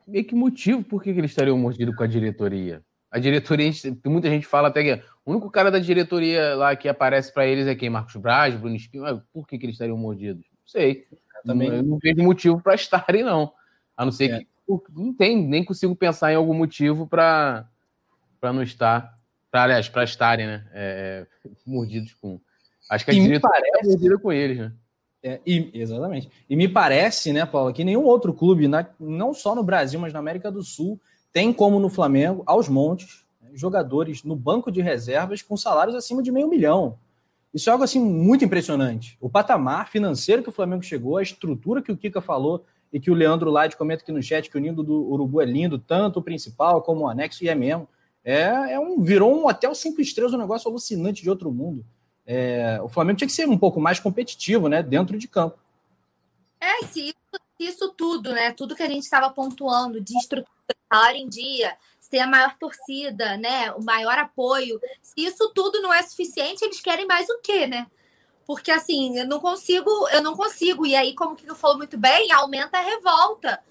[0.07, 2.83] meio que motivo por que, que eles estariam mordidos com a diretoria.
[3.11, 3.71] A diretoria,
[4.05, 7.65] muita gente fala até que o único cara da diretoria lá que aparece para eles
[7.65, 7.89] é quem?
[7.89, 9.05] Marcos Braz, Bruno Espinho.
[9.31, 10.43] Por que, que eles estariam mordidos?
[10.43, 11.07] Não sei.
[11.11, 13.53] Eu também não, não vejo motivo para estarem, não.
[13.95, 14.39] A não ser é.
[14.39, 14.47] que.
[14.93, 17.69] Não tem, nem consigo pensar em algum motivo para
[18.41, 19.17] não estar.
[19.49, 20.67] Pra, aliás, para estarem, né?
[20.73, 21.25] É,
[21.65, 22.41] mordidos com.
[22.89, 23.87] Acho que a diretoria está parece...
[23.87, 24.73] mordida com eles, né?
[25.27, 26.29] É, e, exatamente.
[26.47, 30.13] E me parece, né, Paulo, que nenhum outro clube, na, não só no Brasil, mas
[30.13, 31.01] na América do Sul,
[31.33, 36.21] tem como no Flamengo, aos montes, né, jogadores no banco de reservas com salários acima
[36.21, 36.99] de meio milhão.
[37.51, 39.17] Isso é algo assim muito impressionante.
[39.19, 42.63] O patamar financeiro que o Flamengo chegou, a estrutura que o Kika falou
[42.93, 45.45] e que o Leandro Lade comenta aqui no chat que o Nindo do Urubu é
[45.45, 47.89] lindo, tanto o principal como o anexo, e é mesmo.
[48.23, 51.83] É, é um, virou um hotel cinco estrelas, um negócio alucinante de outro mundo.
[52.25, 55.59] É, o Flamengo tinha que ser um pouco mais competitivo, né, dentro de campo.
[56.59, 60.49] É, se isso, isso tudo, né, tudo que a gente estava pontuando de estrutura,
[60.91, 61.77] salário em dia,
[62.15, 66.79] ter a maior torcida, né, o maior apoio, se isso tudo não é suficiente, eles
[66.79, 67.87] querem mais o quê, né?
[68.47, 70.85] Porque assim, eu não consigo, eu não consigo.
[70.85, 73.61] E aí, como o Kiko falou muito bem, aumenta a revolta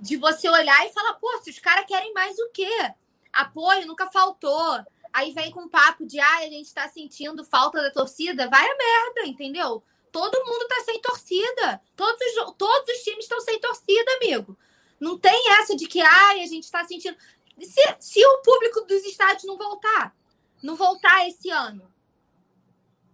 [0.00, 2.92] de você olhar e falar, pô, se os caras querem mais o quê?
[3.32, 4.80] Apoio nunca faltou.
[5.12, 8.48] Aí vem com um papo de, ah, a gente tá sentindo falta da torcida.
[8.48, 9.82] Vai a merda, entendeu?
[10.12, 11.80] Todo mundo tá sem torcida.
[11.96, 14.56] Todos os, todos os times estão sem torcida, amigo.
[14.98, 17.16] Não tem essa de que, ah, a gente tá sentindo.
[17.60, 20.14] Se, se o público dos estádios não voltar,
[20.62, 21.90] não voltar esse ano,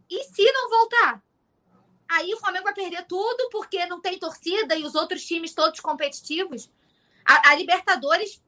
[0.08, 1.22] e se não voltar?
[2.08, 5.80] Aí o Flamengo vai perder tudo porque não tem torcida e os outros times todos
[5.80, 6.70] competitivos.
[7.24, 8.40] A, a Libertadores,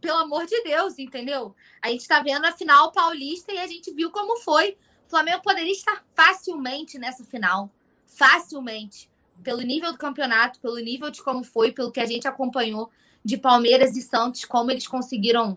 [0.00, 1.54] pelo amor de Deus, entendeu?
[1.80, 4.76] A gente está vendo a final paulista e a gente viu como foi.
[5.06, 7.70] O Flamengo poderia estar facilmente nessa final.
[8.06, 9.10] Facilmente.
[9.42, 12.90] Pelo nível do campeonato, pelo nível de como foi, pelo que a gente acompanhou
[13.24, 15.56] de Palmeiras e Santos, como eles conseguiram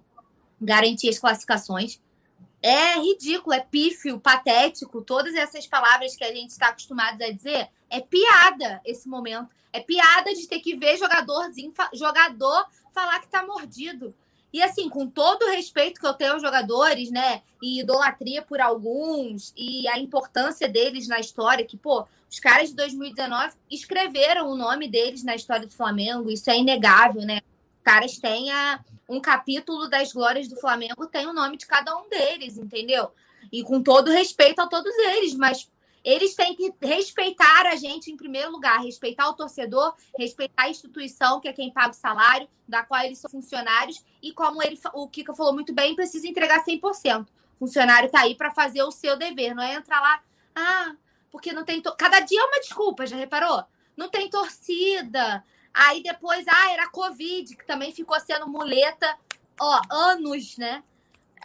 [0.59, 2.01] garantir as classificações.
[2.61, 7.69] É ridículo, é pífio, patético, todas essas palavras que a gente está acostumado a dizer.
[7.89, 9.53] É piada esse momento.
[9.73, 14.15] É piada de ter que ver jogadorzinho, jogador falar que tá mordido.
[14.53, 17.41] E assim, com todo o respeito que eu tenho aos jogadores, né?
[17.59, 22.75] E idolatria por alguns, e a importância deles na história, que, pô, os caras de
[22.75, 27.41] 2019 escreveram o nome deles na história do Flamengo, isso é inegável, né?
[27.77, 28.79] Os caras têm a,
[29.09, 33.11] um capítulo das glórias do Flamengo tem o nome de cada um deles, entendeu?
[33.51, 35.67] E com todo respeito a todos eles, mas
[36.03, 41.39] eles têm que respeitar a gente em primeiro lugar, respeitar o torcedor, respeitar a instituição,
[41.39, 45.07] que é quem paga o salário, da qual eles são funcionários, e como ele, o
[45.07, 47.25] Kika falou muito bem, precisa entregar 100%.
[47.25, 47.27] O
[47.59, 50.21] funcionário está aí para fazer o seu dever, não é entrar lá,
[50.55, 50.95] ah,
[51.31, 51.81] porque não tem.
[51.81, 53.63] Cada dia é uma desculpa, já reparou?
[53.95, 55.43] Não tem torcida,
[55.73, 59.17] Aí depois, ah, era Covid, que também ficou sendo muleta,
[59.59, 60.83] ó, anos, né?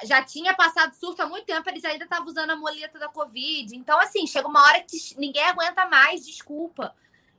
[0.04, 3.74] Já tinha passado surto há muito tempo, eles ainda estavam usando a muleta da Covid.
[3.76, 6.94] Então, assim, chega uma hora que ninguém aguenta mais, desculpa.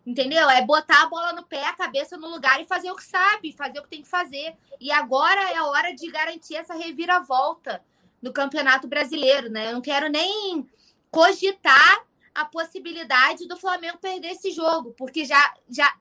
[0.06, 0.50] Entendeu?
[0.50, 3.52] É botar a bola no pé, a cabeça no lugar e fazer o que sabe,
[3.52, 4.56] fazer o que tem que fazer.
[4.80, 7.84] E agora é a hora de garantir essa reviravolta
[8.22, 9.70] no Campeonato Brasileiro, né?
[9.70, 10.68] Eu não quero nem
[11.12, 15.94] cogitar a possibilidade do Flamengo perder esse jogo, porque já, já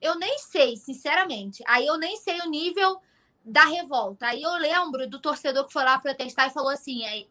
[0.00, 1.62] eu nem sei, sinceramente.
[1.66, 3.00] Aí eu nem sei o nível
[3.48, 4.26] da revolta.
[4.26, 7.24] Aí eu lembro do torcedor que foi lá protestar e falou assim: é,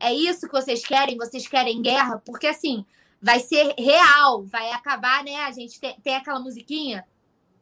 [0.00, 1.16] é isso que vocês querem?
[1.16, 2.20] Vocês querem guerra?
[2.24, 2.84] Porque assim,
[3.22, 5.36] vai ser real, vai acabar, né?
[5.44, 7.06] A gente tem, tem aquela musiquinha,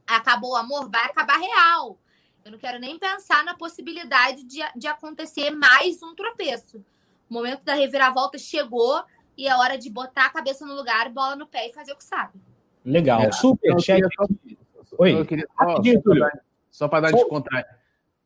[0.07, 1.99] acabou o amor, vai acabar real.
[2.45, 6.79] Eu não quero nem pensar na possibilidade de, de acontecer mais um tropeço.
[7.29, 9.03] O momento da reviravolta chegou
[9.37, 11.97] e é hora de botar a cabeça no lugar, bola no pé e fazer o
[11.97, 12.41] que sabe.
[12.85, 13.21] Legal.
[13.21, 14.01] É, Super chat.
[14.17, 15.13] Só, Oi.
[15.13, 15.47] Eu queria,
[16.71, 17.79] só, para dar, dar descontraída.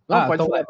[0.08, 0.66] Não, ah, pode então falar.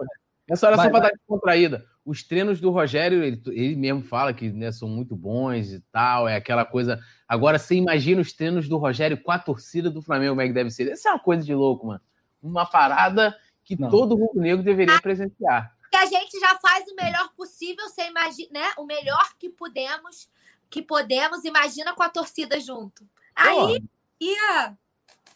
[0.48, 1.84] Essa hora só para dar descontraída.
[2.04, 6.28] Os treinos do Rogério, ele, ele mesmo fala que né, são muito bons e tal,
[6.28, 7.00] é aquela coisa.
[7.28, 10.52] Agora, você imagina os treinos do Rogério com a torcida do Flamengo, como é que
[10.52, 10.90] deve ser?
[10.90, 12.00] Essa é uma coisa de louco, mano.
[12.42, 13.88] Uma parada que Não.
[13.88, 15.74] todo rubro negro deveria presenciar.
[15.90, 18.72] Que a gente já faz o melhor possível, você imagina, né?
[18.78, 20.28] O melhor que podemos,
[20.68, 23.06] que podemos, imagina com a torcida junto.
[23.36, 23.82] Aí
[24.20, 24.76] ia.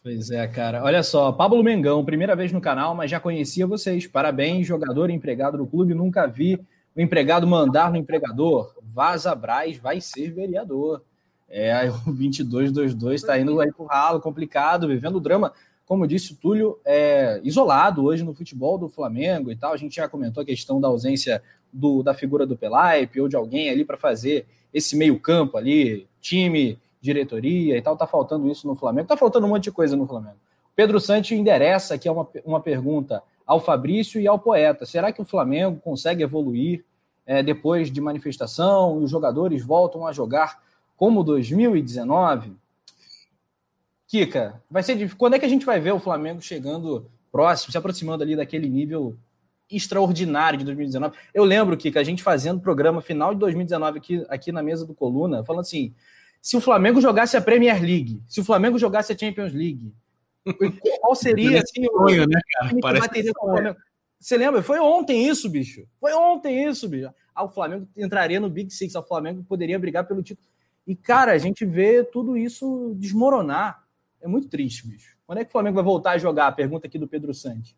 [0.07, 0.85] Pois é, cara.
[0.85, 4.07] Olha só, Pablo Mengão, primeira vez no canal, mas já conhecia vocês.
[4.07, 5.95] Parabéns, jogador e empregado do clube.
[5.95, 8.73] Nunca vi o empregado mandar no empregador.
[8.85, 11.03] Vaza Braz vai ser vereador.
[11.49, 15.53] É, o 2222 está indo aí pro ralo, complicado, vivendo o drama.
[15.85, 19.73] Como disse o Túlio, é, isolado hoje no futebol do Flamengo e tal.
[19.73, 21.43] A gente já comentou a questão da ausência
[21.73, 26.79] do, da figura do Pelaipe ou de alguém ali para fazer esse meio-campo ali, time
[27.07, 30.07] diretoria e tal, tá faltando isso no Flamengo, tá faltando um monte de coisa no
[30.07, 30.37] Flamengo.
[30.75, 34.85] Pedro Santos endereça aqui uma, uma pergunta ao Fabrício e ao poeta.
[34.85, 36.85] Será que o Flamengo consegue evoluir
[37.25, 40.61] é, depois de manifestação e os jogadores voltam a jogar
[40.97, 42.53] como 2019?
[44.09, 47.79] Kika, vai ser quando é que a gente vai ver o Flamengo chegando próximo, se
[47.79, 49.17] aproximando ali daquele nível
[49.71, 51.17] extraordinário de 2019?
[51.35, 54.95] Eu lembro, Kika, a gente fazendo programa final de 2019 aqui, aqui na mesa do
[54.95, 55.95] Coluna, falando assim:
[56.41, 59.93] se o Flamengo jogasse a Premier League, se o Flamengo jogasse a Champions League,
[61.01, 63.77] qual seria assim, o sonho, né, cara?
[64.19, 64.63] Você lembra?
[64.63, 65.87] Foi ontem isso, bicho.
[66.01, 67.11] Foi ontem isso, bicho.
[67.35, 70.47] Ah, o Flamengo entraria no Big Six, o Flamengo poderia brigar pelo título.
[70.87, 73.85] E, cara, a gente vê tudo isso desmoronar.
[74.21, 75.17] É muito triste, bicho.
[75.27, 76.51] Quando é que o Flamengo vai voltar a jogar?
[76.53, 77.77] Pergunta aqui do Pedro Santos.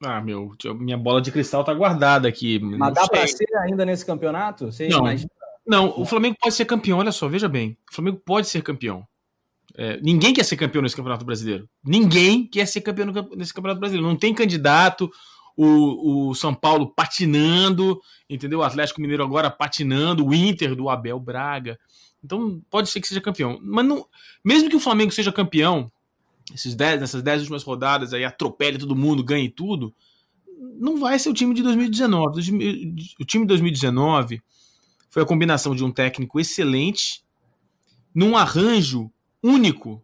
[0.00, 2.60] Ah, meu, minha bola de cristal tá guardada aqui.
[2.60, 4.70] Mas dá para ser ainda nesse campeonato?
[4.70, 5.30] Você não, imagina?
[5.68, 7.76] Não, o Flamengo pode ser campeão, olha só, veja bem.
[7.92, 9.06] O Flamengo pode ser campeão.
[9.76, 11.68] É, ninguém quer ser campeão nesse campeonato brasileiro.
[11.84, 14.08] Ninguém quer ser campeão nesse campeonato brasileiro.
[14.08, 15.10] Não tem candidato.
[15.54, 18.00] O, o São Paulo patinando,
[18.30, 18.60] entendeu?
[18.60, 21.78] O Atlético Mineiro agora patinando, o Inter do Abel Braga.
[22.24, 23.58] Então pode ser que seja campeão.
[23.60, 24.06] Mas não,
[24.42, 25.90] mesmo que o Flamengo seja campeão,
[26.54, 29.92] esses dez, nessas 10 últimas rodadas aí atropele todo mundo, ganhe tudo,
[30.78, 32.40] não vai ser o time de 2019.
[33.20, 34.40] O time de 2019
[35.08, 37.22] foi a combinação de um técnico excelente
[38.14, 39.10] num arranjo
[39.42, 40.02] único.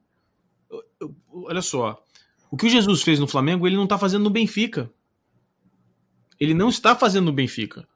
[1.31, 2.03] Olha só,
[2.51, 4.91] o que o Jesus fez no Flamengo, ele não está fazendo no Benfica.
[6.39, 7.87] Ele não está fazendo no Benfica.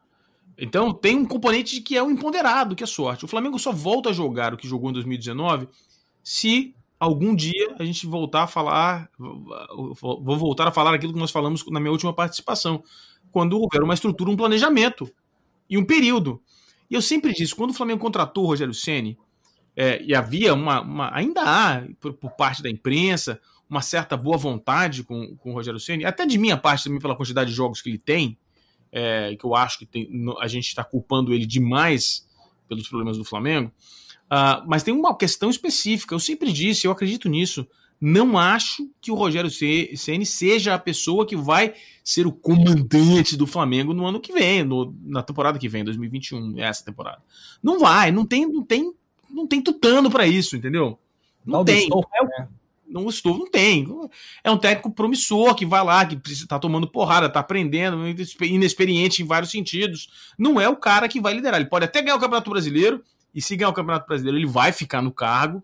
[0.56, 3.24] Então tem um componente que é o imponderado, que é sorte.
[3.24, 5.68] O Flamengo só volta a jogar o que jogou em 2019
[6.22, 11.30] se algum dia a gente voltar a falar, vou voltar a falar aquilo que nós
[11.30, 12.82] falamos na minha última participação,
[13.30, 15.10] quando houver uma estrutura, um planejamento
[15.70, 16.42] e um período.
[16.90, 19.18] E eu sempre disse, quando o Flamengo contratou o Rogério Ceni,
[19.76, 24.36] é, e havia uma, uma ainda há por, por, parte da imprensa uma certa boa
[24.36, 27.80] vontade com, com o Rogério Ceni, até de minha parte também pela quantidade de jogos
[27.80, 28.36] que ele tem,
[28.90, 30.08] é, que eu acho que tem,
[30.40, 32.26] a gente está culpando ele demais
[32.68, 33.72] pelos problemas do Flamengo.
[34.26, 36.14] Uh, mas tem uma questão específica.
[36.14, 37.66] Eu sempre disse, eu acredito nisso.
[38.00, 41.74] Não acho que o Rogério Ceni seja a pessoa que vai
[42.04, 46.58] ser o comandante do Flamengo no ano que vem, no, na temporada que vem, 2021,
[46.58, 47.22] essa temporada.
[47.62, 48.92] Não vai, não tem, não tem,
[49.28, 50.98] não tem tutano para isso, entendeu?
[51.44, 51.82] Não, não tem.
[51.82, 52.48] Estou, né?
[52.88, 53.86] Não estou, não tem.
[54.42, 57.98] É um técnico promissor que vai lá, que está tomando porrada, está aprendendo,
[58.40, 60.08] inexperiente em vários sentidos.
[60.38, 61.60] Não é o cara que vai liderar.
[61.60, 64.72] Ele pode até ganhar o Campeonato Brasileiro, e se ganhar o Campeonato Brasileiro, ele vai
[64.72, 65.62] ficar no cargo,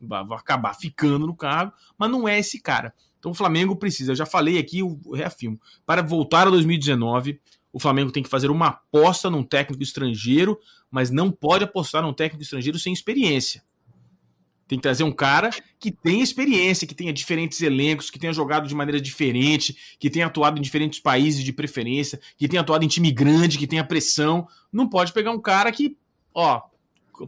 [0.00, 2.94] vai acabar ficando no cargo, mas não é esse cara.
[3.18, 7.38] Então o Flamengo precisa, eu já falei aqui, eu reafirmo, para voltar a 2019,
[7.72, 10.58] o Flamengo tem que fazer uma aposta num técnico estrangeiro,
[10.90, 13.62] mas não pode apostar num técnico estrangeiro sem experiência.
[14.66, 18.68] Tem que trazer um cara que tenha experiência, que tenha diferentes elencos, que tenha jogado
[18.68, 22.88] de maneira diferente, que tenha atuado em diferentes países de preferência, que tenha atuado em
[22.88, 24.46] time grande, que tenha pressão.
[24.72, 25.96] Não pode pegar um cara que,
[26.32, 26.62] ó,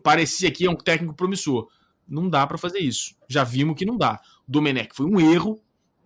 [0.05, 1.69] parecia que é um técnico promissor.
[2.09, 3.15] Não dá para fazer isso.
[3.29, 4.21] Já vimos que não dá.
[4.47, 5.61] O Domenech foi um erro,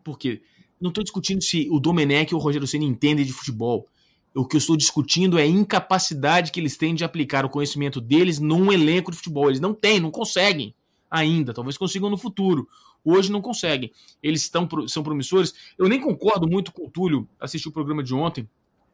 [0.04, 0.42] porque
[0.80, 3.88] não estou discutindo se o Domenech ou o Rogério Senna entendem de futebol.
[4.34, 8.00] O que eu estou discutindo é a incapacidade que eles têm de aplicar o conhecimento
[8.00, 9.48] deles num elenco de futebol.
[9.48, 10.74] Eles não têm, não conseguem
[11.10, 11.54] ainda.
[11.54, 12.68] Talvez consigam no futuro.
[13.02, 13.92] Hoje não conseguem.
[14.22, 15.54] Eles estão, são promissores.
[15.78, 18.48] Eu nem concordo muito com o Túlio, assisti o programa de ontem,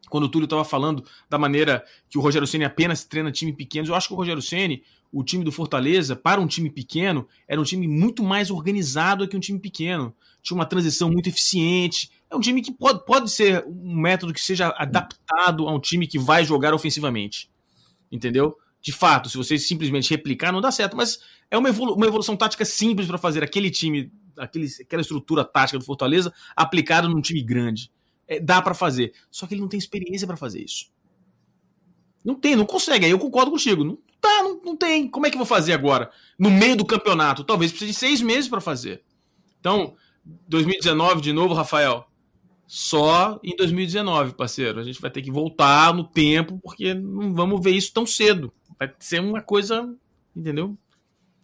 [0.09, 3.89] quando o Túlio estava falando da maneira que o Rogério Ceni apenas treina time pequeno,
[3.89, 4.83] eu acho que o Rogério Ceni,
[5.13, 9.37] o time do Fortaleza, para um time pequeno, era um time muito mais organizado que
[9.37, 10.15] um time pequeno.
[10.43, 12.11] Tinha uma transição muito eficiente.
[12.31, 16.07] É um time que pode, pode ser um método que seja adaptado a um time
[16.07, 17.51] que vai jogar ofensivamente.
[18.11, 18.57] Entendeu?
[18.81, 20.97] De fato, se você simplesmente replicar, não dá certo.
[20.97, 25.45] Mas é uma, evolu uma evolução tática simples para fazer aquele time, aquele, aquela estrutura
[25.45, 27.91] tática do Fortaleza aplicada num time grande
[28.33, 29.13] é, dá para fazer.
[29.31, 30.91] Só que ele não tem experiência para fazer isso.
[32.25, 33.05] Não tem, não consegue.
[33.05, 33.85] Aí eu concordo contigo.
[33.85, 35.09] Não tá, não, não tem.
[35.09, 36.11] Como é que eu vou fazer agora?
[36.39, 37.45] No meio do campeonato?
[37.45, 39.03] Talvez precise de seis meses para fazer.
[39.59, 39.95] Então,
[40.49, 42.07] 2019 de novo, Rafael.
[42.67, 44.81] Só em 2019, parceiro.
[44.81, 48.53] A gente vai ter que voltar no tempo, porque não vamos ver isso tão cedo.
[48.79, 49.95] Vai ser uma coisa,
[50.35, 50.77] entendeu?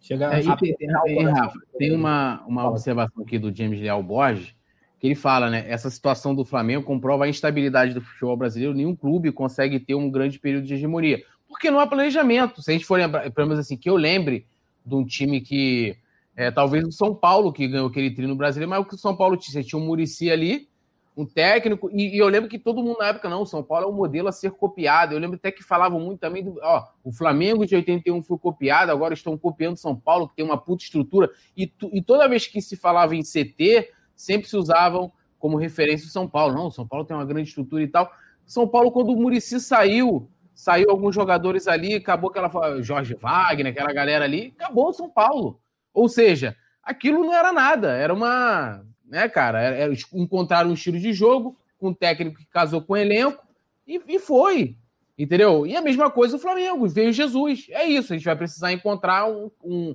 [0.00, 0.56] Chegar é, a...
[0.62, 4.54] e, e, Rafa, tem uma, uma observação aqui do James Leal Borges,
[4.98, 5.64] que ele fala, né?
[5.68, 8.74] Essa situação do Flamengo comprova a instabilidade do futebol brasileiro.
[8.74, 11.22] Nenhum clube consegue ter um grande período de hegemonia.
[11.48, 12.60] Porque não há planejamento.
[12.60, 14.46] Se a gente for lembrar, pelo menos assim, que eu lembre
[14.84, 15.96] de um time que.
[16.36, 19.16] É, talvez o São Paulo que ganhou aquele trino brasileiro, mas o que o São
[19.16, 20.68] Paulo tinha, você tinha um Murici ali,
[21.16, 23.86] um técnico, e, e, eu lembro que todo mundo na época, não, o São Paulo
[23.86, 25.14] é um modelo a ser copiado.
[25.14, 26.56] Eu lembro até que falavam muito também do.
[26.62, 30.56] Ó, o Flamengo de 81 foi copiado, agora estão copiando São Paulo, que tem uma
[30.56, 31.28] puta estrutura.
[31.56, 33.88] E, tu, e toda vez que se falava em CT,
[34.18, 36.54] sempre se usavam como referência o São Paulo.
[36.54, 38.12] Não, o São Paulo tem uma grande estrutura e tal.
[38.44, 43.92] São Paulo, quando o Murici saiu, saiu alguns jogadores ali, acabou aquela Jorge Wagner, aquela
[43.92, 45.60] galera ali, acabou o São Paulo.
[45.94, 48.84] Ou seja, aquilo não era nada, era uma.
[49.06, 49.60] Né, cara?
[49.60, 53.46] Era, era, encontraram um estilo de jogo, com um técnico que casou com o elenco,
[53.86, 54.76] e, e foi.
[55.16, 55.66] Entendeu?
[55.66, 57.66] E a mesma coisa o Flamengo, veio Jesus.
[57.70, 59.94] É isso, a gente vai precisar encontrar um, um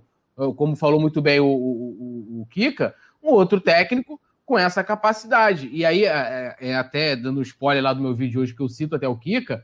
[0.56, 5.70] como falou muito bem o, o, o Kika, um outro técnico com essa capacidade.
[5.72, 6.10] E aí, é,
[6.60, 9.18] é, é, até dando spoiler lá do meu vídeo hoje, que eu cito até o
[9.18, 9.64] Kika,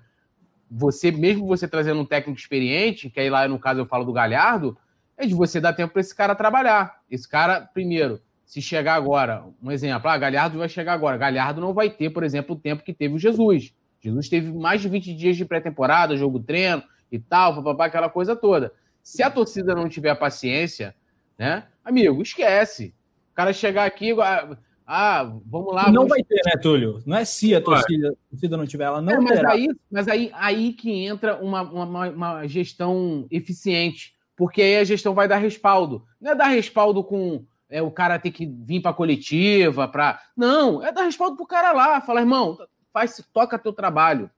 [0.72, 4.14] você, mesmo você trazendo um técnico experiente, que aí lá no caso eu falo do
[4.14, 4.78] Galhardo,
[5.18, 7.02] é de você dar tempo para esse cara trabalhar.
[7.12, 11.18] Esse cara, primeiro, se chegar agora, um exemplo, ah, Galhardo vai chegar agora.
[11.18, 13.74] Galhardo não vai ter, por exemplo, o tempo que teve o Jesus.
[14.00, 16.82] Jesus teve mais de 20 dias de pré-temporada, jogo treino
[17.12, 18.72] e tal, papapá, aquela coisa toda.
[19.04, 20.96] Se a torcida não tiver paciência,
[21.38, 22.94] né, amigo, esquece.
[23.40, 24.14] O cara chegar aqui,
[24.86, 25.86] ah, vamos lá.
[25.86, 26.10] Não vamos...
[26.10, 27.02] vai ter, né, Túlio?
[27.06, 29.52] Não é se a torcida, a torcida não tiver, ela não é, mas terá.
[29.52, 35.14] Aí, mas aí, aí que entra uma, uma, uma, gestão eficiente, porque aí a gestão
[35.14, 36.04] vai dar respaldo.
[36.20, 40.20] Não é dar respaldo com é, o cara ter que vir para a coletiva, para.
[40.36, 42.02] Não, é dar respaldo pro cara lá.
[42.02, 42.58] Fala, irmão,
[42.92, 44.30] faz, toca teu trabalho.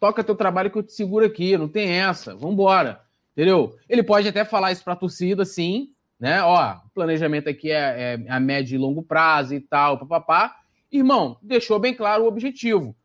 [0.00, 2.34] Toca teu trabalho que eu te seguro aqui, não tem essa.
[2.34, 3.00] Vambora.
[3.32, 3.76] Entendeu?
[3.88, 5.93] Ele pode até falar isso para a torcida, sim,
[6.24, 6.42] né?
[6.42, 10.56] Ó, o planejamento aqui é, é a médio e longo prazo e tal, papapá.
[10.90, 12.96] Irmão, deixou bem claro o objetivo.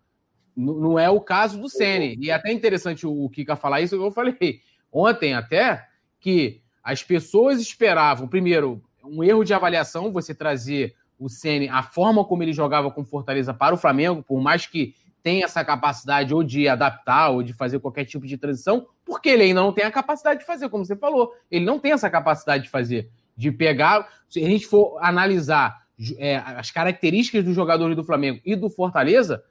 [0.55, 2.15] N não é o caso do Sene.
[2.17, 5.85] E é até interessante o Kika falar isso, eu falei ontem até
[6.17, 12.23] que as pessoas esperavam, primeiro, um erro de avaliação, você trazer o Ceni, a forma
[12.23, 16.43] como ele jogava com Fortaleza para o Flamengo, por mais que tenha essa capacidade ou
[16.43, 19.91] de adaptar ou de fazer qualquer tipo de transição, porque ele ainda não tem a
[19.91, 21.33] capacidade de fazer, como você falou.
[21.49, 24.07] Ele não tem essa capacidade de fazer, de pegar.
[24.29, 25.83] Se a gente for analisar
[26.17, 29.43] é, as características dos jogadores do Flamengo e do Fortaleza,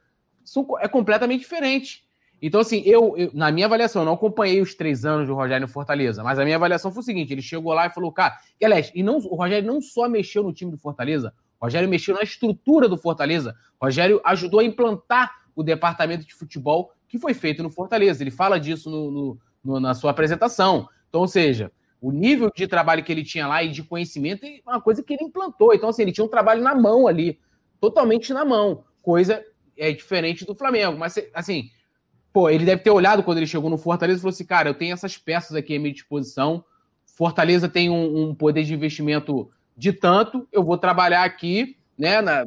[0.43, 2.03] são, é completamente diferente.
[2.41, 5.67] Então, assim, eu, eu, na minha avaliação, eu não acompanhei os três anos do Rogério
[5.67, 8.65] Fortaleza, mas a minha avaliação foi o seguinte: ele chegou lá e falou, cara, e
[8.65, 12.15] aliás, e não, o Rogério não só mexeu no time do Fortaleza, o Rogério mexeu
[12.15, 17.33] na estrutura do Fortaleza, o Rogério ajudou a implantar o departamento de futebol que foi
[17.33, 18.23] feito no Fortaleza.
[18.23, 20.87] Ele fala disso no, no, no, na sua apresentação.
[21.09, 24.61] Então, ou seja, o nível de trabalho que ele tinha lá e de conhecimento é
[24.65, 25.73] uma coisa que ele implantou.
[25.73, 27.37] Então, assim, ele tinha um trabalho na mão ali,
[27.77, 29.43] totalmente na mão, coisa
[29.77, 30.97] é diferente do Flamengo.
[30.97, 31.69] Mas, assim,
[32.31, 34.73] pô, ele deve ter olhado quando ele chegou no Fortaleza e falou assim: cara, eu
[34.73, 36.63] tenho essas peças aqui à minha disposição.
[37.05, 42.45] Fortaleza tem um, um poder de investimento de tanto, eu vou trabalhar aqui, né, na,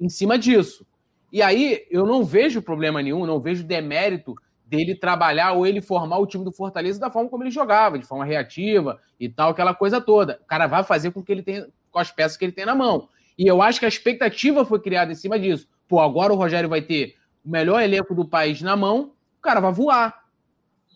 [0.00, 0.86] em cima disso.
[1.32, 4.34] E aí eu não vejo problema nenhum, não vejo demérito
[4.66, 8.06] dele trabalhar ou ele formar o time do Fortaleza da forma como ele jogava, de
[8.06, 10.38] forma reativa e tal, aquela coisa toda.
[10.42, 12.74] O cara vai fazer com que ele tenha, com as peças que ele tem na
[12.74, 13.08] mão.
[13.38, 15.66] E eu acho que a expectativa foi criada em cima disso.
[15.88, 19.60] Pô, agora o Rogério vai ter o melhor elenco do país na mão, o cara
[19.60, 20.22] vai voar.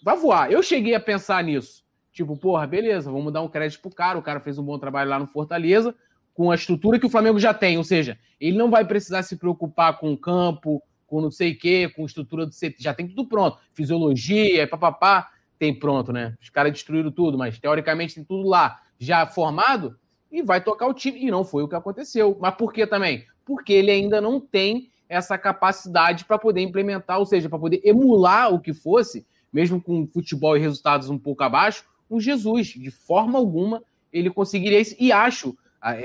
[0.03, 0.53] Vai voar.
[0.53, 1.83] Eu cheguei a pensar nisso.
[2.13, 5.11] Tipo, porra, beleza, vamos dar um crédito pro cara, o cara fez um bom trabalho
[5.11, 5.95] lá no Fortaleza,
[6.37, 9.37] com a estrutura que o Flamengo já tem, ou seja, ele não vai precisar se
[9.37, 13.09] preocupar com o campo, com não sei o quê, com estrutura do CT, já tem
[13.09, 13.59] tudo pronto.
[13.73, 16.37] Fisiologia, papapá, tem pronto, né?
[16.39, 19.99] Os caras destruíram tudo, mas teoricamente tem tudo lá já formado
[20.31, 21.25] e vai tocar o time.
[21.25, 22.37] E não foi o que aconteceu.
[22.39, 23.25] Mas por que também?
[23.43, 28.53] Porque ele ainda não tem essa capacidade para poder implementar, ou seja, para poder emular
[28.53, 32.69] o que fosse, mesmo com futebol e resultados um pouco abaixo, um Jesus.
[32.69, 33.83] De forma alguma
[34.13, 34.95] ele conseguiria isso.
[34.99, 35.57] E acho,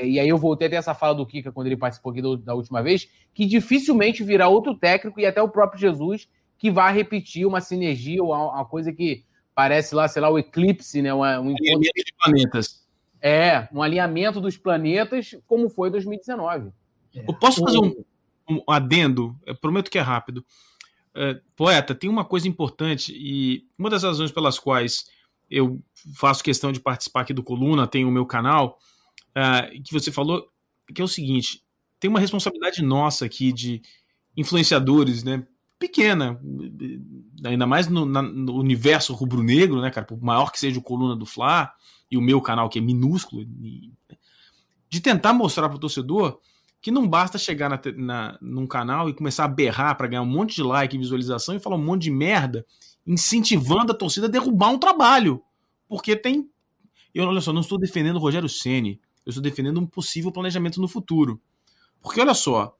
[0.03, 2.83] e aí eu voltei até essa fala do Kika quando ele participou aqui da última
[2.83, 6.27] vez, que dificilmente virá outro técnico e até o próprio Jesus
[6.57, 9.25] que vai repetir uma sinergia ou uma coisa que
[9.55, 11.11] parece lá, sei lá, o eclipse, né?
[11.11, 12.87] Um, um encontro de planetas.
[13.19, 16.71] É, um alinhamento dos planetas, como foi 2019.
[17.15, 17.25] É.
[17.27, 18.03] Eu posso fazer um,
[18.47, 20.45] um adendo, eu prometo que é rápido.
[21.15, 25.09] É, poeta, tem uma coisa importante e uma das razões pelas quais
[25.49, 25.81] eu
[26.15, 28.77] faço questão de participar aqui do Coluna, tenho o meu canal,
[29.37, 30.47] uh, que você falou,
[30.93, 31.63] que é o seguinte:
[31.99, 33.81] tem uma responsabilidade nossa aqui de
[34.35, 35.45] influenciadores, né?
[35.77, 36.39] Pequena,
[37.43, 40.05] ainda mais no, na, no universo rubro-negro, né, cara?
[40.05, 41.71] Por maior que seja o Coluna do Fla
[42.09, 46.39] e o meu canal, que é minúsculo, de tentar mostrar para o torcedor
[46.81, 50.25] que não basta chegar na, na, num canal e começar a berrar para ganhar um
[50.25, 52.65] monte de like e visualização e falar um monte de merda,
[53.05, 55.43] incentivando a torcida a derrubar um trabalho.
[55.87, 56.49] Porque tem.
[57.13, 60.81] Eu, olha só, não estou defendendo o Rogério Ceni, eu estou defendendo um possível planejamento
[60.81, 61.39] no futuro.
[62.01, 62.75] Porque olha só,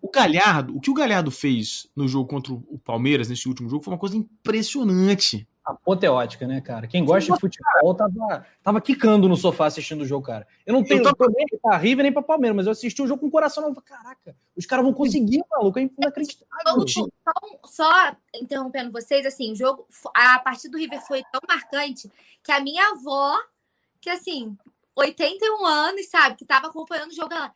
[0.00, 3.84] o Galhardo, o que o Galhardo fez no jogo contra o Palmeiras, nesse último jogo,
[3.84, 6.86] foi uma coisa impressionante apoteótica, né, cara?
[6.86, 10.46] Quem gosta de futebol tava, tava quicando no sofá assistindo o jogo, cara.
[10.66, 11.26] Eu não tenho eu tô...
[11.28, 13.62] nem pra River nem pra Palmeiras, mas eu assisti o jogo com o coração.
[13.62, 16.88] Não, caraca, os caras vão conseguir, maluco, é inacreditável.
[16.88, 17.06] Só,
[17.64, 22.10] só interrompendo vocês, assim, o jogo, a partida do River foi tão marcante
[22.42, 23.36] que a minha avó,
[24.00, 24.56] que assim,
[24.94, 27.52] 81 anos, sabe, que tava acompanhando o jogo, ela,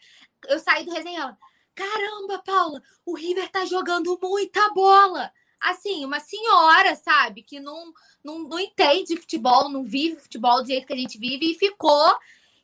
[0.49, 1.39] eu saí do resenha, ela,
[1.75, 5.33] caramba, Paula, o River tá jogando muita bola
[5.65, 10.87] assim, uma senhora, sabe, que não, não, não entende futebol, não vive futebol do jeito
[10.87, 12.15] que a gente vive e ficou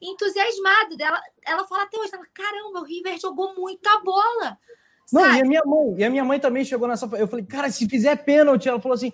[0.00, 0.96] entusiasmada.
[0.98, 4.58] Ela, ela fala até hoje, ela, caramba, o River jogou muita bola.
[5.12, 5.38] Não, sabe?
[5.38, 7.06] e a minha mãe, e a minha mãe também chegou nessa.
[7.16, 9.12] Eu falei, cara, se fizer pênalti, ela falou assim.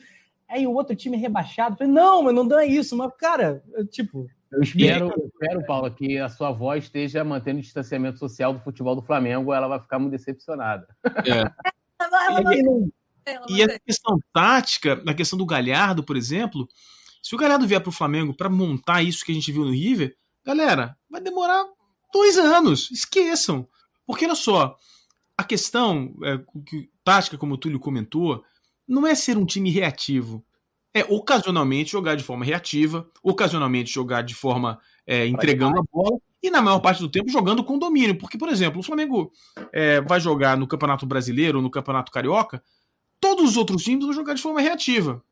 [0.49, 1.75] Aí o outro time rebaixado.
[1.75, 2.97] Eu falei, não, mas não dá isso.
[2.97, 7.59] Mas, cara, eu, tipo, Eu espero, eu espero, Paulo, que a sua voz esteja mantendo
[7.59, 10.87] o distanciamento social do futebol do Flamengo, ela vai ficar muito decepcionada.
[11.25, 11.43] É.
[13.49, 16.69] e, a questão tática, na questão do Galhardo, por exemplo,
[17.23, 19.73] se o Galhardo vier para o Flamengo para montar isso que a gente viu no
[19.73, 21.65] River, galera, vai demorar
[22.13, 22.89] dois anos.
[22.93, 23.69] Esqueçam.
[24.07, 24.77] Porque olha só,
[25.37, 28.45] a questão é, que, tática, como o Túlio comentou,
[28.87, 30.45] não é ser um time reativo.
[30.99, 36.49] É ocasionalmente jogar de forma reativa, ocasionalmente jogar de forma é, entregando a bola e
[36.51, 38.17] na maior parte do tempo jogando com domínio.
[38.17, 39.31] Porque, por exemplo, o Flamengo
[39.73, 42.63] é, vai jogar no Campeonato Brasileiro ou no Campeonato Carioca,
[43.21, 45.23] todos os outros times vão jogar de forma reativa.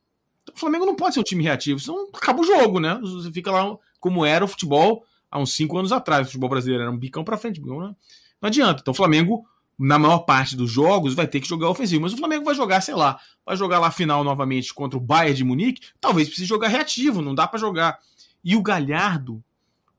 [0.43, 2.99] Então, o Flamengo não pode ser um time reativo, senão acaba o jogo, né?
[3.01, 6.23] Você fica lá como era o futebol há uns cinco anos atrás.
[6.23, 7.97] O futebol brasileiro era um bicão para frente, bicão, né?
[8.45, 8.81] não adianta.
[8.83, 9.47] Então o Flamengo
[9.79, 12.03] na maior parte dos jogos, vai ter que jogar ofensivo.
[12.03, 15.37] Mas o Flamengo vai jogar, sei lá, vai jogar lá final novamente contra o Bayern
[15.37, 17.99] de Munique, talvez precise jogar reativo, não dá para jogar.
[18.43, 19.43] E o Galhardo,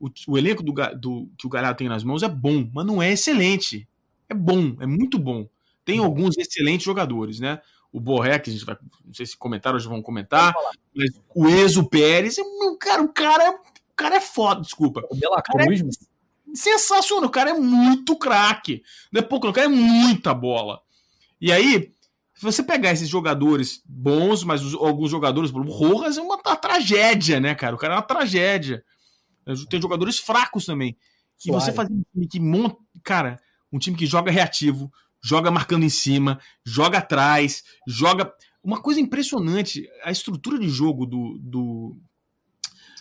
[0.00, 3.02] o, o elenco do, do, que o Galhardo tem nas mãos é bom, mas não
[3.02, 3.88] é excelente.
[4.28, 5.48] É bom, é muito bom.
[5.84, 7.60] Tem alguns excelentes jogadores, né?
[7.92, 10.52] O Borré, que a gente vai, não sei se comentaram, já vão comentar,
[10.94, 12.36] mas o Enzo Pérez,
[12.80, 15.02] cara, o cara, o cara é foda, desculpa.
[15.10, 15.84] O Dela Cruz, é,
[16.56, 17.28] sensacional.
[17.28, 18.82] O cara é muito craque.
[19.12, 20.80] Não é pouco, o cara é muita bola.
[21.40, 21.92] E aí,
[22.34, 26.56] se você pegar esses jogadores bons, mas os, alguns jogadores, o Rojas é uma, uma,
[26.56, 27.74] tragédia, né, cara?
[27.74, 28.84] O cara é uma tragédia.
[29.70, 30.96] Tem jogadores fracos também.
[31.44, 32.76] E você fazer um time que monta.
[33.02, 33.40] Cara,
[33.72, 34.92] um time que joga reativo,
[35.22, 38.32] joga marcando em cima, joga atrás, joga.
[38.62, 41.96] Uma coisa impressionante, a estrutura de jogo do, do,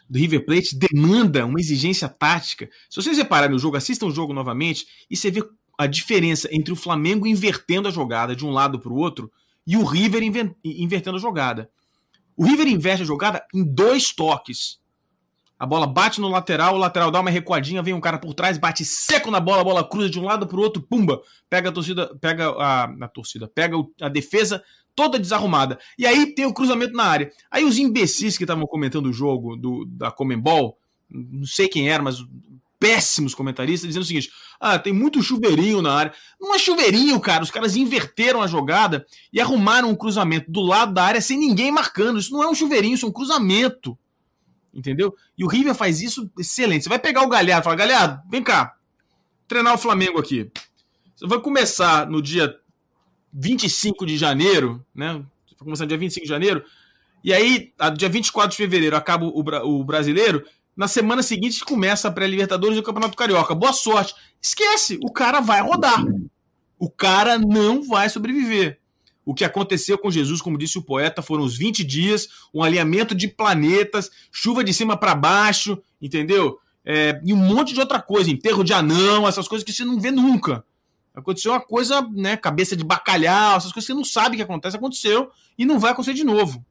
[0.09, 2.69] do River Plate demanda uma exigência tática.
[2.89, 5.43] Se vocês repararem no jogo, assistam o jogo novamente e você vê
[5.77, 9.31] a diferença entre o Flamengo invertendo a jogada de um lado para o outro
[9.67, 10.21] e o River
[10.63, 11.69] invertendo a jogada.
[12.37, 14.79] O River inverte a jogada em dois toques.
[15.57, 18.57] A bola bate no lateral, o lateral dá uma recuadinha, vem um cara por trás,
[18.57, 21.69] bate seco na bola, a bola cruza de um lado para o outro, pumba, pega
[21.69, 24.61] a torcida, pega a, a torcida, pega a defesa,
[24.95, 25.77] toda desarrumada.
[25.97, 27.31] E aí tem o cruzamento na área.
[27.51, 30.77] Aí os imbecis que estavam comentando o jogo do, da Comembol,
[31.09, 32.23] não sei quem era, mas
[32.79, 36.13] péssimos comentaristas, dizendo o seguinte: ah, tem muito chuveirinho na área.
[36.39, 37.43] Não é chuveirinho, cara.
[37.43, 41.71] Os caras inverteram a jogada e arrumaram um cruzamento do lado da área sem ninguém
[41.71, 42.19] marcando.
[42.19, 43.97] Isso não é um chuveirinho, isso é um cruzamento.
[44.73, 45.15] Entendeu?
[45.37, 46.83] E o River faz isso excelente.
[46.83, 48.75] Você vai pegar o Galhardo e falar: Galhardo, vem cá,
[49.47, 50.51] treinar o Flamengo aqui.
[51.15, 52.59] Você vai começar no dia
[53.37, 55.13] 25 de janeiro, né?
[55.13, 55.25] Vai
[55.59, 56.63] começar dia 25 de janeiro.
[57.21, 60.45] E aí, dia 24 de fevereiro, acaba o, o brasileiro.
[60.75, 63.53] Na semana seguinte começa a pré-Libertadores e o Campeonato Carioca.
[63.53, 64.13] Boa sorte.
[64.41, 66.01] Esquece, o cara vai rodar.
[66.79, 68.79] O cara não vai sobreviver.
[69.25, 73.15] O que aconteceu com Jesus, como disse o poeta, foram os 20 dias, um alinhamento
[73.15, 76.59] de planetas, chuva de cima para baixo, entendeu?
[76.85, 79.99] É, e um monte de outra coisa, enterro de anão, essas coisas que você não
[79.99, 80.63] vê nunca.
[81.15, 82.35] Aconteceu uma coisa, né?
[82.35, 85.91] Cabeça de bacalhau, essas coisas que você não sabe que acontece, aconteceu e não vai
[85.91, 86.63] acontecer de novo.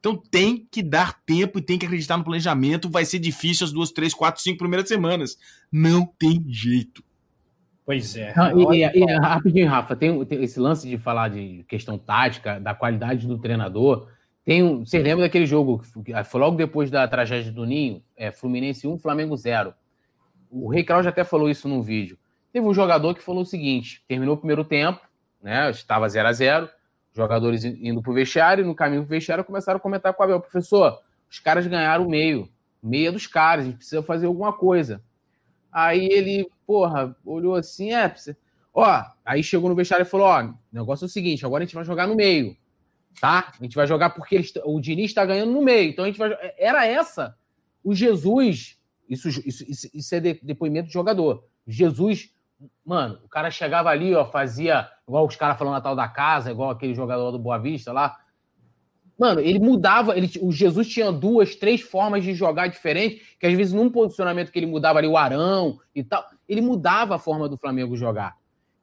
[0.00, 2.88] Então tem que dar tempo e tem que acreditar no planejamento.
[2.88, 5.36] Vai ser difícil as duas, três, quatro, cinco primeiras semanas.
[5.70, 7.02] Não tem jeito.
[7.84, 8.34] Pois é.
[8.56, 12.74] e, e, e, rapidinho, Rafa, tem, tem, esse lance de falar de questão tática, da
[12.74, 14.08] qualidade do treinador.
[14.44, 18.02] Tem um, você lembra daquele jogo que foi logo depois da tragédia do Ninho?
[18.16, 19.72] É, Fluminense 1, Flamengo 0.
[20.50, 22.18] O Rei Kraus já até falou isso num vídeo.
[22.56, 24.98] Teve um jogador que falou o seguinte: terminou o primeiro tempo,
[25.42, 25.68] né?
[25.70, 26.70] Estava 0 a 0
[27.14, 30.22] jogadores indo para o vestiário, e no caminho para o vestiário começaram a comentar com
[30.22, 30.98] o Abel: professor,
[31.30, 32.48] os caras ganharam o meio,
[32.82, 35.02] meia dos caras, a gente precisa fazer alguma coisa.
[35.70, 38.14] Aí ele, porra, olhou assim, é,
[38.72, 41.66] ó, aí chegou no vestiário e falou: ó, o negócio é o seguinte, agora a
[41.66, 42.56] gente vai jogar no meio,
[43.20, 43.52] tá?
[43.60, 46.18] A gente vai jogar porque eles, o Diniz está ganhando no meio, então a gente
[46.18, 46.34] vai.
[46.56, 47.36] Era essa.
[47.84, 51.44] O Jesus, isso, isso, isso, isso é depoimento de jogador.
[51.68, 52.34] Jesus
[52.84, 56.50] Mano, o cara chegava ali, ó, fazia igual os caras falando na tal da casa,
[56.50, 58.16] igual aquele jogador do Boa Vista lá.
[59.18, 63.54] Mano, ele mudava, ele, o Jesus tinha duas, três formas de jogar diferentes, que às
[63.54, 67.48] vezes num posicionamento que ele mudava ali o Arão e tal, ele mudava a forma
[67.48, 68.36] do Flamengo jogar.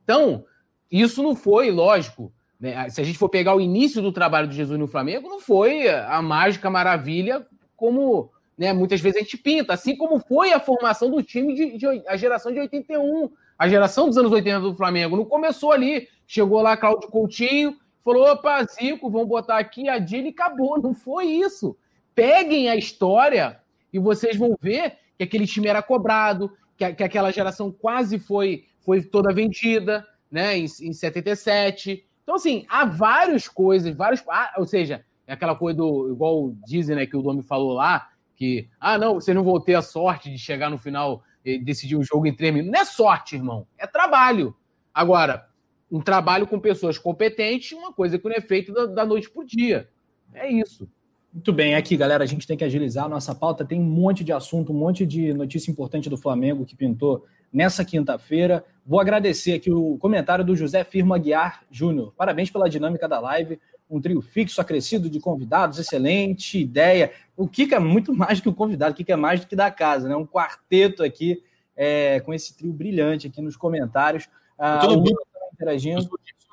[0.04, 0.44] Então,
[0.92, 2.90] isso não foi, lógico, né?
[2.90, 5.88] se a gente for pegar o início do trabalho do Jesus no Flamengo, não foi
[5.88, 7.46] a mágica maravilha
[7.76, 11.78] como né, muitas vezes a gente pinta, assim como foi a formação do time de,
[11.78, 16.08] de a geração de 81, a geração dos anos 80 do Flamengo não começou ali.
[16.28, 20.82] Chegou lá Cláudio Coutinho, falou: opa, Zico, vamos botar aqui a Dini e acabou.
[20.82, 21.78] Não foi isso.
[22.16, 23.60] Peguem a história
[23.92, 28.66] e vocês vão ver que aquele time era cobrado, que, que aquela geração quase foi,
[28.80, 32.06] foi toda vendida, né, em, em 77.
[32.24, 34.24] Então, assim, há várias coisas, vários.
[34.28, 36.12] Ah, ou seja, é aquela coisa do.
[36.12, 39.76] Igual dizem, né, que o Domi falou lá, que, ah, não, você não vou ter
[39.76, 41.24] a sorte de chegar no final
[41.64, 42.74] decidir um jogo em três minutos.
[42.74, 44.56] Não é sorte, irmão, é trabalho.
[44.94, 45.48] Agora,
[45.92, 49.44] um trabalho com pessoas competentes, uma coisa que não é feita da, da noite para
[49.44, 49.90] o dia.
[50.34, 50.90] É isso.
[51.34, 53.66] Muito bem, aqui, galera, a gente tem que agilizar a nossa pauta.
[53.66, 57.84] Tem um monte de assunto, um monte de notícia importante do Flamengo que pintou nessa
[57.84, 58.64] quinta-feira.
[58.86, 62.14] Vou agradecer aqui o comentário do José Firma Guiar Júnior.
[62.16, 63.60] Parabéns pela dinâmica da live.
[63.90, 67.12] Um trio fixo, acrescido de convidados, excelente ideia.
[67.36, 69.56] O Kika é muito mais do que o convidado, o Kika é mais do que
[69.56, 70.16] da casa, né?
[70.16, 71.44] Um quarteto aqui
[71.76, 74.30] é, com esse trio brilhante aqui nos comentários.
[74.58, 75.14] Ah, Tudo bem.
[75.54, 76.08] Interagindo.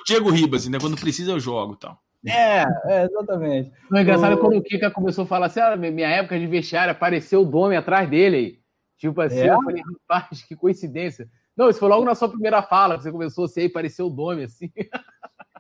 [0.07, 2.01] Diego Ribas, ainda quando precisa eu jogo tal.
[2.27, 3.73] É, é, exatamente.
[3.91, 6.93] O engraçado é quando o Kika começou a falar assim: ah, minha época de vestiário
[6.93, 8.61] apareceu o Dome atrás dele aí.
[8.99, 9.51] Tipo assim, é.
[9.51, 11.29] eu falei, rapaz, que coincidência.
[11.57, 14.11] Não, isso foi logo na sua primeira fala, que você começou assim, aí pareceu o
[14.11, 14.71] Dome, assim.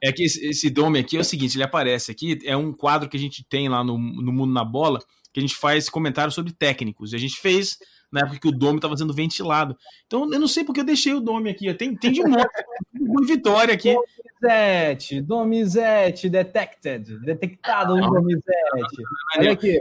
[0.02, 3.08] É que esse, esse Dome aqui é o seguinte: ele aparece aqui, é um quadro
[3.08, 5.00] que a gente tem lá no, no Mundo na Bola,
[5.32, 7.12] que a gente faz comentários sobre técnicos.
[7.12, 7.78] E a gente fez
[8.10, 9.76] na época que o Dome estava sendo ventilado.
[10.06, 11.72] Então, eu não sei porque eu deixei o Dome aqui.
[11.74, 12.48] Tem, tem de monte.
[13.26, 13.94] Vitória aqui.
[14.40, 19.02] Domizete, Domizete, detected, detectado no Domizete.
[19.38, 19.78] Olha aqui.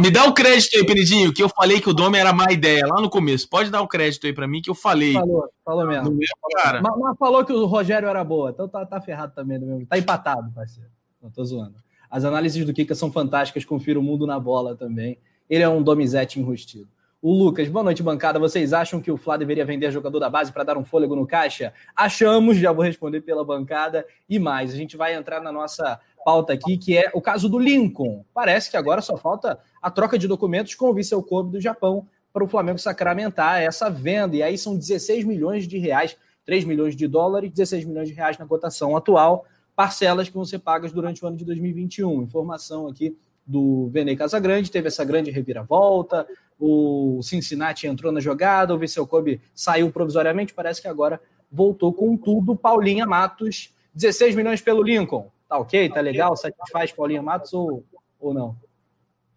[0.00, 2.84] Me dá o crédito aí, Penidinho, que eu falei que o Dome era má ideia
[2.86, 3.48] lá no começo.
[3.48, 5.12] Pode dar o crédito aí para mim que eu falei.
[5.12, 6.10] Falou, falou mesmo.
[6.10, 6.26] Meu,
[6.56, 6.82] cara.
[6.82, 9.58] Mas, mas, falou que o Rogério era boa, então tá, tá ferrado também.
[9.58, 9.86] Mesmo.
[9.86, 10.90] Tá empatado, parceiro.
[11.22, 11.76] Não tô zoando.
[12.10, 15.18] As análises do Kika são fantásticas, confira o mundo na bola também.
[15.48, 16.88] Ele é um Domizete enrustido.
[17.22, 18.38] O Lucas, boa noite, bancada.
[18.38, 21.26] Vocês acham que o Flá deveria vender jogador da base para dar um fôlego no
[21.26, 21.72] caixa?
[21.96, 24.04] Achamos, já vou responder pela bancada.
[24.28, 27.58] E mais, a gente vai entrar na nossa pauta aqui, que é o caso do
[27.58, 28.24] Lincoln.
[28.34, 32.08] Parece que agora só falta a troca de documentos com o Vissel Kobe do Japão
[32.32, 34.34] para o Flamengo sacramentar essa venda.
[34.34, 36.16] E aí são 16 milhões de reais,
[36.46, 39.44] 3 milhões de dólares, 16 milhões de reais na cotação atual,
[39.76, 42.22] parcelas que vão ser pagas durante o ano de 2021.
[42.22, 43.14] Informação aqui
[43.46, 46.26] do Vene Casagrande, teve essa grande reviravolta,
[46.58, 51.20] o Cincinnati entrou na jogada, o Vissel Kobe saiu provisoriamente, parece que agora
[51.52, 52.56] voltou com tudo.
[52.56, 55.30] Paulinha Matos, 16 milhões pelo Lincoln.
[55.46, 55.90] Tá ok?
[55.90, 56.34] Tá legal?
[56.38, 57.84] Satisfaz Paulinha Matos ou,
[58.18, 58.63] ou não?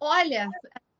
[0.00, 0.48] Olha,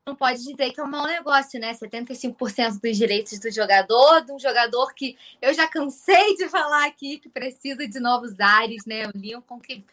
[0.06, 1.72] não pode dizer que é um mau negócio, né?
[1.74, 7.18] 75% dos direitos do jogador, de um jogador que eu já cansei de falar aqui
[7.18, 9.06] que precisa de novos ares, né?
[9.06, 9.84] O Lincoln que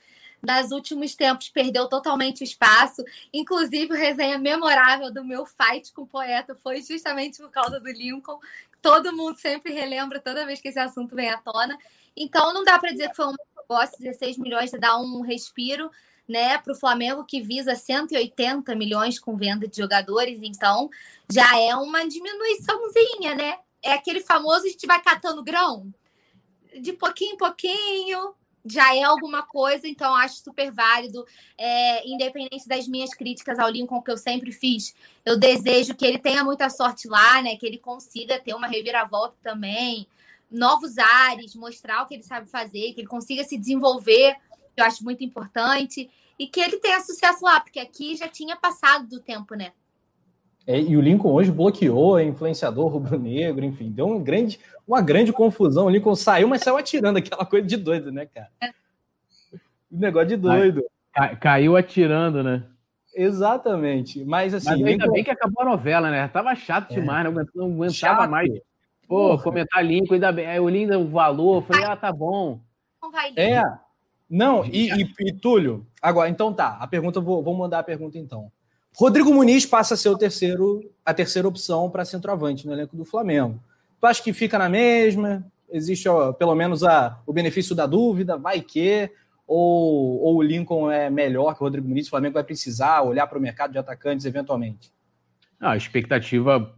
[0.41, 3.03] nos últimos tempos perdeu totalmente o espaço.
[3.33, 7.91] Inclusive, o resenha memorável do meu fight com o poeta foi justamente por causa do
[7.91, 8.39] Lincoln.
[8.81, 11.77] Todo mundo sempre relembra toda vez que esse assunto vem à tona.
[12.15, 15.91] Então, não dá para dizer que foi um negócio, 16 milhões dar um respiro
[16.27, 20.89] né, para o Flamengo que visa 180 milhões com venda de jogadores, então
[21.31, 23.57] já é uma diminuiçãozinha, né?
[23.83, 25.93] É aquele famoso a gente vai catando grão
[26.79, 28.33] de pouquinho em pouquinho,
[28.65, 31.25] já é alguma coisa, então acho super válido.
[31.57, 36.17] É, independente das minhas críticas ao Lincoln, que eu sempre fiz, eu desejo que ele
[36.17, 37.55] tenha muita sorte lá, né?
[37.55, 40.07] Que ele consiga ter uma reviravolta também,
[40.49, 44.35] novos ares, mostrar o que ele sabe fazer, que ele consiga se desenvolver,
[44.77, 49.07] eu acho muito importante, e que ele tenha sucesso lá, porque aqui já tinha passado
[49.07, 49.71] do tempo, né?
[50.67, 55.31] É, e o Lincoln hoje bloqueou, é influenciador rubro-negro, enfim, deu um grande, uma grande
[55.31, 55.85] confusão.
[55.85, 58.49] O Lincoln saiu, mas saiu atirando aquela coisa de doido, né, cara?
[59.91, 60.83] Um negócio de doido.
[61.13, 62.63] Cai, caiu atirando, né?
[63.13, 64.25] Exatamente.
[64.25, 64.69] Mas assim.
[64.69, 65.13] Mas ainda Lincoln...
[65.13, 66.27] bem que acabou a novela, né?
[66.27, 66.95] Tava chato é.
[66.95, 68.29] demais, não aguentava chato.
[68.29, 68.49] mais.
[69.07, 69.43] Pô, Porra.
[69.43, 70.47] comentar Lincoln, ainda bem.
[70.47, 72.59] Aí o lindo o valor, falei, ah, tá bom.
[73.01, 73.61] Não vai É.
[74.29, 76.77] Não, e, e, e, Túlio, agora, então tá.
[76.79, 78.51] A pergunta, vou, vou mandar a pergunta então.
[78.97, 83.05] Rodrigo Muniz passa a ser o terceiro, a terceira opção para centroavante no elenco do
[83.05, 83.59] Flamengo.
[83.99, 85.45] Tu acha que fica na mesma?
[85.69, 88.37] Existe ó, pelo menos a, o benefício da dúvida?
[88.37, 89.11] Vai que?
[89.47, 92.07] Ou, ou o Lincoln é melhor que o Rodrigo Muniz?
[92.07, 94.93] O Flamengo vai precisar olhar para o mercado de atacantes eventualmente?
[95.59, 96.75] a expectativa,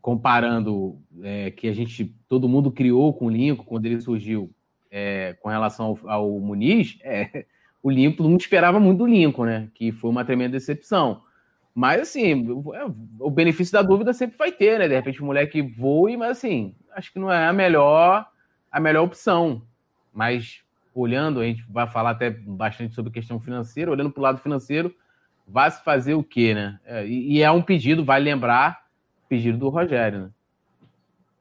[0.00, 4.50] comparando é, que a gente, todo mundo criou com o Lincoln quando ele surgiu
[4.90, 7.44] é, com relação ao, ao Muniz, é,
[7.82, 9.68] o Lincoln, mundo esperava muito do Lincoln, né?
[9.74, 11.22] Que foi uma tremenda decepção.
[11.74, 12.84] Mas, assim, é,
[13.20, 14.88] o benefício da dúvida sempre vai ter, né?
[14.88, 18.26] De repente o moleque voe, mas, assim, acho que não é a melhor,
[18.70, 19.62] a melhor opção.
[20.12, 20.62] Mas,
[20.94, 24.92] olhando, a gente vai falar até bastante sobre questão financeira, olhando para o lado financeiro,
[25.46, 26.78] vai se fazer o quê, né?
[26.84, 28.84] É, e, é um pedido, vai lembrar,
[29.28, 30.30] pedido do Rogério, né?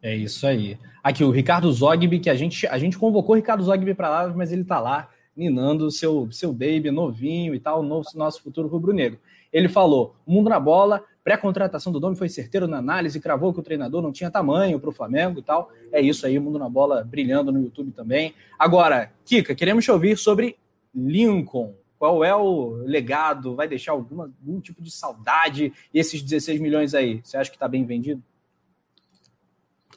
[0.02, 0.78] É isso aí.
[1.04, 4.28] Aqui, o Ricardo Zogby, que a gente, a gente convocou o Ricardo Zogby para lá,
[4.30, 9.20] mas ele está lá, ninando seu, seu baby novinho e tal, nosso, nosso futuro rubro-negro.
[9.52, 13.64] Ele falou: mundo na bola, pré-contratação do Domi foi certeiro na análise, cravou que o
[13.64, 15.72] treinador não tinha tamanho para o Flamengo e tal.
[15.92, 18.34] É isso aí, mundo na bola brilhando no YouTube também.
[18.58, 20.58] Agora, Kika, queremos te ouvir sobre
[20.94, 21.74] Lincoln.
[21.98, 23.56] Qual é o legado?
[23.56, 25.74] Vai deixar alguma, algum tipo de saudade?
[25.94, 28.22] Esses 16 milhões aí, você acha que está bem vendido?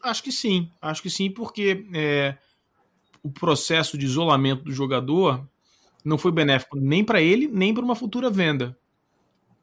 [0.02, 2.36] Acho que sim, acho que sim, porque é,
[3.22, 5.46] o processo de isolamento do jogador
[6.04, 8.76] não foi benéfico nem para ele, nem para uma futura venda.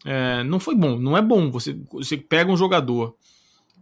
[0.05, 1.49] É, não foi bom, não é bom.
[1.51, 3.15] Você, você pega um jogador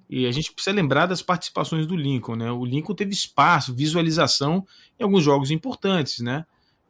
[0.10, 2.52] e a gente precisa lembrar das participações do Lincoln, né?
[2.52, 4.65] O Lincoln teve espaço, visualização
[4.99, 6.45] em alguns jogos importantes, né?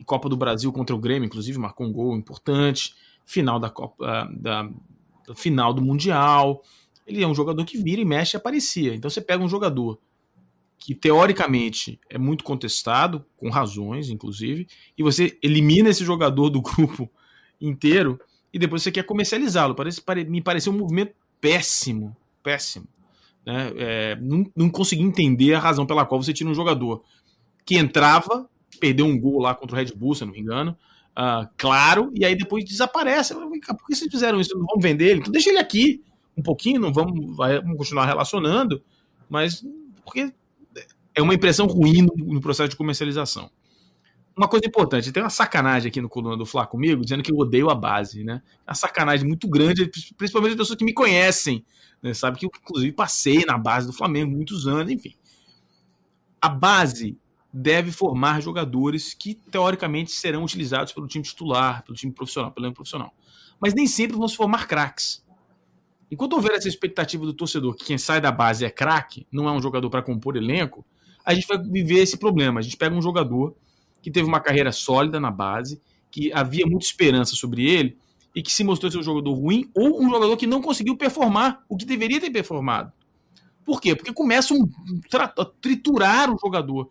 [0.06, 2.94] Copa do Brasil contra o Grêmio, inclusive, marcou um gol importante.
[3.26, 4.70] Final da Copa, ah, da,
[5.28, 6.62] da final do Mundial.
[7.06, 8.94] Ele é um jogador que vira e mexe e aparecia.
[8.96, 10.00] Então você pega um jogador
[10.78, 14.68] que teoricamente é muito contestado, com razões, inclusive,
[14.98, 17.10] e você elimina esse jogador do grupo
[17.60, 18.20] inteiro
[18.54, 19.76] e depois você quer comercializá-lo.
[19.76, 22.88] Parece, me pareceu um movimento péssimo, péssimo.
[23.46, 23.72] Né?
[23.78, 27.04] É, não, não consegui entender a razão pela qual você tira um jogador
[27.66, 28.50] que entrava,
[28.80, 30.78] perdeu um gol lá contra o Red Bull, se não me engano,
[31.18, 33.34] uh, claro, e aí depois desaparece.
[33.34, 33.50] Por
[33.88, 34.56] que vocês fizeram isso?
[34.58, 35.20] Não vamos vender ele?
[35.20, 36.04] Então deixa ele aqui
[36.38, 38.84] um pouquinho, não vamos, vamos continuar relacionando,
[39.30, 39.64] mas
[40.04, 40.34] porque
[41.14, 43.50] é uma impressão ruim no, no, processo de comercialização.
[44.36, 47.38] Uma coisa importante, tem uma sacanagem aqui no coluna do Flá comigo, dizendo que eu
[47.38, 48.42] odeio a base, né?
[48.68, 51.66] É uma sacanagem muito grande, principalmente as pessoas que me conhecem,
[52.04, 52.14] né?
[52.14, 55.16] sabe que eu, inclusive, passei na base do Flamengo muitos anos, enfim.
[56.42, 57.18] A base
[57.52, 62.76] deve formar jogadores que, teoricamente, serão utilizados pelo time titular, pelo time profissional, pelo elenco
[62.76, 63.16] profissional.
[63.58, 65.25] Mas nem sempre vão se formar craques.
[66.12, 69.52] Enquanto houver essa expectativa do torcedor que quem sai da base é craque, não é
[69.52, 70.86] um jogador para compor elenco,
[71.24, 72.60] a gente vai viver esse problema.
[72.60, 73.56] A gente pega um jogador
[74.02, 77.98] que teve uma carreira sólida na base, que havia muita esperança sobre ele
[78.36, 81.64] e que se mostrou ser um jogador ruim ou um jogador que não conseguiu performar
[81.68, 82.92] o que deveria ter performado.
[83.64, 83.96] Por quê?
[83.96, 84.70] Porque começam
[85.12, 86.90] a triturar o jogador.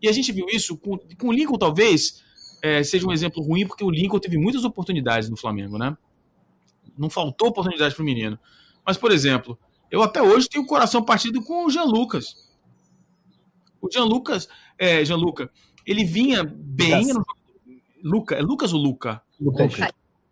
[0.00, 2.22] E a gente viu isso com, com o Lincoln, talvez
[2.62, 5.96] é, seja um exemplo ruim, porque o Lincoln teve muitas oportunidades no Flamengo, né?
[6.96, 8.38] Não faltou oportunidade para o menino.
[8.84, 9.58] Mas, por exemplo,
[9.90, 12.50] eu até hoje tenho o coração partido com o Jean Lucas.
[13.80, 14.48] O Jean Lucas,
[14.78, 15.50] é, Jean Luca,
[15.86, 17.12] ele vinha bem.
[17.12, 17.42] Lucas.
[18.02, 19.22] Luca, é Lucas ou Luca?
[19.40, 19.74] Lucas.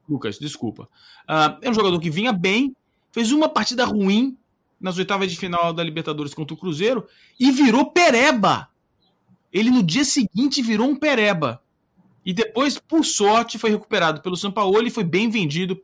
[0.09, 0.89] Lucas, desculpa.
[1.29, 2.75] Uh, é um jogador que vinha bem,
[3.13, 4.37] fez uma partida ruim
[4.81, 7.07] nas oitavas de final da Libertadores contra o Cruzeiro
[7.39, 8.69] e virou pereba.
[9.53, 11.63] Ele no dia seguinte virou um pereba.
[12.25, 15.77] E depois, por sorte, foi recuperado pelo São Paulo e foi bem vendido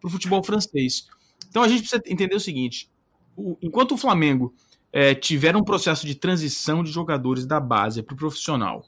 [0.00, 1.06] para o futebol francês.
[1.48, 2.90] Então a gente precisa entender o seguinte:
[3.36, 4.54] o, enquanto o Flamengo
[4.92, 8.84] é, tiver um processo de transição de jogadores da base para o profissional,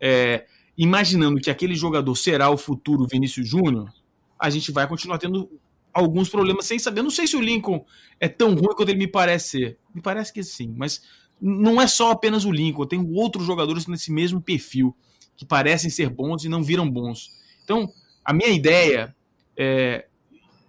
[0.00, 0.46] é,
[0.76, 3.92] imaginando que aquele jogador será o futuro Vinícius Júnior,
[4.38, 5.48] a gente vai continuar tendo
[5.92, 7.02] alguns problemas sem saber.
[7.02, 7.84] Não sei se o Lincoln
[8.18, 9.78] é tão ruim quanto ele me parece ser.
[9.94, 11.02] Me parece que sim, mas
[11.40, 12.86] não é só apenas o Lincoln.
[12.86, 14.94] Tem outros jogadores nesse mesmo perfil
[15.36, 17.30] que parecem ser bons e não viram bons.
[17.62, 17.90] Então,
[18.24, 19.14] a minha ideia
[19.56, 20.06] é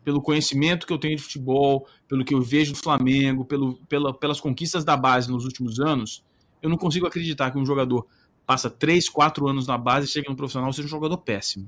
[0.06, 4.14] pelo conhecimento que eu tenho de futebol, pelo que eu vejo do Flamengo, pelo, pela,
[4.14, 6.24] pelas conquistas da base nos últimos anos,
[6.62, 8.06] eu não consigo acreditar que um jogador
[8.46, 11.68] passa 3, 4 anos na base e chega no profissional seja um jogador péssimo.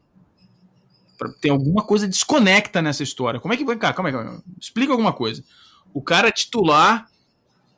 [1.41, 3.39] Tem alguma coisa desconecta nessa história.
[3.39, 3.91] Como é que vai, cá?
[3.91, 5.43] Calma aí, Explica alguma coisa.
[5.91, 7.09] O cara é titular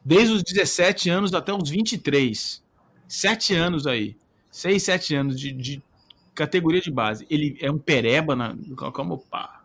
[0.04, 2.62] desde os 17 anos até os 23.
[3.08, 4.18] 7 anos aí.
[4.52, 5.82] 6, 7 anos de, de
[6.36, 7.26] categoria de base.
[7.30, 8.54] Ele é um pereba na.
[8.94, 9.59] Calma, opa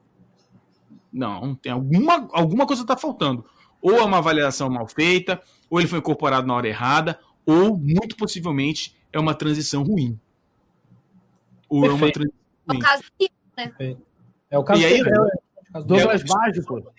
[1.14, 3.44] não, tem alguma, alguma coisa está faltando.
[3.80, 8.16] Ou é uma avaliação mal feita, ou ele foi incorporado na hora errada, ou, muito
[8.16, 10.18] possivelmente, é uma transição ruim.
[11.68, 12.02] Ou Perfeito.
[12.02, 12.74] é uma transição ruim.
[12.74, 13.02] É o caso
[13.56, 13.96] né?
[14.50, 16.92] É o caso e aí, é, Douglas é, Mágico.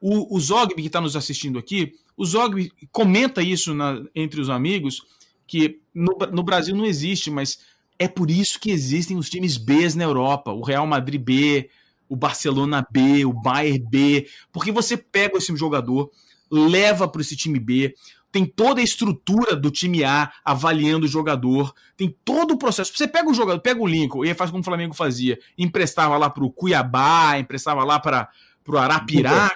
[0.00, 4.50] O, o Zogby, que está nos assistindo aqui, o Zogby comenta isso na, entre os
[4.50, 5.02] amigos,
[5.46, 7.58] que no, no Brasil não existe, mas
[7.98, 11.70] é por isso que existem os times B na Europa, o Real Madrid B,
[12.10, 16.10] o Barcelona B, o Bayern B, porque você pega esse jogador,
[16.50, 17.94] leva para esse time B,
[18.32, 22.92] tem toda a estrutura do time A avaliando o jogador, tem todo o processo.
[22.94, 26.28] Você pega o jogador, pega o Lincoln, e faz como o Flamengo fazia, emprestava lá
[26.28, 28.28] para o Cuiabá, emprestava lá para
[28.66, 29.54] o Arapiraca.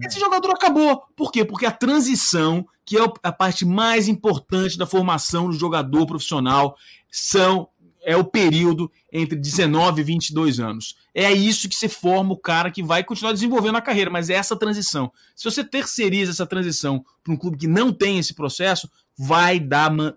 [0.00, 1.02] Esse jogador acabou.
[1.16, 1.44] Por quê?
[1.44, 6.76] Porque a transição, que é a parte mais importante da formação do jogador profissional,
[7.10, 7.68] são
[8.06, 10.96] é o período entre 19 e 22 anos.
[11.12, 14.34] É isso que se forma o cara que vai continuar desenvolvendo a carreira, mas é
[14.34, 15.12] essa transição.
[15.34, 18.88] Se você terceiriza essa transição para um clube que não tem esse processo,
[19.18, 19.90] vai dar.
[19.90, 20.14] Man...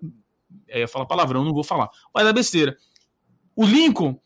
[0.67, 1.89] É, falo palavrão, não vou falar.
[2.13, 2.77] Vai dar besteira.
[3.55, 4.21] O Lincoln,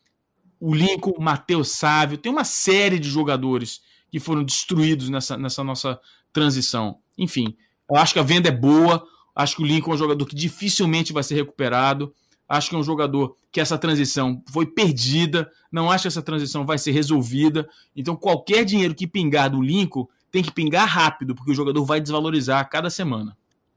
[0.60, 3.80] o Lincoln, Matheus Sávio, tem uma série de jogadores
[4.10, 5.98] que foram destruídos nessa, nessa nossa
[6.34, 6.98] transição.
[7.16, 7.56] Enfim,
[7.90, 9.02] eu acho que a venda é boa.
[9.34, 12.12] Acho que o Lincoln é um jogador que dificilmente vai ser recuperado
[12.48, 15.50] Acho que é um jogador que essa transição foi perdida.
[15.72, 17.68] Não acho que essa transição vai ser resolvida.
[17.96, 22.00] Então, qualquer dinheiro que pingar do Lincoln tem que pingar rápido, porque o jogador vai
[22.00, 23.36] desvalorizar a cada semana.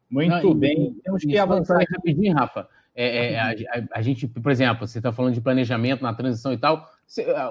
[0.10, 0.96] Muito Não, bem.
[0.98, 2.68] E, Temos que avançar rapidinho, Rafa.
[2.96, 6.52] É, é, a, a, a, gente, por exemplo, você está falando de planejamento na transição
[6.52, 6.90] e tal.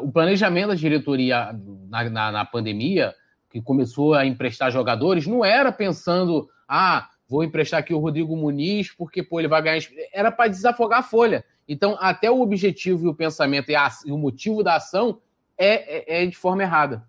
[0.03, 1.57] O planejamento da diretoria
[1.89, 3.15] na, na, na pandemia,
[3.49, 8.90] que começou a emprestar jogadores, não era pensando, ah, vou emprestar aqui o Rodrigo Muniz
[8.93, 9.82] porque pô, ele vai ganhar.
[10.12, 11.44] Era para desafogar a folha.
[11.69, 15.20] Então, até o objetivo e o pensamento e, a, e o motivo da ação
[15.59, 17.05] é, é, é, de forma errada.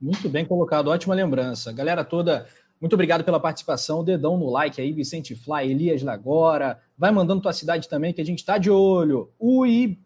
[0.00, 1.72] Muito bem colocado, ótima lembrança.
[1.72, 2.46] Galera toda,
[2.78, 4.04] muito obrigado pela participação.
[4.04, 6.78] Dedão no like aí, Vicente Fly, Elias Lagora.
[6.98, 9.30] Vai mandando tua cidade também, que a gente está de olho.
[9.38, 9.64] O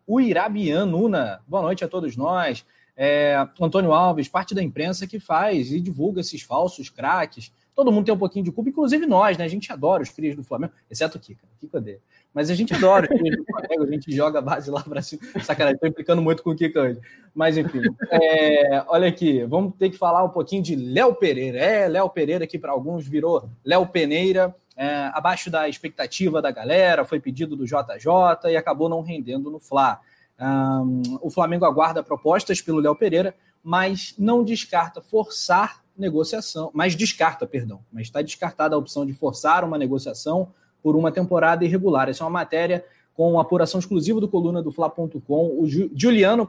[0.08, 2.64] Uirabianuna, boa noite a todos nós.
[2.96, 7.50] É, Antônio Alves, parte da imprensa que faz e divulga esses falsos craques
[7.80, 9.44] Todo mundo tem um pouquinho de culpa, inclusive nós, né?
[9.46, 11.40] A gente adora os crias do Flamengo, exceto o Kika.
[11.58, 11.98] Kika odeia.
[12.34, 15.22] Mas a gente adora os do Flamengo, a gente joga a base lá para cima.
[15.42, 17.00] Sacanagem, estou implicando muito com o Kika hoje.
[17.34, 17.80] Mas enfim,
[18.10, 21.58] é, olha aqui, vamos ter que falar um pouquinho de Léo Pereira.
[21.58, 27.06] É, Léo Pereira, que para alguns virou Léo Peneira, é, abaixo da expectativa da galera,
[27.06, 30.00] foi pedido do JJ e acabou não rendendo no Fla.
[30.38, 33.34] Um, o Flamengo aguarda propostas pelo Léo Pereira,
[33.64, 39.64] mas não descarta forçar negociação, mas descarta, perdão, mas está descartada a opção de forçar
[39.64, 40.48] uma negociação
[40.82, 42.08] por uma temporada irregular.
[42.08, 46.46] Essa é uma matéria com apuração exclusiva do coluna do Fla.com, o Juliano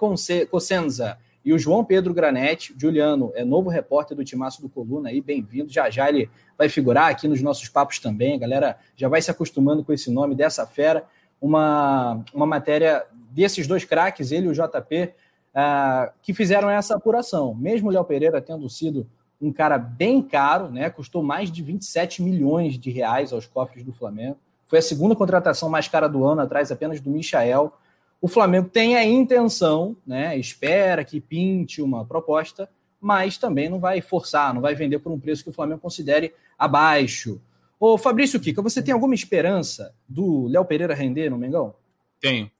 [0.49, 2.73] Cossenza e o João Pedro Granetti.
[2.77, 5.71] Juliano é novo repórter do Timaço do Coluna aí, bem-vindo.
[5.71, 8.35] Já já ele vai figurar aqui nos nossos papos também.
[8.35, 11.03] A galera já vai se acostumando com esse nome dessa fera.
[11.41, 15.11] Uma, uma matéria desses dois craques, ele e o JP, uh,
[15.55, 17.55] ah, que fizeram essa apuração.
[17.55, 19.07] Mesmo o Léo Pereira tendo sido
[19.41, 20.89] um cara bem caro, né?
[20.89, 24.37] Custou mais de 27 milhões de reais aos cofres do Flamengo.
[24.67, 27.73] Foi a segunda contratação mais cara do ano, atrás apenas do Michael.
[28.21, 30.37] O Flamengo tem a intenção, né?
[30.37, 32.69] Espera que pinte uma proposta,
[32.99, 36.33] mas também não vai forçar, não vai vender por um preço que o Flamengo considere
[36.57, 37.41] abaixo.
[37.79, 41.73] Ô Fabrício Kika, você tem alguma esperança do Léo Pereira render no Mengão?
[42.21, 42.51] Tenho.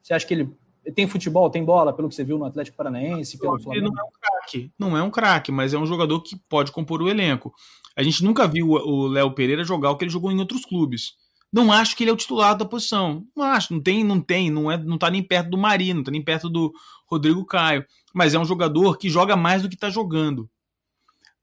[0.00, 0.56] Você acha que ele
[0.94, 3.86] tem futebol, tem bola, pelo que você viu no Atlético Paranaense, pelo Flamengo?
[3.86, 6.72] Ele não é um craque, não é um craque, mas é um jogador que pode
[6.72, 7.52] compor o elenco.
[7.96, 11.14] A gente nunca viu o Léo Pereira jogar o que ele jogou em outros clubes.
[11.52, 13.26] Não acho que ele é o titular da posição.
[13.36, 16.04] Não acho, não tem, não tem, não é, não tá nem perto do Marino, não
[16.04, 16.72] tá nem perto do
[17.06, 17.84] Rodrigo Caio,
[18.14, 20.48] mas é um jogador que joga mais do que está jogando.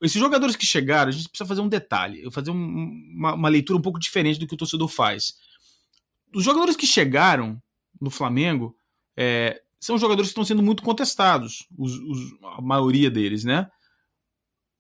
[0.02, 3.78] Esses jogadores que chegaram, a gente precisa fazer um detalhe, fazer um, uma, uma leitura
[3.78, 5.34] um pouco diferente do que o torcedor faz.
[6.34, 7.62] Os jogadores que chegaram
[8.00, 8.78] no Flamengo,
[9.18, 12.20] é, são jogadores que estão sendo muito contestados, os, os,
[12.58, 13.70] a maioria deles, né?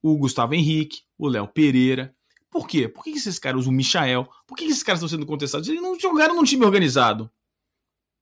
[0.01, 2.15] O Gustavo Henrique, o Léo Pereira.
[2.49, 2.87] Por quê?
[2.87, 5.67] Por que esses caras, o Michael, por que esses caras estão sendo contestados?
[5.67, 7.29] Eles não jogaram num time organizado.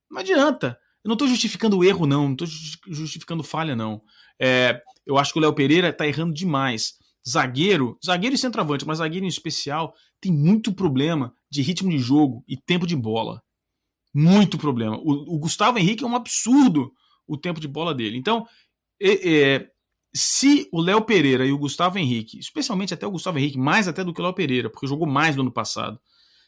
[0.09, 0.79] Não adianta.
[1.03, 2.25] Eu não estou justificando erro, não.
[2.25, 2.47] Não estou
[2.87, 4.01] justificando falha, não.
[4.39, 6.95] É, eu acho que o Léo Pereira está errando demais.
[7.27, 12.43] Zagueiro, zagueiro e centroavante, mas zagueiro em especial, tem muito problema de ritmo de jogo
[12.47, 13.43] e tempo de bola.
[14.17, 14.97] Muito problema.
[14.97, 16.93] O, o Gustavo Henrique é um absurdo
[17.27, 18.17] o tempo de bola dele.
[18.17, 18.47] Então,
[18.97, 19.69] é, é,
[20.15, 24.05] se o Léo Pereira e o Gustavo Henrique, especialmente até o Gustavo Henrique, mais até
[24.05, 25.99] do que o Léo Pereira, porque jogou mais no ano passado,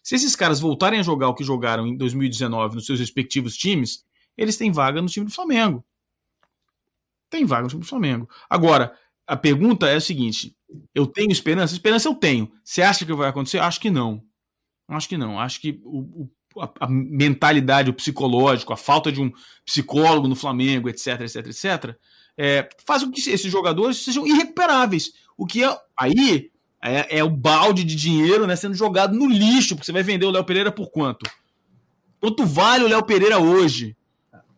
[0.01, 4.05] se esses caras voltarem a jogar o que jogaram em 2019 nos seus respectivos times,
[4.37, 5.83] eles têm vaga no time do Flamengo.
[7.29, 8.29] Tem vaga no time do Flamengo.
[8.49, 10.55] Agora, a pergunta é a seguinte:
[10.95, 11.73] eu tenho esperança?
[11.73, 12.49] Esperança eu tenho.
[12.63, 13.59] Você acha que vai acontecer?
[13.59, 14.23] Acho que não.
[14.87, 15.37] Acho que não.
[15.37, 16.31] Acho que o, o
[16.61, 19.31] a, a, mentalidade, o psicológico, a falta de um
[19.65, 21.95] psicólogo no Flamengo, etc, etc, etc,
[22.37, 25.11] é, faz com que esses jogadores sejam irrecuperáveis.
[25.37, 26.51] O que é, aí
[26.83, 30.25] é, é, o balde de dinheiro né, sendo jogado no lixo, porque você vai vender
[30.25, 31.29] o Léo Pereira por quanto?
[32.19, 33.95] Quanto vale o Léo Pereira hoje?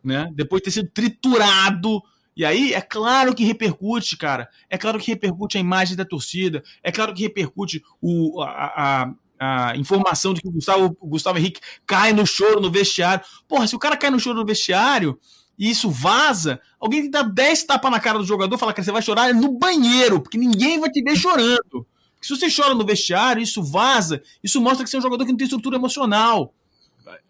[0.03, 0.29] Né?
[0.33, 2.01] Depois de ter sido triturado.
[2.35, 4.47] E aí, é claro que repercute, cara.
[4.69, 6.63] É claro que repercute a imagem da torcida.
[6.81, 11.37] É claro que repercute o, a, a a informação de que o Gustavo, o Gustavo
[11.37, 13.23] Henrique cai no choro no vestiário.
[13.47, 15.17] Porra, se o cara cai no choro no vestiário
[15.57, 18.91] e isso vaza, alguém que dá 10 tapas na cara do jogador fala que você
[18.91, 21.87] vai chorar no banheiro, porque ninguém vai te ver chorando.
[22.21, 25.31] Se você chora no vestiário, isso vaza, isso mostra que você é um jogador que
[25.31, 26.53] não tem estrutura emocional.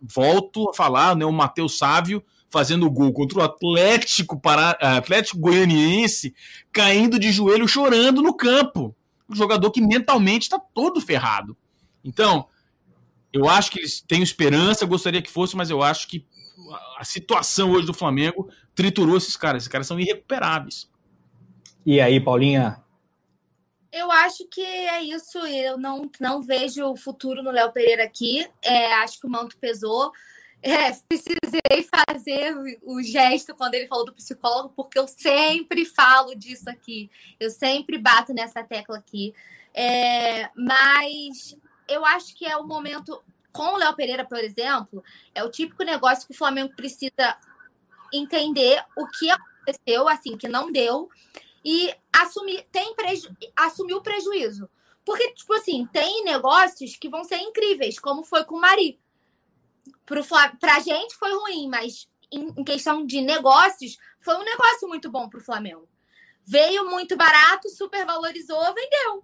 [0.01, 5.39] Volto a falar, né, o Matheus Sávio fazendo o gol contra o Atlético, para, Atlético
[5.39, 6.33] Goianiense,
[6.71, 8.95] caindo de joelho, chorando no campo.
[9.29, 11.55] Um jogador que mentalmente está todo ferrado.
[12.03, 12.47] Então,
[13.31, 16.25] eu acho que eles têm esperança, gostaria que fosse, mas eu acho que
[16.97, 19.63] a situação hoje do Flamengo triturou esses caras.
[19.63, 20.89] Esses caras são irrecuperáveis.
[21.85, 22.83] E aí, Paulinha?
[23.91, 25.37] Eu acho que é isso.
[25.39, 28.47] Eu não, não vejo o futuro no Léo Pereira aqui.
[28.61, 30.11] É, acho que o manto pesou.
[30.61, 36.69] É, precisei fazer o gesto quando ele falou do psicólogo, porque eu sempre falo disso
[36.69, 37.09] aqui.
[37.39, 39.33] Eu sempre bato nessa tecla aqui.
[39.73, 41.55] É, mas
[41.89, 43.21] eu acho que é o momento.
[43.51, 45.03] Com o Léo Pereira, por exemplo,
[45.33, 47.35] é o típico negócio que o Flamengo precisa
[48.13, 51.09] entender o que aconteceu, assim, que não deu,
[51.65, 54.69] e assumir, tem preju, assumir o prejuízo.
[55.03, 58.99] Porque, tipo assim, tem negócios que vão ser incríveis, como foi com o Mari
[60.05, 60.23] pro
[60.59, 65.29] pra gente foi ruim, mas em, em questão de negócios, foi um negócio muito bom
[65.29, 65.87] pro Flamengo.
[66.45, 69.23] Veio muito barato, supervalorizou, vendeu.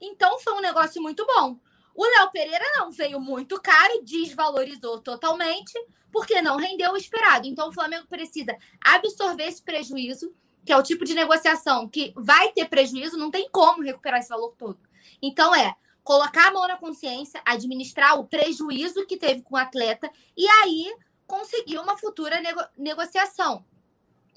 [0.00, 1.58] Então foi um negócio muito bom.
[1.98, 5.72] O Léo Pereira não, veio muito caro, desvalorizou totalmente,
[6.12, 7.48] porque não rendeu o esperado.
[7.48, 10.32] Então o Flamengo precisa absorver esse prejuízo,
[10.64, 14.28] que é o tipo de negociação que vai ter prejuízo, não tem como recuperar esse
[14.28, 14.78] valor todo.
[15.20, 20.08] Então é colocar a mão na consciência, administrar o prejuízo que teve com o atleta
[20.36, 20.96] e aí
[21.26, 23.64] conseguir uma futura nego negociação.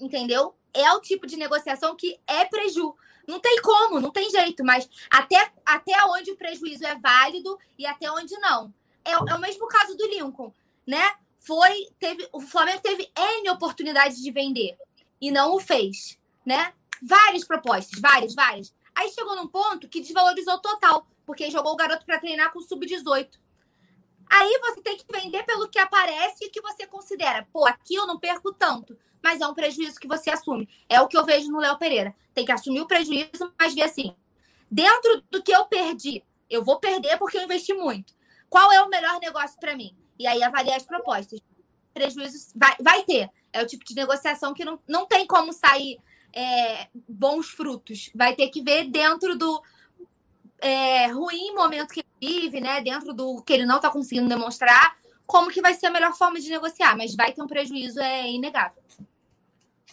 [0.00, 0.56] Entendeu?
[0.74, 2.92] É o tipo de negociação que é preju.
[3.26, 7.86] Não tem como, não tem jeito, mas até, até onde o prejuízo é válido e
[7.86, 8.72] até onde não.
[9.04, 10.52] É, é o mesmo caso do Lincoln,
[10.86, 11.14] né?
[11.40, 14.76] Foi, teve, o Flamengo teve N oportunidades de vender
[15.20, 16.72] e não o fez, né?
[17.02, 18.72] Várias propostas, várias, várias.
[18.94, 23.28] Aí chegou num ponto que desvalorizou total porque jogou o garoto para treinar com sub-18.
[24.30, 27.46] Aí você tem que vender pelo que aparece e que você considera.
[27.52, 30.68] Pô, aqui eu não perco tanto, mas é um prejuízo que você assume.
[30.88, 32.14] É o que eu vejo no Léo Pereira.
[32.34, 34.14] Tem que assumir o prejuízo, mas ver assim.
[34.70, 38.14] Dentro do que eu perdi, eu vou perder porque eu investi muito.
[38.48, 39.96] Qual é o melhor negócio para mim?
[40.18, 41.40] E aí avaliar as propostas.
[41.94, 43.30] Prejuízos vai, vai ter.
[43.52, 45.98] É o tipo de negociação que não, não tem como sair
[46.32, 48.10] é, bons frutos.
[48.14, 49.62] Vai ter que ver dentro do,
[50.62, 52.80] é, ruim momento que ele vive, né?
[52.80, 54.96] Dentro do que ele não está conseguindo demonstrar,
[55.26, 58.30] como que vai ser a melhor forma de negociar, mas vai ter um prejuízo, é
[58.30, 58.82] inegável.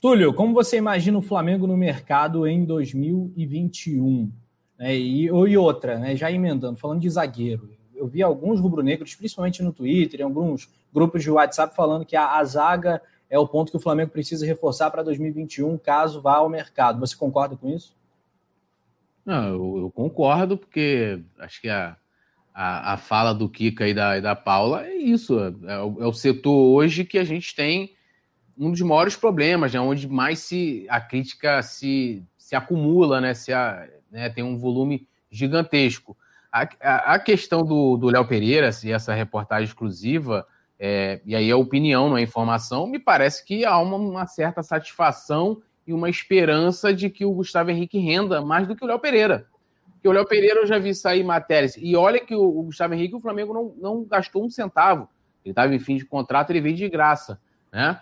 [0.02, 4.32] Túlio, como você imagina o Flamengo no mercado em 2021?
[4.80, 9.62] É, e, e outra, né, já emendando, falando de zagueiro, eu vi alguns rubro-negros, principalmente
[9.62, 13.72] no Twitter, em alguns grupos de WhatsApp, falando que a, a zaga é o ponto
[13.72, 17.00] que o Flamengo precisa reforçar para 2021, caso vá ao mercado.
[17.02, 17.94] Você concorda com isso?
[19.26, 21.98] Não, eu, eu concordo, porque acho que a,
[22.54, 25.40] a, a, fala do Kika e da, e da Paula é isso.
[25.40, 27.92] É, é, o, é, o, setor hoje que a gente tem
[28.60, 33.54] um dos maiores problemas, né, onde mais se a crítica se, se acumula, né, se
[33.54, 36.18] a, né, tem um volume gigantesco.
[36.52, 40.46] A, a, a questão do Léo Pereira, se essa reportagem exclusiva,
[40.78, 44.62] é, e aí a opinião, não é informação, me parece que há uma, uma certa
[44.62, 49.00] satisfação e uma esperança de que o Gustavo Henrique renda mais do que o Léo
[49.00, 49.48] Pereira.
[49.94, 51.76] Porque o Léo Pereira eu já vi sair matérias.
[51.78, 55.10] E olha que o, Gustavo Henrique, o Flamengo não, não gastou um centavo.
[55.44, 57.40] Ele estava em fim de contrato, ele veio de graça.
[57.72, 58.00] Né?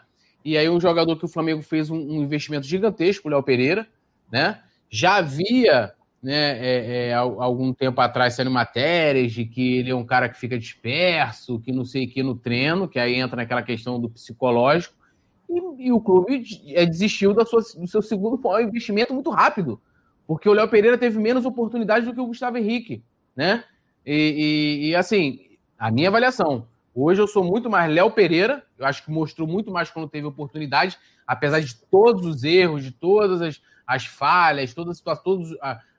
[0.47, 3.85] E aí um jogador que o Flamengo fez um, um investimento gigantesco, o Léo Pereira,
[4.31, 4.61] né?
[4.89, 5.91] Já havia
[6.23, 10.39] né, é, é, algum tempo atrás saindo matérias de que ele é um cara que
[10.39, 14.09] fica disperso, que não sei o que no treino, que aí entra naquela questão do
[14.09, 14.95] psicológico.
[15.49, 19.81] E, e o clube é, desistiu da sua, do seu segundo maior investimento muito rápido,
[20.25, 23.03] porque o Léo Pereira teve menos oportunidades do que o Gustavo Henrique,
[23.35, 23.65] né?
[24.05, 25.41] E, e, e, assim,
[25.77, 26.65] a minha avaliação,
[27.03, 30.25] hoje eu sou muito mais Léo Pereira, eu acho que mostrou muito mais quando teve
[30.25, 35.49] oportunidade, apesar de todos os erros, de todas as, as falhas, todas, todas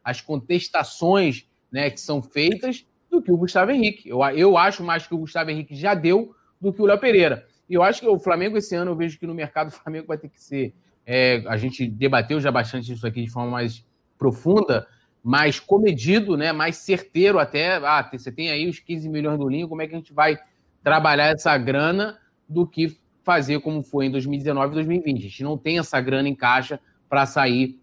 [0.02, 4.08] as contestações né, que são feitas, do que o Gustavo Henrique.
[4.08, 7.46] Eu, eu acho mais que o Gustavo Henrique já deu do que o Léo Pereira.
[7.68, 10.06] E eu acho que o Flamengo, esse ano, eu vejo que no mercado o Flamengo
[10.06, 10.74] vai ter que ser.
[11.06, 13.84] É, a gente debateu já bastante isso aqui de forma mais
[14.18, 14.86] profunda,
[15.22, 16.52] mais comedido, né?
[16.52, 17.76] mais certeiro até.
[17.76, 20.38] Ah, você tem aí os 15 milhões do Linho, como é que a gente vai
[20.82, 22.18] trabalhar essa grana
[22.48, 25.18] do que fazer como foi em 2019 e 2020?
[25.18, 27.78] A gente não tem essa grana em caixa para sair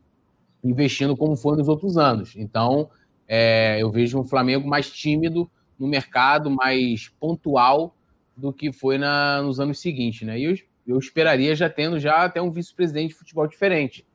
[0.63, 2.35] investindo como foi nos outros anos.
[2.35, 2.89] Então,
[3.27, 5.49] é, eu vejo um Flamengo mais tímido
[5.79, 7.95] no mercado, mais pontual
[8.35, 10.39] do que foi na, nos anos seguintes, né?
[10.39, 10.55] E eu,
[10.87, 14.05] eu esperaria já tendo já até um vice-presidente de futebol diferente.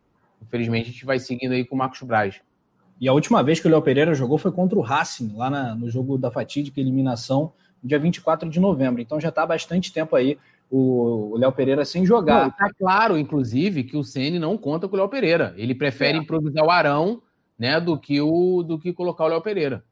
[0.42, 2.40] Infelizmente, a gente vai seguindo aí com o Marcos Braz.
[3.00, 5.74] E a última vez que o Léo Pereira jogou foi contra o Racing, lá na,
[5.74, 7.52] no jogo da fatídica eliminação,
[7.82, 9.00] dia 24 de novembro.
[9.00, 10.38] Então já está bastante tempo aí
[10.70, 12.48] o Léo Pereira sem jogar.
[12.48, 15.52] Está claro, inclusive, que o Ceni não conta com o Léo Pereira.
[15.56, 16.20] Ele prefere é.
[16.20, 17.22] improvisar o Arão
[17.58, 19.84] né, do que o do que colocar o Léo Pereira.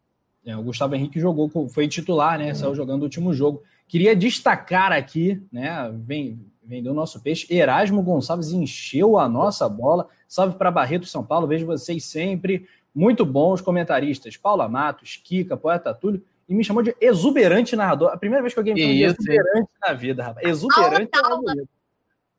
[0.47, 2.49] É, o Gustavo Henrique jogou, foi titular, né?
[2.49, 2.55] Uhum.
[2.55, 3.63] Saiu jogando o último jogo.
[3.89, 5.93] Queria destacar aqui, né?
[6.07, 7.53] Vem, vendeu o nosso peixe.
[7.53, 10.09] Erasmo Gonçalves encheu a nossa bola.
[10.29, 11.47] Salve para Barreto São Paulo.
[11.47, 12.67] Vejo vocês sempre.
[12.95, 14.37] Muito bons comentaristas.
[14.37, 18.11] Paula Matos, Kika, Poeta Túlio e me chamou de exuberante narrador.
[18.11, 20.49] A primeira vez que alguém me falou de exuberante na vida, rapaz.
[20.49, 21.11] Exuberante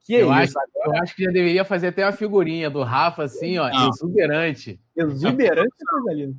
[0.06, 0.54] Que eu, é acho,
[0.84, 3.90] eu acho que já deveria fazer até uma figurinha do Rafa, assim, ó, Não.
[3.90, 4.80] exuberante.
[4.98, 6.34] Exuberante, coisa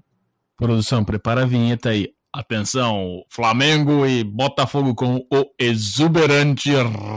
[0.56, 2.12] Produção, prepara a vinheta aí.
[2.32, 6.70] Atenção, Flamengo e Botafogo com o exuberante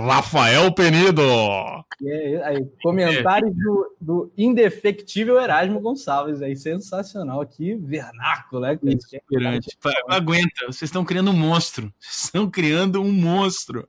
[0.07, 1.21] Rafael Penido.
[2.03, 3.53] É, aí, comentários é.
[3.53, 8.79] do, do indefectível Erasmo Gonçalves aí, sensacional aqui, vernáculo, né?
[8.83, 9.77] Exuberante.
[10.09, 11.93] Aguenta, vocês estão criando um monstro.
[11.99, 13.87] Vocês estão criando um monstro.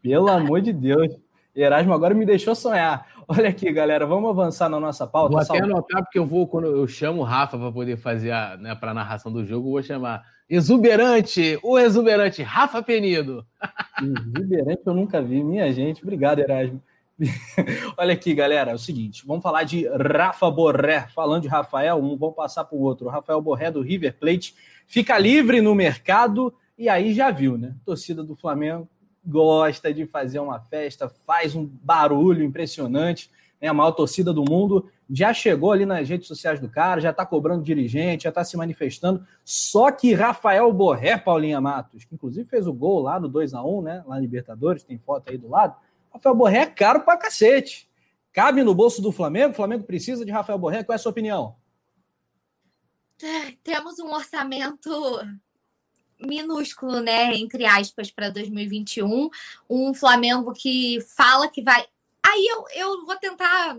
[0.00, 1.12] Pelo amor de Deus.
[1.56, 3.04] Erasmo agora me deixou sonhar.
[3.26, 5.32] Olha aqui, galera, vamos avançar na nossa pauta.
[5.32, 8.56] Vou até anotar, porque eu vou, quando eu chamo o Rafa para poder fazer a,
[8.56, 10.22] né, para a narração do jogo, eu vou chamar
[10.54, 13.46] exuberante, o exuberante Rafa Penido.
[14.02, 16.02] Exuberante eu nunca vi, minha gente.
[16.02, 16.82] Obrigado, Erasmo.
[17.96, 21.08] Olha aqui, galera, é o seguinte, vamos falar de Rafa Borré.
[21.14, 23.08] Falando de Rafael, um, vamos passar para o outro.
[23.08, 24.54] Rafael Borré do River Plate
[24.86, 27.74] fica livre no mercado e aí já viu, né?
[27.86, 28.86] Torcida do Flamengo
[29.24, 33.30] gosta de fazer uma festa, faz um barulho impressionante,
[33.62, 33.68] né?
[33.68, 37.24] A maior torcida do mundo já chegou ali nas redes sociais do cara, já está
[37.24, 39.24] cobrando dirigente, já está se manifestando.
[39.44, 43.62] Só que Rafael Borré, Paulinha Matos, que inclusive fez o gol lá no 2 a
[43.62, 44.02] 1 né?
[44.06, 45.76] Lá na Libertadores, tem foto aí do lado.
[46.12, 47.88] Rafael Borré é caro pra cacete.
[48.32, 49.52] Cabe no bolso do Flamengo?
[49.52, 50.82] O Flamengo precisa de Rafael Borré?
[50.82, 51.54] Qual é a sua opinião?
[53.22, 54.90] É, temos um orçamento
[56.18, 59.28] minúsculo, né, entre aspas, para 2021.
[59.68, 61.84] Um Flamengo que fala que vai.
[62.24, 63.78] Aí eu, eu vou tentar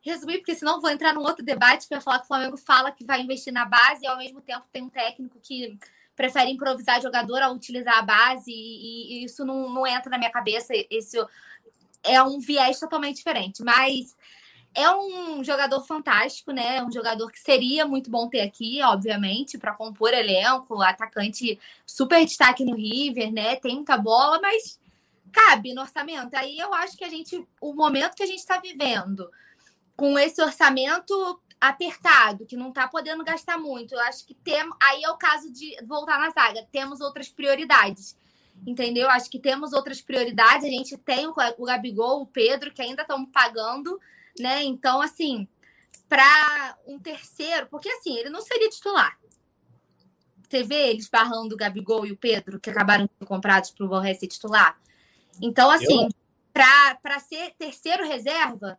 [0.00, 3.04] resumir, porque senão vou entrar num outro debate vai falar que o Flamengo fala que
[3.04, 5.78] vai investir na base e ao mesmo tempo tem um técnico que
[6.14, 10.30] prefere improvisar jogador ao utilizar a base e, e isso não, não entra na minha
[10.30, 10.72] cabeça.
[10.90, 11.18] Esse
[12.02, 14.16] é um viés totalmente diferente, mas
[14.74, 16.82] é um jogador fantástico, né?
[16.84, 22.64] Um jogador que seria muito bom ter aqui, obviamente, para compor elenco, atacante super destaque
[22.64, 23.56] no River, né?
[23.56, 24.78] Tem muita bola, mas
[25.36, 26.34] cabe no orçamento.
[26.34, 29.30] Aí eu acho que a gente, o momento que a gente está vivendo,
[29.94, 35.02] com esse orçamento apertado, que não está podendo gastar muito, eu acho que tem, aí
[35.02, 38.16] é o caso de voltar na zaga, temos outras prioridades
[38.66, 39.10] entendeu?
[39.10, 40.64] Acho que temos outras prioridades.
[40.64, 44.00] A gente tem o Gabigol, o Pedro, que ainda estão pagando,
[44.38, 44.62] né?
[44.62, 45.46] Então, assim,
[46.08, 49.18] para um terceiro, porque assim, ele não seria titular.
[50.48, 53.84] Você vê eles barrando o Gabigol e o Pedro, que acabaram de ser comprados para
[53.84, 54.78] o Borré ser titular.
[55.40, 56.08] Então, assim,
[56.52, 58.78] para ser terceiro reserva,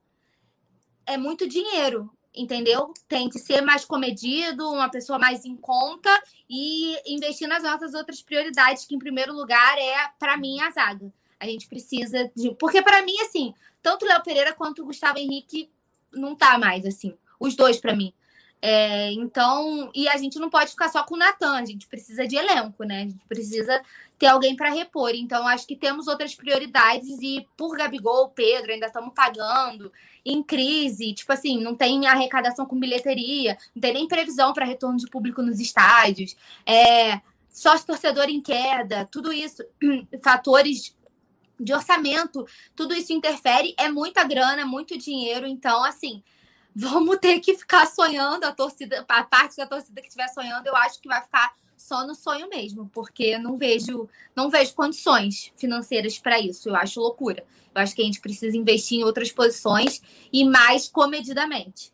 [1.06, 2.94] é muito dinheiro entendeu?
[3.08, 6.10] Tem que ser mais comedido, uma pessoa mais em conta
[6.50, 11.12] e investir nas nossas outras prioridades, que em primeiro lugar é, para mim, a zaga.
[11.40, 12.54] A gente precisa de.
[12.56, 15.70] Porque, para mim, assim, tanto o Léo Pereira quanto o Gustavo Henrique
[16.12, 17.16] não tá mais, assim.
[17.40, 18.14] Os dois, para mim.
[18.60, 22.28] É, então, e a gente não pode ficar só com o Natan, a gente precisa
[22.28, 23.02] de elenco, né?
[23.02, 23.82] A gente precisa
[24.18, 25.12] ter alguém para repor.
[25.14, 29.92] Então, acho que temos outras prioridades e por Gabigol, Pedro, ainda estamos pagando
[30.26, 34.98] em crise, tipo assim, não tem arrecadação com bilheteria, não tem nem previsão para retorno
[34.98, 36.36] de público nos estádios,
[36.66, 39.64] é, sócio torcedor em queda, tudo isso,
[40.22, 40.94] fatores
[41.58, 42.46] de orçamento,
[42.76, 46.22] tudo isso interfere, é muita grana, muito dinheiro, então assim,
[46.76, 50.76] vamos ter que ficar sonhando a torcida, a parte da torcida que estiver sonhando, eu
[50.76, 56.18] acho que vai ficar só no sonho mesmo, porque não vejo, não vejo condições financeiras
[56.18, 56.70] para isso.
[56.70, 57.44] Eu acho loucura.
[57.74, 60.02] Eu acho que a gente precisa investir em outras posições
[60.34, 61.94] e mais comedidamente.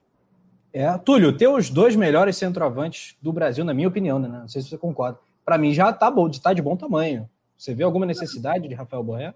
[0.71, 4.27] É, Túlio, ter os dois melhores centroavantes do Brasil, na minha opinião, né?
[4.27, 5.19] Não sei se você concorda.
[5.45, 7.29] Para mim já tá bom, tá de bom tamanho.
[7.57, 9.35] Você vê alguma necessidade de Rafael Borré?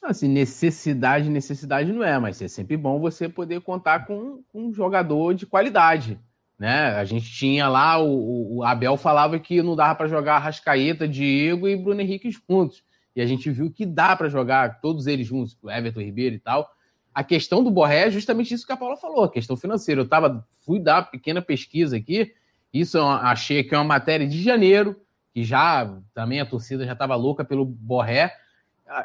[0.00, 4.72] Assim, necessidade, necessidade não é, mas é sempre bom você poder contar com, com um
[4.72, 6.18] jogador de qualidade.
[6.58, 6.88] Né?
[6.96, 11.68] A gente tinha lá, o, o Abel falava que não dava para jogar Rascaeta, Diego
[11.68, 12.82] e Bruno Henrique juntos.
[13.14, 16.38] E a gente viu que dá para jogar todos eles juntos, o Everton Ribeiro e
[16.38, 16.68] tal.
[17.14, 20.00] A questão do Borré é justamente isso que a Paula falou, a questão financeira.
[20.00, 22.32] Eu tava, fui dar pequena pesquisa aqui,
[22.72, 25.00] isso achei que é uma matéria de janeiro,
[25.32, 28.34] que já também a torcida já estava louca pelo Borré.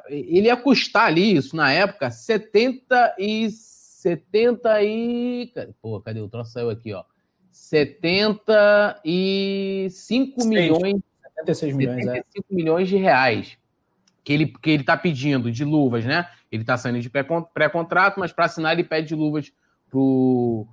[0.09, 5.51] Ele ia custar ali, isso na época, 70 e 70 e.
[5.81, 6.51] Pô, cadê o troço?
[6.51, 7.03] Saiu aqui, ó.
[7.53, 10.45] 75 Seis.
[10.45, 11.01] milhões.
[11.37, 12.55] 76 milhões, 75 é.
[12.55, 13.57] milhões de reais
[14.23, 16.27] que ele que ele está pedindo de luvas, né?
[16.51, 19.51] Ele está saindo de pré-contrato, mas para assinar ele pede luvas
[19.89, 20.67] para o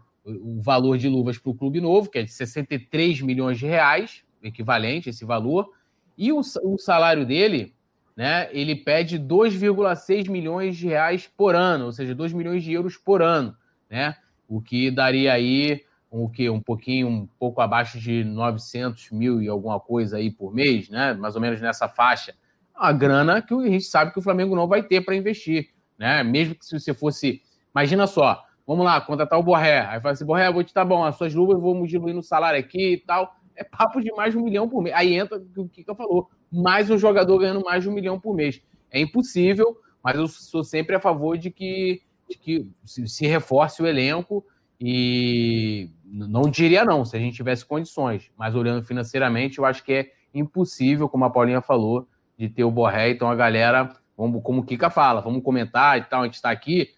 [0.62, 5.10] valor de luvas para o clube novo, que é de 63 milhões de reais, equivalente
[5.10, 5.72] esse valor,
[6.16, 7.74] e o, o salário dele,
[8.16, 8.48] né?
[8.52, 13.22] Ele pede 2,6 milhões de reais por ano, ou seja, 2 milhões de euros por
[13.22, 13.56] ano,
[13.90, 14.14] né?
[14.48, 19.48] O que daria aí o que um pouquinho, um pouco abaixo de 900 mil e
[19.48, 21.14] alguma coisa aí por mês, né?
[21.14, 22.34] Mais ou menos nessa faixa.
[22.74, 26.24] A grana que a gente sabe que o Flamengo não vai ter para investir, né?
[26.24, 27.40] Mesmo que se você fosse,
[27.72, 29.86] imagina só, vamos lá, contratar o Borré.
[29.86, 32.58] Aí fala assim, Borré, vou te dar bom, as suas luvas vamos diluir no salário
[32.58, 33.36] aqui e tal.
[33.54, 34.96] É papo de mais de um milhão por mês.
[34.96, 38.34] Aí entra o que eu falou, mais um jogador ganhando mais de um milhão por
[38.34, 38.60] mês.
[38.90, 43.86] É impossível, mas eu sou sempre a favor de que, de que se reforce o
[43.86, 44.44] elenco
[44.80, 49.92] e não diria não, se a gente tivesse condições, mas olhando financeiramente, eu acho que
[49.92, 52.08] é impossível, como a Paulinha falou,
[52.38, 53.10] de ter o Borré.
[53.10, 56.50] Então a galera, vamos, como o Kika fala, vamos comentar e tal, a gente está
[56.50, 56.94] aqui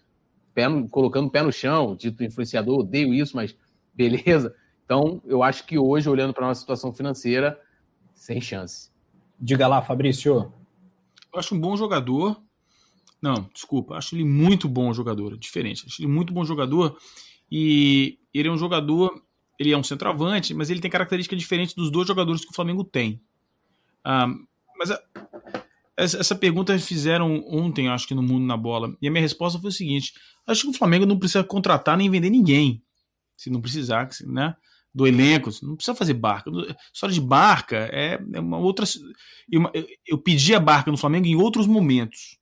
[0.53, 3.55] pé no, colocando o pé no chão, dito influenciador, odeio isso, mas
[3.93, 4.55] beleza.
[4.85, 7.59] Então eu acho que hoje, olhando para a nossa situação financeira,
[8.13, 8.89] sem chance.
[9.37, 10.53] Diga lá, Fabrício.
[11.33, 12.41] Eu acho um bom jogador.
[13.21, 15.83] Não, desculpa, acho ele muito bom jogador, diferente.
[15.85, 16.97] Acho ele muito bom jogador
[17.55, 19.23] e ele é um jogador,
[19.59, 22.83] ele é um centroavante, mas ele tem características diferentes dos dois jogadores que o Flamengo
[22.83, 23.21] tem.
[24.03, 24.27] Ah,
[24.75, 24.99] mas a,
[25.95, 29.69] essa pergunta fizeram ontem, acho que no Mundo na Bola, e a minha resposta foi
[29.69, 30.15] o seguinte:
[30.47, 32.81] acho que o Flamengo não precisa contratar nem vender ninguém,
[33.37, 34.55] se não precisar, né?
[34.91, 36.49] Do elenco, não precisa fazer barca.
[36.91, 38.83] História de barca é, é uma outra.
[39.51, 39.61] Eu,
[40.07, 42.39] eu pedi a barca no Flamengo em outros momentos.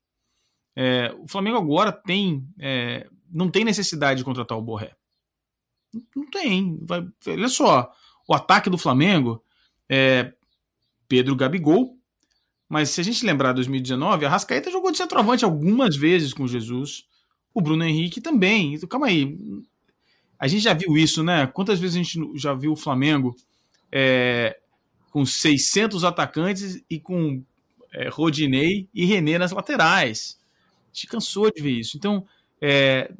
[0.73, 2.45] É, o Flamengo agora tem.
[2.59, 4.93] É, não tem necessidade de contratar o Borré.
[6.15, 6.79] Não tem.
[6.81, 7.91] Vai, olha só,
[8.27, 9.43] o ataque do Flamengo
[9.89, 10.33] é
[11.07, 11.97] Pedro Gabigol,
[12.69, 17.05] mas se a gente lembrar 2019, a Rascaeta jogou de centroavante algumas vezes com Jesus.
[17.53, 18.75] O Bruno Henrique também.
[18.75, 19.37] Então, calma aí.
[20.39, 21.45] A gente já viu isso, né?
[21.47, 23.35] Quantas vezes a gente já viu o Flamengo
[23.91, 24.57] é,
[25.11, 27.43] com 600 atacantes e com
[27.93, 30.39] é, Rodinei e René nas laterais?
[30.85, 31.97] A gente cansou de ver isso.
[31.97, 32.25] Então,
[32.61, 33.11] é,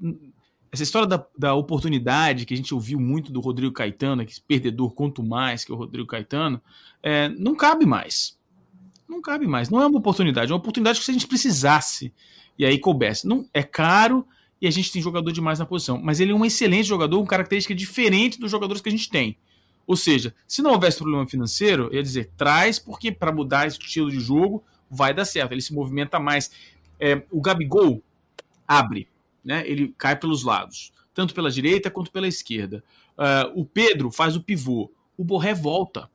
[0.71, 4.93] essa história da, da, oportunidade que a gente ouviu muito do Rodrigo Caetano, que perdedor
[4.93, 6.61] quanto mais que o Rodrigo Caetano,
[7.03, 8.39] é, não cabe mais.
[9.07, 9.69] Não cabe mais.
[9.69, 12.13] Não é uma oportunidade, é uma oportunidade que se a gente precisasse
[12.57, 13.27] e aí coubesse.
[13.27, 14.25] Não, é caro
[14.61, 17.25] e a gente tem jogador demais na posição, mas ele é um excelente jogador, com
[17.25, 19.37] característica diferente dos jogadores que a gente tem.
[19.85, 23.77] Ou seja, se não houvesse problema financeiro, eu ia dizer, traz, porque para mudar esse
[23.79, 25.51] estilo de jogo vai dar certo.
[25.51, 26.51] Ele se movimenta mais.
[26.99, 28.01] É, o Gabigol
[28.67, 29.07] abre,
[29.43, 29.67] né?
[29.67, 32.83] Ele cai pelos lados, tanto pela direita quanto pela esquerda.
[33.17, 34.91] Uh, o Pedro faz o pivô.
[35.17, 36.09] O Borré volta.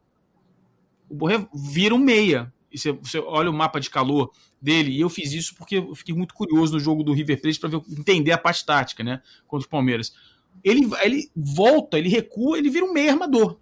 [1.09, 4.31] O Borré vira um meia e você, você, olha o mapa de calor
[4.61, 7.59] dele, e eu fiz isso porque eu fiquei muito curioso no jogo do River Plate
[7.59, 10.15] para entender a parte tática, né, contra o Palmeiras.
[10.63, 13.59] Ele, ele volta, ele recua, ele vira um meio armador.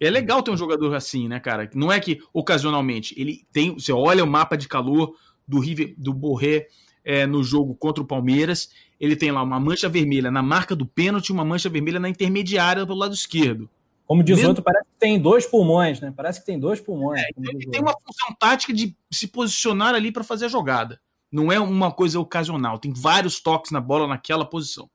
[0.00, 1.68] É legal ter um jogador assim, né, cara?
[1.74, 5.14] Não é que ocasionalmente ele tem, você olha o mapa de calor
[5.46, 6.68] do River, do Borré
[7.04, 8.70] é, no jogo contra o Palmeiras,
[9.00, 12.86] ele tem lá uma mancha vermelha na marca do pênalti, uma mancha vermelha na intermediária
[12.86, 13.68] pelo lado esquerdo.
[14.06, 14.48] Como diz Mesmo...
[14.48, 16.12] outro, parece que tem dois pulmões, né?
[16.16, 17.20] Parece que tem dois pulmões.
[17.20, 20.98] É, ele tem uma função tática de se posicionar ali para fazer a jogada.
[21.30, 22.78] Não é uma coisa ocasional.
[22.78, 24.88] Tem vários toques na bola naquela posição.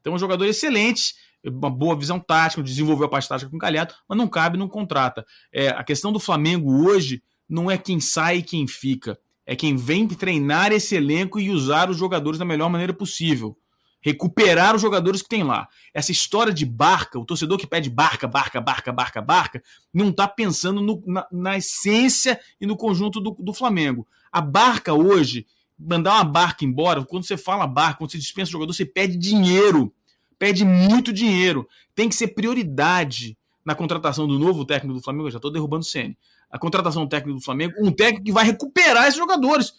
[0.00, 3.60] Então, é um jogador excelente, uma boa visão tática, desenvolveu a parte tática com o
[3.60, 5.24] Calhado, mas não cabe, não contrata.
[5.50, 9.18] É, a questão do Flamengo hoje não é quem sai e quem fica.
[9.50, 13.58] É quem vem treinar esse elenco e usar os jogadores da melhor maneira possível
[14.00, 15.68] recuperar os jogadores que tem lá.
[15.92, 19.62] Essa história de barca, o torcedor que pede barca, barca, barca, barca, barca,
[19.92, 24.06] não está pensando no, na, na, essência e no conjunto do, do, Flamengo.
[24.32, 25.46] A barca hoje,
[25.76, 29.16] mandar uma barca embora, quando você fala barca, quando você dispensa o jogador, você pede
[29.18, 29.92] dinheiro.
[30.38, 31.68] Pede muito dinheiro.
[31.92, 35.26] Tem que ser prioridade na contratação do novo técnico do Flamengo.
[35.26, 36.16] Eu já estou derrubando o Ceni.
[36.50, 39.72] A contratação do técnico do Flamengo, um técnico que vai recuperar esses jogadores.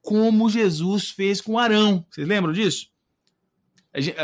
[0.00, 2.06] Como Jesus fez com o Arão.
[2.08, 2.88] Vocês lembram disso?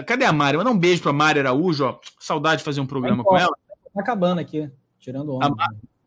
[0.06, 0.58] Cadê a Mari?
[0.58, 1.98] Manda um beijo pra Mari Araújo, ó.
[2.20, 3.52] Saudade de fazer um programa com ela.
[3.92, 5.46] Tá acabando aqui, tirando onda.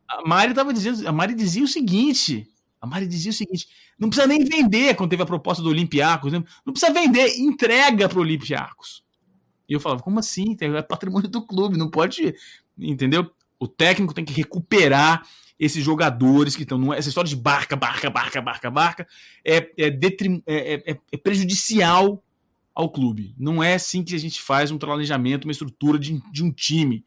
[0.08, 2.48] A, a Mari tava dizendo, a Mari dizia o seguinte:
[2.80, 6.32] a Mari dizia o seguinte: não precisa nem vender quando teve a proposta do Olympiacos,
[6.32, 6.44] né?
[6.66, 9.04] não precisa vender, entrega pro Olympiacos.
[9.68, 10.56] E eu falava, como assim?
[10.60, 12.36] É patrimônio do clube, não pode.
[12.78, 13.30] Entendeu?
[13.60, 15.26] O técnico tem que recuperar
[15.60, 16.94] esses jogadores que estão.
[16.94, 19.08] Essa história de barca, barca, barca, barca, barca
[19.44, 22.22] é, é, detrim, é, é, é prejudicial
[22.74, 23.34] ao clube.
[23.38, 27.06] Não é assim que a gente faz um planejamento, uma estrutura de, de um time.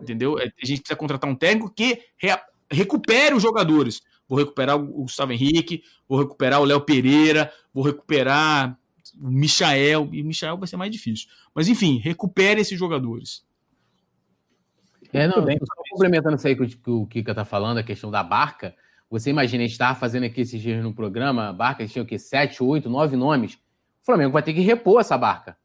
[0.00, 0.38] Entendeu?
[0.38, 2.28] É, a gente precisa contratar um técnico que re,
[2.70, 4.00] recupere os jogadores.
[4.28, 8.78] Vou recuperar o Gustavo Henrique, vou recuperar o Léo Pereira, vou recuperar
[9.20, 10.10] o Michael.
[10.12, 11.28] E o Michael vai ser mais difícil.
[11.52, 13.42] Mas enfim, recupere esses jogadores.
[15.12, 18.22] É, não, bem, só complementando isso aí que o Kika tá falando, a questão da
[18.22, 18.74] barca.
[19.10, 22.06] Você imagina, a gente estava fazendo aqui esses dias no programa, a barca, tinha o
[22.06, 22.18] quê?
[22.18, 23.58] Sete, oito, nove nomes.
[24.02, 25.56] Flamengo vai ter que repor essa barca.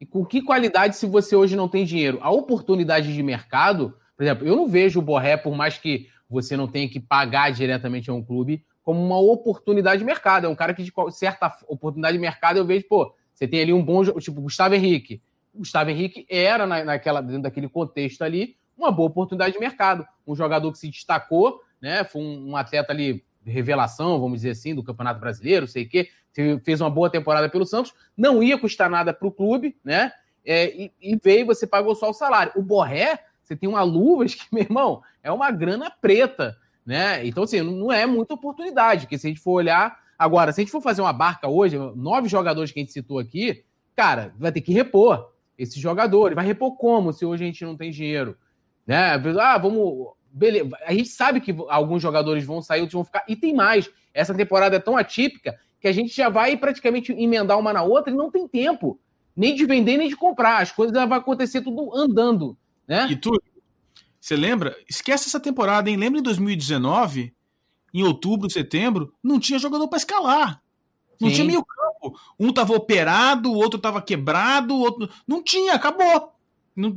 [0.00, 2.18] E com que qualidade se você hoje não tem dinheiro?
[2.20, 6.56] A oportunidade de mercado, por exemplo, eu não vejo o Borré, por mais que você
[6.56, 10.46] não tenha que pagar diretamente a um clube, como uma oportunidade de mercado.
[10.46, 13.72] É um cara que, de certa oportunidade de mercado, eu vejo, pô, você tem ali
[13.72, 15.22] um bom, tipo, Gustavo Henrique.
[15.54, 20.06] Gustavo Henrique era, na, naquela, dentro daquele contexto ali, uma boa oportunidade de mercado.
[20.26, 22.04] Um jogador que se destacou, né?
[22.04, 26.08] Foi um, atleta ali, revelação, vamos dizer assim, do Campeonato Brasileiro, sei o quê,
[26.64, 30.12] fez uma boa temporada pelo Santos, não ia custar nada para o clube, né?
[30.44, 32.52] É, e, e, veio, você pagou só o salário.
[32.56, 37.24] O Borré, você tem uma luvas que, meu irmão, é uma grana preta, né?
[37.26, 40.00] Então, assim, não é muita oportunidade, porque se a gente for olhar.
[40.18, 43.18] Agora, se a gente for fazer uma barca hoje, nove jogadores que a gente citou
[43.18, 43.64] aqui,
[43.96, 46.34] cara, vai ter que repor esses jogadores.
[46.34, 48.36] Vai repor como se hoje a gente não tem dinheiro?
[48.86, 49.12] Né?
[49.40, 50.12] Ah, vamos.
[50.30, 50.70] Beleza.
[50.86, 53.24] A gente sabe que alguns jogadores vão sair, outros vão ficar.
[53.28, 53.90] E tem mais.
[54.14, 58.12] Essa temporada é tão atípica que a gente já vai praticamente emendar uma na outra
[58.12, 58.98] e não tem tempo
[59.36, 60.62] nem de vender nem de comprar.
[60.62, 62.56] As coisas vão acontecer tudo andando.
[62.86, 63.08] Né?
[63.10, 63.30] E tu,
[64.20, 64.76] você lembra?
[64.88, 65.96] Esquece essa temporada, hein?
[65.96, 67.34] Lembra em 2019,
[67.92, 70.62] em outubro, setembro, não tinha jogador para escalar.
[71.20, 71.34] Não Sim.
[71.34, 72.18] tinha meio campo.
[72.38, 75.08] Um tava operado, o outro tava quebrado, o outro.
[75.26, 76.32] Não tinha, acabou.
[76.74, 76.96] Não,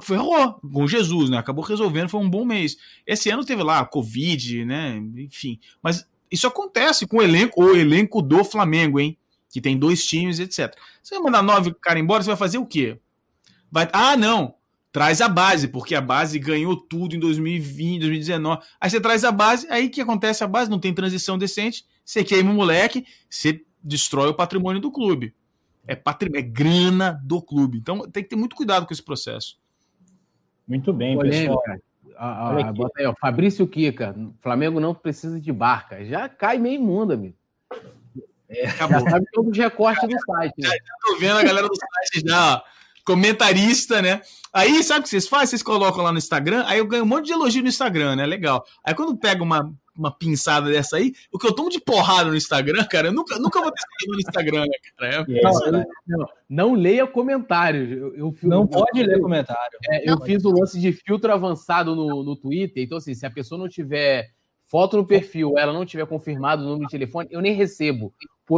[0.00, 1.38] ferrou com Jesus, né?
[1.38, 2.76] Acabou resolvendo, foi um bom mês.
[3.06, 4.96] Esse ano teve lá Covid, né?
[5.16, 5.58] Enfim.
[5.82, 9.16] Mas isso acontece com o elenco, o elenco do Flamengo, hein?
[9.50, 10.76] Que tem dois times, etc.
[11.02, 12.98] Você vai mandar nove caras embora, você vai fazer o quê?
[13.70, 13.88] Vai...
[13.92, 14.54] Ah, não!
[14.92, 18.62] Traz a base, porque a base ganhou tudo em 2020, 2019.
[18.80, 20.42] Aí você traz a base, aí que acontece?
[20.42, 24.90] A base não tem transição decente, você queima o moleque, você destrói o patrimônio do
[24.90, 25.34] clube.
[25.86, 27.78] É patrimônio, é grana do clube.
[27.78, 29.58] Então tem que ter muito cuidado com esse processo.
[30.66, 31.62] Muito bem, pessoal.
[32.18, 34.16] Ah, ah, bota aí, ó, Fabrício Kika.
[34.40, 36.04] Flamengo não precisa de barca.
[36.04, 37.36] Já cai meio mundo, amigo.
[38.48, 39.00] É, acabou.
[39.00, 40.54] Já sabe todos os recortes do site.
[40.58, 40.68] Né?
[40.68, 42.62] Já, já tô vendo a galera do site já, ó,
[43.04, 44.22] comentarista, né?
[44.52, 45.48] Aí, sabe o que vocês fazem?
[45.48, 48.24] Vocês colocam lá no Instagram, aí eu ganho um monte de elogio no Instagram, né?
[48.24, 48.64] Legal.
[48.82, 52.36] Aí quando pega uma, uma pinçada dessa aí, o que eu tomo de porrada no
[52.36, 55.26] Instagram, cara, eu nunca, nunca vou ter no Instagram, né, cara?
[55.28, 57.90] É, não, não, não, leia comentários.
[57.90, 59.78] Eu, eu, não eu, pode ler comentário.
[59.90, 63.30] É, eu fiz o lance de filtro avançado no, no Twitter, então assim, se a
[63.30, 64.30] pessoa não tiver
[64.66, 68.12] foto no perfil, ela não tiver confirmado o número de telefone, eu nem recebo.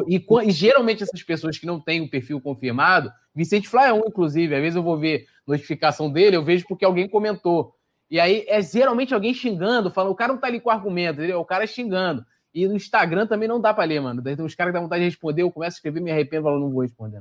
[0.06, 4.02] E, e, geralmente essas pessoas que não têm o perfil confirmado, Vicente Fly é um,
[4.06, 7.74] inclusive, às vezes eu vou ver notificação dele, eu vejo porque alguém comentou.
[8.10, 11.40] E aí é geralmente alguém xingando, falando, o cara não tá ali com argumento, entendeu?
[11.40, 12.24] O cara é xingando.
[12.54, 14.22] E no Instagram também não dá pra ler, mano.
[14.40, 16.70] Uns caras que dá vontade de responder, eu começo a escrever, me arrependo, falo, não
[16.70, 17.20] vou responder.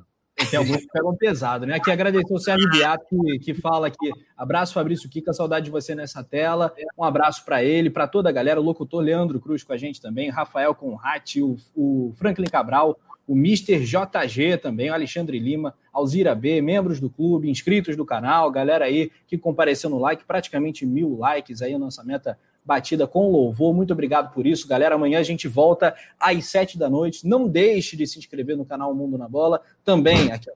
[0.50, 1.76] Tem alguns que pegam pesado, né?
[1.76, 4.12] Aqui agradecer o Sérgio Biato, que, que fala aqui.
[4.38, 6.74] Abraço, Fabrício Kika, saudade de você nessa tela.
[6.98, 8.62] Um abraço para ele, para toda a galera.
[8.62, 12.98] O locutor Leandro Cruz com a gente também, Rafael Conrati, o, o Franklin Cabral,
[13.28, 13.84] o Mr.
[13.84, 19.12] JG também, o Alexandre Lima, Alzira B, membros do clube, inscritos do canal, galera aí
[19.28, 23.74] que compareceu no like, praticamente mil likes aí, a nossa meta batida com louvor.
[23.74, 24.96] Muito obrigado por isso, galera.
[24.96, 27.26] Amanhã a gente volta às sete da noite.
[27.26, 29.62] Não deixe de se inscrever no canal Mundo na Bola.
[29.86, 30.50] Também aqui,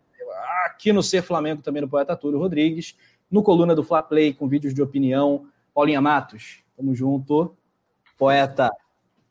[0.65, 2.97] aqui no Ser Flamengo, também no Poeta Túlio Rodrigues.
[3.29, 5.47] No Coluna do Fla Play, com vídeos de opinião.
[5.73, 7.55] Paulinha Matos, tamo junto.
[8.17, 8.69] Poeta,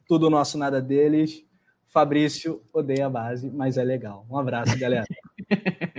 [0.09, 1.45] tudo nosso, nada deles.
[1.91, 4.25] Fabrício odeia a base, mas é legal.
[4.31, 5.05] Um abraço, galera.